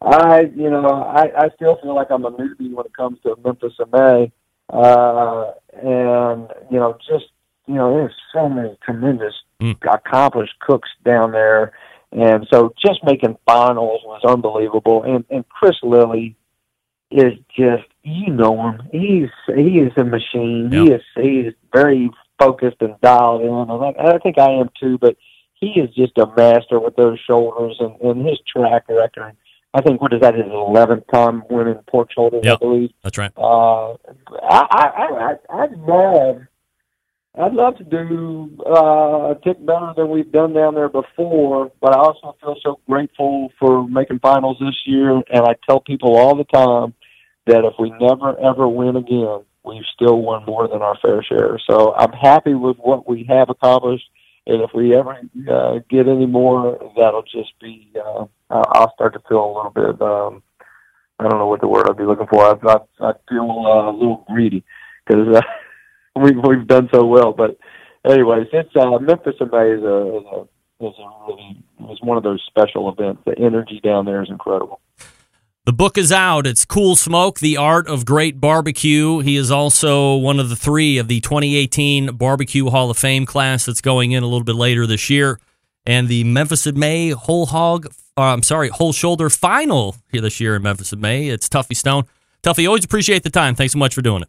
I, 0.00 0.50
you 0.56 0.70
know, 0.70 0.86
I, 0.86 1.30
I 1.36 1.48
still 1.54 1.78
feel 1.82 1.94
like 1.94 2.10
I'm 2.10 2.24
a 2.24 2.32
newbie 2.32 2.72
when 2.72 2.86
it 2.86 2.96
comes 2.96 3.18
to 3.22 3.36
Memphis 3.44 3.74
in 3.78 3.90
May. 3.92 4.32
Uh, 4.70 5.52
and 5.74 6.48
you 6.70 6.78
know, 6.78 6.96
just 7.06 7.26
you 7.66 7.74
know, 7.74 7.94
there's 7.94 8.14
so 8.32 8.48
many 8.48 8.76
tremendous, 8.84 9.34
Mm. 9.62 9.76
accomplished 9.94 10.58
cooks 10.60 10.88
down 11.04 11.32
there. 11.32 11.72
And 12.10 12.46
so 12.52 12.74
just 12.84 13.02
making 13.04 13.38
finals 13.46 14.00
was 14.04 14.20
unbelievable. 14.26 15.02
And 15.04 15.24
and 15.30 15.48
Chris 15.48 15.76
Lilly 15.82 16.36
is 17.10 17.32
just 17.56 17.84
you 18.02 18.32
know 18.32 18.60
him. 18.70 18.82
He's 18.90 19.30
he 19.54 19.78
is 19.78 19.92
a 19.96 20.04
machine. 20.04 20.70
He 20.72 20.90
is 20.92 21.02
he 21.16 21.40
is 21.40 21.54
very 21.72 22.10
focused 22.38 22.78
and 22.80 23.00
dialed 23.00 23.42
in. 23.42 23.48
And 23.48 23.70
I, 23.98 24.14
I 24.14 24.18
think 24.18 24.38
I 24.38 24.50
am 24.50 24.68
too. 24.78 24.98
But 24.98 25.16
he 25.54 25.68
is 25.80 25.88
just 25.94 26.18
a 26.18 26.26
master 26.36 26.80
with 26.80 26.96
those 26.96 27.18
shoulders 27.26 27.76
and, 27.80 27.98
and 28.00 28.26
his 28.26 28.38
track 28.52 28.84
record. 28.88 29.36
I 29.74 29.80
think 29.80 30.02
what 30.02 30.12
is 30.12 30.20
that 30.20 30.34
his 30.34 30.44
eleventh 30.52 31.04
time 31.14 31.44
winning 31.48 31.78
pork 31.88 32.12
shoulders, 32.12 32.42
Yep. 32.44 32.56
I 32.56 32.58
believe. 32.58 32.90
That's 33.02 33.16
right. 33.16 33.32
Uh, 33.38 33.92
I, 33.92 33.96
I, 34.70 34.86
I, 34.98 35.34
I- 35.48 35.66
love, 35.76 36.42
I'd 37.34 37.54
love 37.54 37.78
to 37.78 37.84
do 37.84 38.58
uh, 38.66 39.30
a 39.30 39.38
tick 39.42 39.64
better 39.64 39.94
than 39.96 40.10
we've 40.10 40.30
done 40.30 40.52
down 40.52 40.74
there 40.74 40.90
before. 40.90 41.72
But 41.80 41.94
I 41.94 41.98
also 41.98 42.36
feel 42.40 42.56
so 42.62 42.80
grateful 42.86 43.50
for 43.58 43.88
making 43.88 44.18
finals 44.18 44.58
this 44.60 44.76
year, 44.84 45.12
and 45.12 45.46
I 45.46 45.56
tell 45.66 45.80
people 45.80 46.16
all 46.16 46.36
the 46.36 46.44
time 46.44 46.94
that 47.46 47.64
if 47.64 47.74
we 47.78 47.90
never 47.98 48.38
ever 48.38 48.68
win 48.68 48.96
again, 48.96 49.44
we've 49.64 49.84
still 49.94 50.20
won 50.20 50.44
more 50.44 50.68
than 50.68 50.82
our 50.82 50.98
fair 51.00 51.22
share. 51.22 51.58
So 51.70 51.94
I'm 51.94 52.12
happy 52.12 52.54
with 52.54 52.76
what 52.76 53.08
we 53.08 53.24
have 53.28 53.48
accomplished. 53.48 54.08
And 54.46 54.60
if 54.60 54.70
we 54.74 54.94
ever 54.94 55.20
uh, 55.48 55.78
get 55.88 56.08
any 56.08 56.26
more, 56.26 56.92
that'll 56.96 57.22
just 57.22 57.58
be. 57.60 57.92
Uh, 57.94 58.26
I'll 58.50 58.92
start 58.92 59.14
to 59.14 59.22
feel 59.28 59.44
a 59.44 59.54
little 59.54 59.70
bit. 59.70 60.02
Um, 60.02 60.42
I 61.18 61.28
don't 61.28 61.38
know 61.38 61.46
what 61.46 61.60
the 61.60 61.68
word 61.68 61.88
I'd 61.88 61.96
be 61.96 62.04
looking 62.04 62.26
for. 62.26 62.44
I, 62.44 62.72
I, 62.72 63.08
I 63.08 63.12
feel 63.28 63.64
uh, 63.66 63.90
a 63.90 63.92
little 63.92 64.26
greedy 64.28 64.64
because 65.06 65.36
uh, 65.36 65.40
we've 66.16 66.36
we've 66.46 66.66
done 66.66 66.88
so 66.92 67.04
well. 67.04 67.32
But 67.32 67.58
anyways, 68.04 68.48
it's 68.52 68.74
uh, 68.76 68.98
Memphis 68.98 69.36
in 69.40 69.50
May 69.50 69.72
is 69.72 69.82
a, 69.82 70.16
is 70.16 70.24
a 70.32 70.48
is 70.84 70.94
really 71.28 71.62
is 71.90 72.00
one 72.02 72.16
of 72.16 72.22
those 72.22 72.42
special 72.46 72.92
events. 72.92 73.22
The 73.24 73.38
energy 73.38 73.80
down 73.82 74.04
there 74.04 74.22
is 74.22 74.30
incredible. 74.30 74.80
The 75.64 75.72
book 75.72 75.96
is 75.96 76.10
out. 76.10 76.44
It's 76.44 76.64
Cool 76.64 76.96
Smoke, 76.96 77.38
The 77.38 77.56
Art 77.56 77.86
of 77.86 78.04
Great 78.04 78.40
Barbecue. 78.40 79.20
He 79.20 79.36
is 79.36 79.52
also 79.52 80.16
one 80.16 80.40
of 80.40 80.48
the 80.48 80.56
three 80.56 80.98
of 80.98 81.06
the 81.06 81.20
2018 81.20 82.16
Barbecue 82.16 82.68
Hall 82.68 82.90
of 82.90 82.98
Fame 82.98 83.26
class 83.26 83.66
that's 83.66 83.80
going 83.80 84.10
in 84.10 84.24
a 84.24 84.26
little 84.26 84.42
bit 84.42 84.56
later 84.56 84.88
this 84.88 85.08
year. 85.08 85.38
And 85.86 86.08
the 86.08 86.24
Memphis 86.24 86.66
in 86.66 86.76
May 86.76 87.10
whole 87.10 87.46
hog, 87.46 87.86
uh, 88.16 88.22
I'm 88.22 88.42
sorry, 88.42 88.70
whole 88.70 88.92
shoulder 88.92 89.30
final 89.30 89.94
here 90.10 90.20
this 90.20 90.40
year 90.40 90.56
in 90.56 90.62
Memphis 90.62 90.92
in 90.92 91.00
May. 91.00 91.28
It's 91.28 91.48
Tuffy 91.48 91.76
Stone. 91.76 92.06
Tuffy, 92.42 92.66
always 92.66 92.84
appreciate 92.84 93.22
the 93.22 93.30
time. 93.30 93.54
Thanks 93.54 93.72
so 93.72 93.78
much 93.78 93.94
for 93.94 94.02
doing 94.02 94.22
it. 94.22 94.28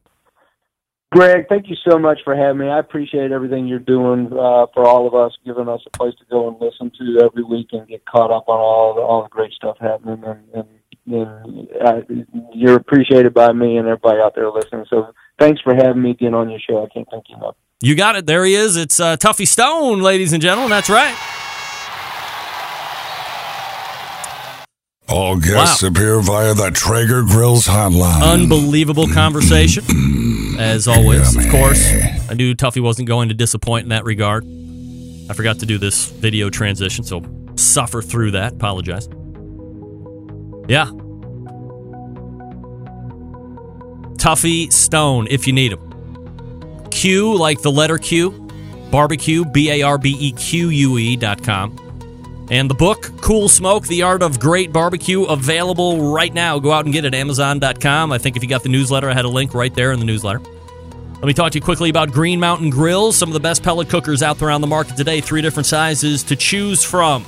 Greg, 1.13 1.45
thank 1.47 1.69
you 1.69 1.75
so 1.87 1.99
much 1.99 2.19
for 2.23 2.35
having 2.35 2.57
me. 2.57 2.69
I 2.69 2.79
appreciate 2.79 3.31
everything 3.31 3.67
you're 3.67 3.77
doing 3.77 4.27
uh, 4.33 4.65
for 4.73 4.87
all 4.87 5.07
of 5.07 5.13
us, 5.13 5.31
giving 5.45 5.69
us 5.69 5.79
a 5.85 5.95
place 5.95 6.15
to 6.15 6.25
go 6.25 6.47
and 6.47 6.59
listen 6.59 6.91
to 6.97 7.23
every 7.23 7.43
week 7.43 7.67
and 7.71 7.87
get 7.87 8.03
caught 8.05 8.31
up 8.31 8.49
on 8.49 8.59
all 8.59 8.95
the, 8.95 9.01
all 9.01 9.21
the 9.21 9.29
great 9.29 9.53
stuff 9.53 9.77
happening. 9.79 10.23
And, 10.25 10.65
and, 11.05 11.13
and 11.13 11.69
uh, 11.85 12.01
you're 12.51 12.77
appreciated 12.77 13.31
by 13.31 13.53
me 13.53 13.77
and 13.77 13.87
everybody 13.87 14.21
out 14.21 14.33
there 14.33 14.49
listening. 14.49 14.85
So 14.89 15.13
thanks 15.37 15.61
for 15.61 15.75
having 15.75 16.01
me 16.01 16.11
again 16.11 16.33
on 16.33 16.49
your 16.49 16.59
show. 16.59 16.83
I 16.83 16.89
can't 16.91 17.07
thank 17.11 17.25
you 17.29 17.35
enough. 17.35 17.57
You 17.79 17.93
got 17.95 18.15
it. 18.15 18.25
There 18.25 18.43
he 18.43 18.55
is. 18.55 18.75
It's 18.75 18.99
uh, 18.99 19.15
Tuffy 19.15 19.47
Stone, 19.47 20.01
ladies 20.01 20.33
and 20.33 20.41
gentlemen. 20.41 20.71
That's 20.71 20.89
right. 20.89 21.15
All 25.09 25.37
guests 25.37 25.83
appear 25.83 26.19
via 26.21 26.53
the 26.53 26.71
Traeger 26.71 27.23
Grills 27.23 27.67
hotline. 27.67 28.21
Unbelievable 28.21 29.05
mm-hmm. 29.05 29.13
conversation, 29.13 29.83
as 30.57 30.87
always. 30.87 31.35
Of 31.35 31.49
course, 31.51 31.85
I 32.29 32.33
knew 32.35 32.55
Tuffy 32.55 32.81
wasn't 32.81 33.07
going 33.07 33.29
to 33.29 33.35
disappoint 33.35 33.83
in 33.83 33.89
that 33.89 34.05
regard. 34.05 34.45
I 35.29 35.33
forgot 35.33 35.59
to 35.59 35.65
do 35.65 35.77
this 35.77 36.09
video 36.09 36.49
transition, 36.49 37.03
so 37.03 37.21
suffer 37.55 38.01
through 38.01 38.31
that. 38.31 38.53
Apologize. 38.53 39.07
Yeah. 40.67 40.85
Tuffy 44.17 44.71
Stone, 44.71 45.27
if 45.29 45.47
you 45.47 45.53
need 45.53 45.73
him. 45.73 46.89
Q, 46.91 47.35
like 47.35 47.61
the 47.61 47.71
letter 47.71 47.97
Q, 47.97 48.31
barbecue, 48.89 49.43
B 49.43 49.69
A 49.69 49.81
R 49.81 49.97
B 49.97 50.15
E 50.17 50.31
Q 50.31 50.69
U 50.69 50.97
E 50.97 51.17
dot 51.17 51.43
com. 51.43 51.77
And 52.49 52.69
the 52.69 52.75
book, 52.75 53.09
Cool 53.21 53.47
Smoke, 53.47 53.87
The 53.87 54.03
Art 54.03 54.21
of 54.21 54.39
Great 54.39 54.73
Barbecue, 54.73 55.23
available 55.23 56.13
right 56.13 56.33
now. 56.33 56.59
Go 56.59 56.71
out 56.71 56.85
and 56.85 56.93
get 56.93 57.05
it, 57.05 57.15
Amazon.com. 57.15 58.11
I 58.11 58.17
think 58.17 58.35
if 58.35 58.43
you 58.43 58.49
got 58.49 58.63
the 58.63 58.69
newsletter, 58.69 59.09
I 59.09 59.13
had 59.13 59.25
a 59.25 59.29
link 59.29 59.53
right 59.53 59.73
there 59.73 59.91
in 59.91 59.99
the 59.99 60.05
newsletter. 60.05 60.41
Let 61.15 61.27
me 61.27 61.33
talk 61.33 61.53
to 61.53 61.57
you 61.57 61.63
quickly 61.63 61.89
about 61.89 62.11
Green 62.11 62.39
Mountain 62.39 62.69
Grills, 62.69 63.15
some 63.15 63.29
of 63.29 63.33
the 63.33 63.39
best 63.39 63.63
pellet 63.63 63.87
cookers 63.87 64.21
out 64.21 64.39
there 64.39 64.51
on 64.51 64.59
the 64.59 64.67
market 64.67 64.97
today. 64.97 65.21
Three 65.21 65.41
different 65.41 65.67
sizes 65.67 66.21
to 66.23 66.35
choose 66.35 66.83
from. 66.83 67.25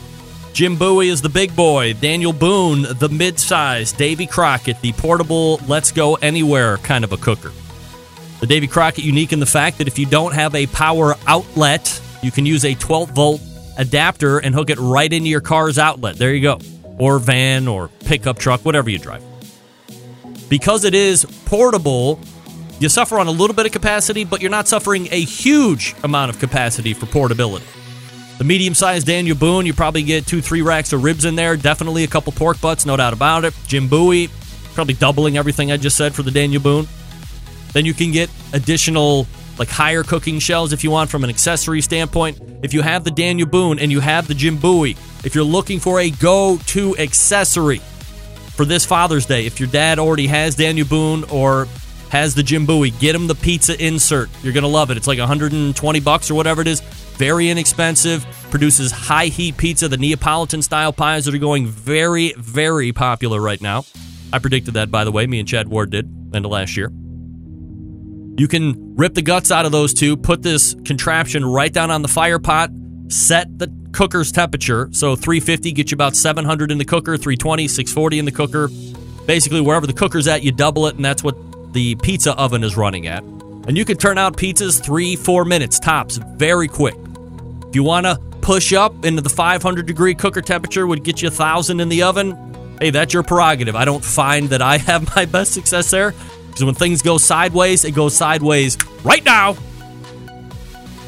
Jim 0.51 0.75
Bowie 0.75 1.09
is 1.09 1.21
the 1.21 1.29
big 1.29 1.55
boy, 1.55 1.93
Daniel 1.93 2.33
Boone, 2.33 2.83
the 2.99 3.09
mid 3.09 3.39
size, 3.39 3.91
Davy 3.91 4.27
Crockett, 4.27 4.79
the 4.81 4.91
portable, 4.93 5.59
let's 5.67 5.91
go 5.91 6.15
anywhere 6.15 6.77
kind 6.77 7.03
of 7.03 7.11
a 7.13 7.17
cooker. 7.17 7.51
The 8.41 8.47
Davy 8.47 8.67
Crockett 8.67 9.03
unique 9.03 9.33
in 9.33 9.39
the 9.39 9.45
fact 9.45 9.77
that 9.77 9.87
if 9.87 9.97
you 9.97 10.05
don't 10.05 10.33
have 10.33 10.55
a 10.55 10.67
power 10.67 11.15
outlet, 11.25 12.01
you 12.21 12.31
can 12.31 12.45
use 12.45 12.63
a 12.63 12.73
12 12.73 13.11
volt 13.11 13.41
adapter 13.77 14.37
and 14.39 14.53
hook 14.55 14.69
it 14.69 14.77
right 14.79 15.11
into 15.11 15.29
your 15.29 15.41
car's 15.41 15.77
outlet. 15.77 16.17
There 16.17 16.33
you 16.33 16.41
go. 16.41 16.59
Or 16.97 17.19
van 17.19 17.67
or 17.67 17.89
pickup 18.05 18.37
truck, 18.37 18.63
whatever 18.63 18.89
you 18.89 18.99
drive. 18.99 19.23
Because 20.49 20.85
it 20.85 20.93
is 20.93 21.25
portable, 21.45 22.19
you 22.79 22.89
suffer 22.89 23.19
on 23.19 23.27
a 23.27 23.31
little 23.31 23.55
bit 23.55 23.65
of 23.65 23.71
capacity, 23.71 24.23
but 24.23 24.41
you're 24.41 24.51
not 24.51 24.67
suffering 24.67 25.07
a 25.11 25.21
huge 25.21 25.95
amount 26.03 26.29
of 26.29 26.39
capacity 26.39 26.93
for 26.93 27.05
portability. 27.05 27.65
The 28.37 28.43
medium 28.43 28.73
sized 28.73 29.07
Daniel 29.07 29.37
Boone, 29.37 29.65
you 29.65 29.73
probably 29.73 30.03
get 30.03 30.27
two, 30.27 30.41
three 30.41 30.61
racks 30.61 30.91
of 30.91 31.03
ribs 31.03 31.23
in 31.23 31.35
there. 31.35 31.55
Definitely 31.55 32.03
a 32.03 32.07
couple 32.07 32.33
pork 32.33 32.59
butts, 32.59 32.85
no 32.85 32.97
doubt 32.97 33.13
about 33.13 33.45
it. 33.45 33.53
Jim 33.65 33.87
Bowie, 33.87 34.29
probably 34.73 34.93
doubling 34.93 35.37
everything 35.37 35.71
I 35.71 35.77
just 35.77 35.95
said 35.95 36.13
for 36.13 36.21
the 36.21 36.31
Daniel 36.31 36.61
Boone. 36.61 36.85
Then 37.71 37.85
you 37.85 37.93
can 37.93 38.11
get 38.11 38.29
additional, 38.51 39.25
like 39.57 39.69
higher 39.69 40.03
cooking 40.03 40.39
shells 40.39 40.73
if 40.73 40.83
you 40.83 40.91
want 40.91 41.09
from 41.09 41.23
an 41.23 41.29
accessory 41.29 41.81
standpoint. 41.81 42.39
If 42.63 42.73
you 42.73 42.81
have 42.81 43.03
the 43.03 43.11
Daniel 43.11 43.47
Boone 43.47 43.79
and 43.79 43.91
you 43.91 43.99
have 43.99 44.27
the 44.27 44.33
Jim 44.33 44.57
Bowie, 44.57 44.97
if 45.23 45.35
you're 45.35 45.43
looking 45.43 45.79
for 45.79 45.99
a 45.99 46.09
go 46.09 46.57
to 46.67 46.97
accessory 46.97 47.79
for 48.55 48.65
this 48.65 48.85
Father's 48.85 49.25
Day, 49.25 49.45
if 49.45 49.59
your 49.59 49.69
dad 49.69 49.99
already 49.99 50.27
has 50.27 50.55
Daniel 50.55 50.87
Boone 50.87 51.23
or 51.25 51.67
has 52.09 52.35
the 52.35 52.43
Jim 52.43 52.65
Bowie, 52.65 52.91
get 52.91 53.15
him 53.15 53.27
the 53.27 53.35
pizza 53.35 53.81
insert. 53.83 54.29
You're 54.43 54.53
going 54.53 54.63
to 54.63 54.69
love 54.69 54.91
it. 54.91 54.97
It's 54.97 55.07
like 55.07 55.19
120 55.19 55.99
bucks 55.99 56.29
or 56.31 56.35
whatever 56.35 56.61
it 56.61 56.67
is. 56.67 56.81
very 57.17 57.49
inexpensive, 57.49 58.25
produces 58.51 58.91
high 58.91 59.27
heat 59.27 59.57
pizza, 59.57 59.87
the 59.87 59.97
Neapolitan 59.97 60.61
style 60.61 60.93
pies 60.93 61.25
that 61.25 61.33
are 61.33 61.39
going 61.39 61.67
very, 61.67 62.33
very 62.37 62.91
popular 62.91 63.39
right 63.39 63.61
now. 63.61 63.85
I 64.33 64.39
predicted 64.39 64.73
that, 64.73 64.91
by 64.91 65.03
the 65.03 65.11
way. 65.11 65.25
Me 65.27 65.39
and 65.39 65.47
Chad 65.47 65.67
Ward 65.67 65.91
did 65.91 66.05
end 66.33 66.45
of 66.45 66.51
last 66.51 66.75
year. 66.75 66.91
You 68.37 68.49
can 68.49 68.95
rip 68.95 69.13
the 69.13 69.21
guts 69.21 69.49
out 69.49 69.65
of 69.65 69.71
those 69.71 69.93
two, 69.93 70.17
put 70.17 70.41
this 70.43 70.75
contraption 70.85 71.45
right 71.45 71.71
down 71.71 71.89
on 71.89 72.01
the 72.01 72.09
fire 72.09 72.39
pot, 72.39 72.69
set 73.07 73.57
the 73.57 73.71
cooker's 73.93 74.31
temperature. 74.31 74.89
So 74.91 75.15
350 75.15 75.71
gets 75.71 75.91
you 75.91 75.95
about 75.95 76.17
700 76.17 76.69
in 76.69 76.77
the 76.77 76.85
cooker, 76.85 77.15
320, 77.15 77.69
640 77.69 78.19
in 78.19 78.25
the 78.25 78.31
cooker. 78.33 78.69
Basically, 79.25 79.61
wherever 79.61 79.87
the 79.87 79.93
cooker's 79.93 80.27
at, 80.27 80.43
you 80.43 80.51
double 80.51 80.85
it, 80.87 80.95
and 80.95 81.05
that's 81.05 81.23
what 81.23 81.35
the 81.73 81.95
pizza 81.95 82.35
oven 82.35 82.63
is 82.63 82.75
running 82.75 83.07
at. 83.07 83.23
And 83.23 83.77
you 83.77 83.85
can 83.85 83.97
turn 83.97 84.17
out 84.17 84.35
pizzas 84.35 84.83
three, 84.83 85.15
four 85.15 85.45
minutes 85.45 85.79
tops, 85.79 86.17
very 86.17 86.67
quick. 86.67 86.95
If 87.69 87.75
you 87.75 87.83
want 87.83 88.05
to 88.05 88.19
push 88.41 88.73
up 88.73 89.05
into 89.05 89.21
the 89.21 89.29
500 89.29 89.85
degree 89.85 90.13
cooker 90.13 90.41
temperature, 90.41 90.85
would 90.85 91.03
get 91.05 91.21
you 91.21 91.29
a 91.29 91.31
thousand 91.31 91.79
in 91.79 91.87
the 91.87 92.03
oven. 92.03 92.77
Hey, 92.81 92.89
that's 92.89 93.13
your 93.13 93.23
prerogative. 93.23 93.77
I 93.77 93.85
don't 93.85 94.03
find 94.03 94.49
that 94.49 94.61
I 94.61 94.77
have 94.89 95.15
my 95.15 95.23
best 95.25 95.53
success 95.53 95.89
there 95.89 96.13
because 96.55 96.63
when 96.63 96.73
things 96.73 97.01
go 97.01 97.17
sideways, 97.17 97.83
it 97.83 97.91
goes 97.91 98.15
sideways 98.15 98.77
right 99.03 99.25
now. 99.25 99.57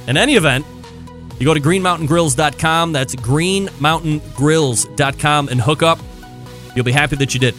In 0.06 0.18
any 0.18 0.36
event, 0.36 0.66
you 1.40 1.46
go 1.46 1.54
to 1.54 1.62
greenmountaingrills.com. 1.62 2.92
That's 2.92 3.16
greenmountaingrills.com 3.16 5.48
and 5.48 5.62
hook 5.62 5.84
up. 5.84 6.00
You'll 6.76 6.84
be 6.84 6.92
happy 6.92 7.16
that 7.16 7.34
you 7.34 7.40
did. 7.40 7.56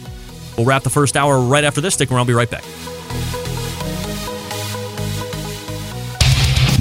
We'll 0.55 0.67
wrap 0.67 0.83
the 0.83 0.91
first 0.91 1.17
hour 1.17 1.41
right 1.41 1.63
after 1.63 1.81
this. 1.81 1.95
Stick 1.95 2.11
around. 2.11 2.19
I'll 2.19 2.25
be 2.25 2.33
right 2.33 2.51
back. 2.51 2.63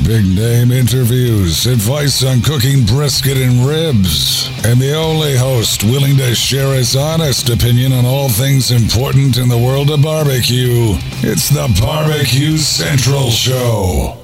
Big 0.09 0.25
name 0.25 0.73
interviews, 0.73 1.67
advice 1.67 2.25
on 2.25 2.41
cooking 2.41 2.87
brisket 2.87 3.37
and 3.37 3.67
ribs, 3.67 4.49
and 4.65 4.81
the 4.81 4.95
only 4.95 5.37
host 5.37 5.85
willing 5.85 6.17
to 6.17 6.35
share 6.35 6.73
his 6.73 6.97
honest 6.97 7.51
opinion 7.51 7.93
on 7.93 8.07
all 8.07 8.31
things 8.31 8.71
important 8.71 9.37
in 9.37 9.51
the 9.51 9.59
world 9.59 9.91
of 9.91 10.01
barbecue. 10.01 10.95
It's 11.21 11.51
the 11.51 11.69
Barbecue 11.79 12.57
Central 12.57 13.29
Show. 13.29 14.17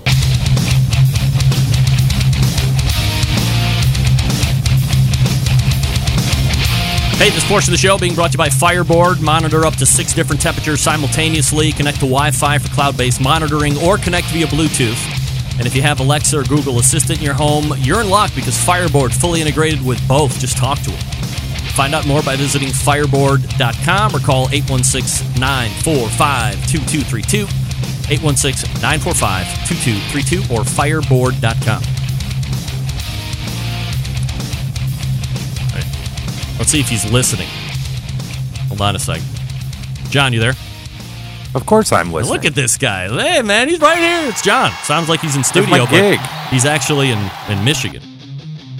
Hey, 7.18 7.28
this 7.28 7.47
portion 7.47 7.74
of 7.74 7.78
the 7.78 7.87
show 7.87 7.99
being 7.99 8.14
brought 8.14 8.32
to 8.32 8.37
you 8.37 8.39
by 8.39 8.49
Fireboard. 8.49 9.20
Monitor 9.20 9.66
up 9.66 9.76
to 9.76 9.85
six 9.85 10.14
different 10.14 10.41
temperatures 10.41 10.80
simultaneously. 10.80 11.72
Connect 11.72 11.99
to 11.99 12.07
Wi 12.07 12.30
Fi 12.30 12.57
for 12.57 12.68
cloud 12.68 12.97
based 12.97 13.20
monitoring 13.20 13.76
or 13.76 13.99
connect 13.99 14.28
via 14.28 14.47
Bluetooth. 14.47 15.23
And 15.59 15.66
if 15.66 15.74
you 15.74 15.82
have 15.82 16.00
Alexa 16.00 16.38
or 16.38 16.44
Google 16.44 16.78
Assistant 16.80 17.18
in 17.18 17.24
your 17.24 17.34
home, 17.34 17.72
you're 17.78 18.00
in 18.00 18.11
luck 18.11 18.34
because 18.34 18.57
Fireboard 18.59 19.12
fully 19.12 19.40
integrated 19.40 19.84
with 19.84 20.07
both. 20.09 20.38
Just 20.40 20.57
talk 20.57 20.80
to 20.80 20.90
it. 20.90 21.02
Find 21.74 21.94
out 21.94 22.07
more 22.07 22.22
by 22.22 22.36
visiting 22.36 22.68
fireboard.com 22.68 24.14
or 24.14 24.18
call 24.20 24.48
816 24.50 25.40
945 25.40 26.55
2232. 26.66 27.42
816 28.11 28.70
945 28.82 29.46
2232 29.68 30.55
or 30.55 30.61
fireboard.com. 30.64 31.82
Let's 36.59 36.70
see 36.70 36.80
if 36.80 36.88
he's 36.88 37.11
listening. 37.11 37.48
Hold 38.68 38.80
on 38.80 38.96
a 38.96 38.98
second. 38.98 39.26
John, 40.11 40.32
you 40.32 40.40
there? 40.40 40.55
Of 41.55 41.66
course 41.66 41.92
I'm 41.92 42.12
listening. 42.12 42.32
Look 42.34 42.44
at 42.44 42.55
this 42.55 42.76
guy. 42.76 43.09
Hey, 43.09 43.42
man, 43.42 43.68
he's 43.68 43.80
right 43.80 43.98
here. 43.98 44.28
It's 44.28 44.42
John. 44.42 44.72
Sounds 44.82 45.09
like 45.09 45.20
he's 45.20 45.36
in 45.36 45.44
studio, 45.44 45.86
but 45.88 46.18
he's 46.50 46.64
actually 46.64 47.11
in, 47.11 47.30
in 47.48 47.64
Michigan. 47.64 48.02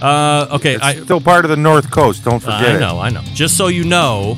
Uh, 0.03 0.49
okay, 0.53 0.75
It's 0.75 0.83
I, 0.85 0.97
still 0.97 1.21
part 1.21 1.45
of 1.45 1.51
the 1.51 1.57
North 1.57 1.91
Coast. 1.91 2.25
Don't 2.25 2.41
forget 2.41 2.61
I 2.63 2.77
it. 2.77 2.81
know, 2.81 2.99
I 2.99 3.11
know. 3.11 3.23
Just 3.33 3.57
so 3.57 3.69
you 3.69 3.85
know, 3.85 4.37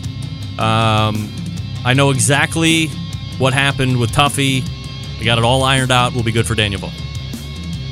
um, 0.58 1.32
I 1.84 1.94
know 1.94 2.10
exactly 2.10 2.88
what 3.38 3.52
happened 3.54 3.98
with 3.98 4.10
Tuffy. 4.12 4.62
I 5.18 5.24
got 5.24 5.38
it 5.38 5.44
all 5.44 5.62
ironed 5.62 5.90
out. 5.90 6.12
We'll 6.12 6.22
be 6.22 6.30
good 6.32 6.46
for 6.46 6.54
Daniel 6.54 6.80
Boone. 6.82 6.92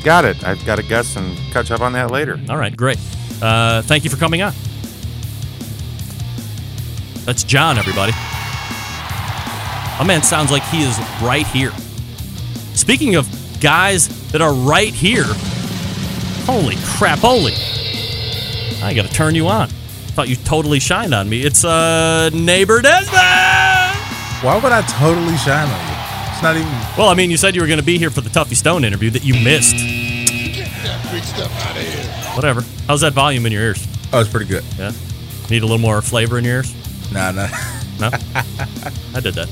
Got 0.05 0.26
it. 0.26 0.45
I've 0.45 0.64
got 0.66 0.76
to 0.76 0.82
guess 0.82 1.16
and 1.16 1.36
catch 1.53 1.70
up 1.70 1.80
on 1.80 1.95
that 1.95 2.11
later. 2.11 2.38
All 2.51 2.59
right, 2.59 2.76
great. 2.76 2.99
Uh, 3.40 3.80
thank 3.82 4.05
you 4.05 4.11
for 4.11 4.18
coming 4.18 4.42
on. 4.42 4.53
That's 7.24 7.42
John, 7.42 7.78
everybody. 7.78 8.12
My 9.99 10.05
man 10.05 10.22
sounds 10.22 10.51
like 10.51 10.62
he 10.64 10.82
is 10.82 10.99
right 11.22 11.47
here. 11.47 11.70
Speaking 12.74 13.14
of 13.14 13.28
guys 13.61 14.09
that 14.32 14.42
are 14.42 14.53
right 14.53 14.92
here, 14.92 15.24
holy 16.45 16.76
crap, 16.84 17.20
holy. 17.20 17.53
I 18.82 18.92
got 18.95 19.07
to 19.07 19.12
turn 19.12 19.34
you 19.34 19.47
on. 19.49 19.68
Thought 19.68 20.28
you 20.28 20.36
totally 20.36 20.80
shined 20.80 21.14
on 21.14 21.28
me. 21.28 21.42
It's 21.42 21.64
uh, 21.64 22.30
neighbor 22.34 22.82
Desmond. 22.82 23.14
Why 24.42 24.61
would 24.62 24.72
I 24.72 24.82
totally 24.82 25.36
shine 25.38 25.68
on 25.68 25.88
you? 25.88 26.32
It's 26.32 26.42
not 26.42 26.57
even. 26.57 26.68
Well, 26.99 27.09
I 27.09 27.14
mean, 27.14 27.30
you 27.30 27.36
said 27.36 27.55
you 27.55 27.61
were 27.61 27.66
going 27.66 27.78
to 27.78 27.84
be 27.84 27.97
here 27.97 28.11
for 28.11 28.20
the 28.20 28.30
Tuffy 28.30 28.57
Stone 28.57 28.84
interview 28.84 29.11
that 29.11 29.24
you 29.24 29.34
missed. 29.34 29.74
What 29.74 29.80
the 29.80 30.62
heck 30.62 31.24
stuff 31.24 31.51
that 31.51 31.76
is? 31.76 32.36
Whatever. 32.36 32.62
How's 32.86 33.01
that 33.01 33.12
volume 33.12 33.47
in 33.47 33.53
your 33.53 33.62
ears? 33.62 33.86
Oh, 34.12 34.20
it's 34.20 34.28
pretty 34.30 34.47
good. 34.47 34.64
Yeah. 34.76 34.92
Need 35.51 35.62
a 35.62 35.66
little 35.66 35.78
more 35.78 36.03
flavor 36.03 36.36
in 36.38 36.45
your 36.45 36.57
ears? 36.57 37.12
Nah, 37.12 37.30
nah. 37.30 37.49
No? 38.01 38.07
I 39.14 39.20
did 39.20 39.34
that. 39.34 39.49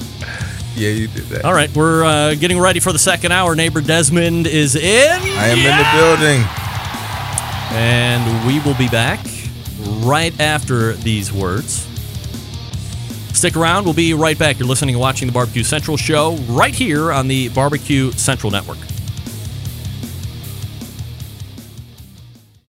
yeah, 0.75 0.91
you 0.91 1.09
did 1.09 1.25
that. 1.25 1.45
All 1.45 1.53
right, 1.55 1.75
we're 1.77 2.05
uh, 2.05 2.35
getting 2.35 2.59
ready 2.59 2.81
for 2.81 2.93
the 2.93 2.99
second 2.99 3.33
hour. 3.33 3.55
Neighbor 3.55 3.81
Desmond 3.81 4.47
is 4.47 4.75
in. 4.77 4.83
I 4.83 5.47
am 5.49 5.59
in 5.59 5.79
the 5.79 5.89
building. 5.97 6.45
And 7.75 8.47
we 8.47 8.61
will 8.61 8.77
be 8.77 8.89
back 8.89 9.21
right 10.05 10.39
after 10.41 10.93
these 10.95 11.33
words. 11.33 11.89
Stick 13.33 13.57
around. 13.57 13.85
We'll 13.85 13.95
be 13.95 14.13
right 14.15 14.39
back. 14.39 14.59
You're 14.59 14.69
listening 14.69 14.95
and 14.95 15.01
watching 15.01 15.27
the 15.27 15.33
Barbecue 15.33 15.65
Central 15.65 15.97
show 15.97 16.37
right 16.49 16.75
here 16.75 17.11
on 17.13 17.29
the 17.29 17.49
Barbecue 17.49 18.13
Central 18.13 18.51
Network. 18.51 18.79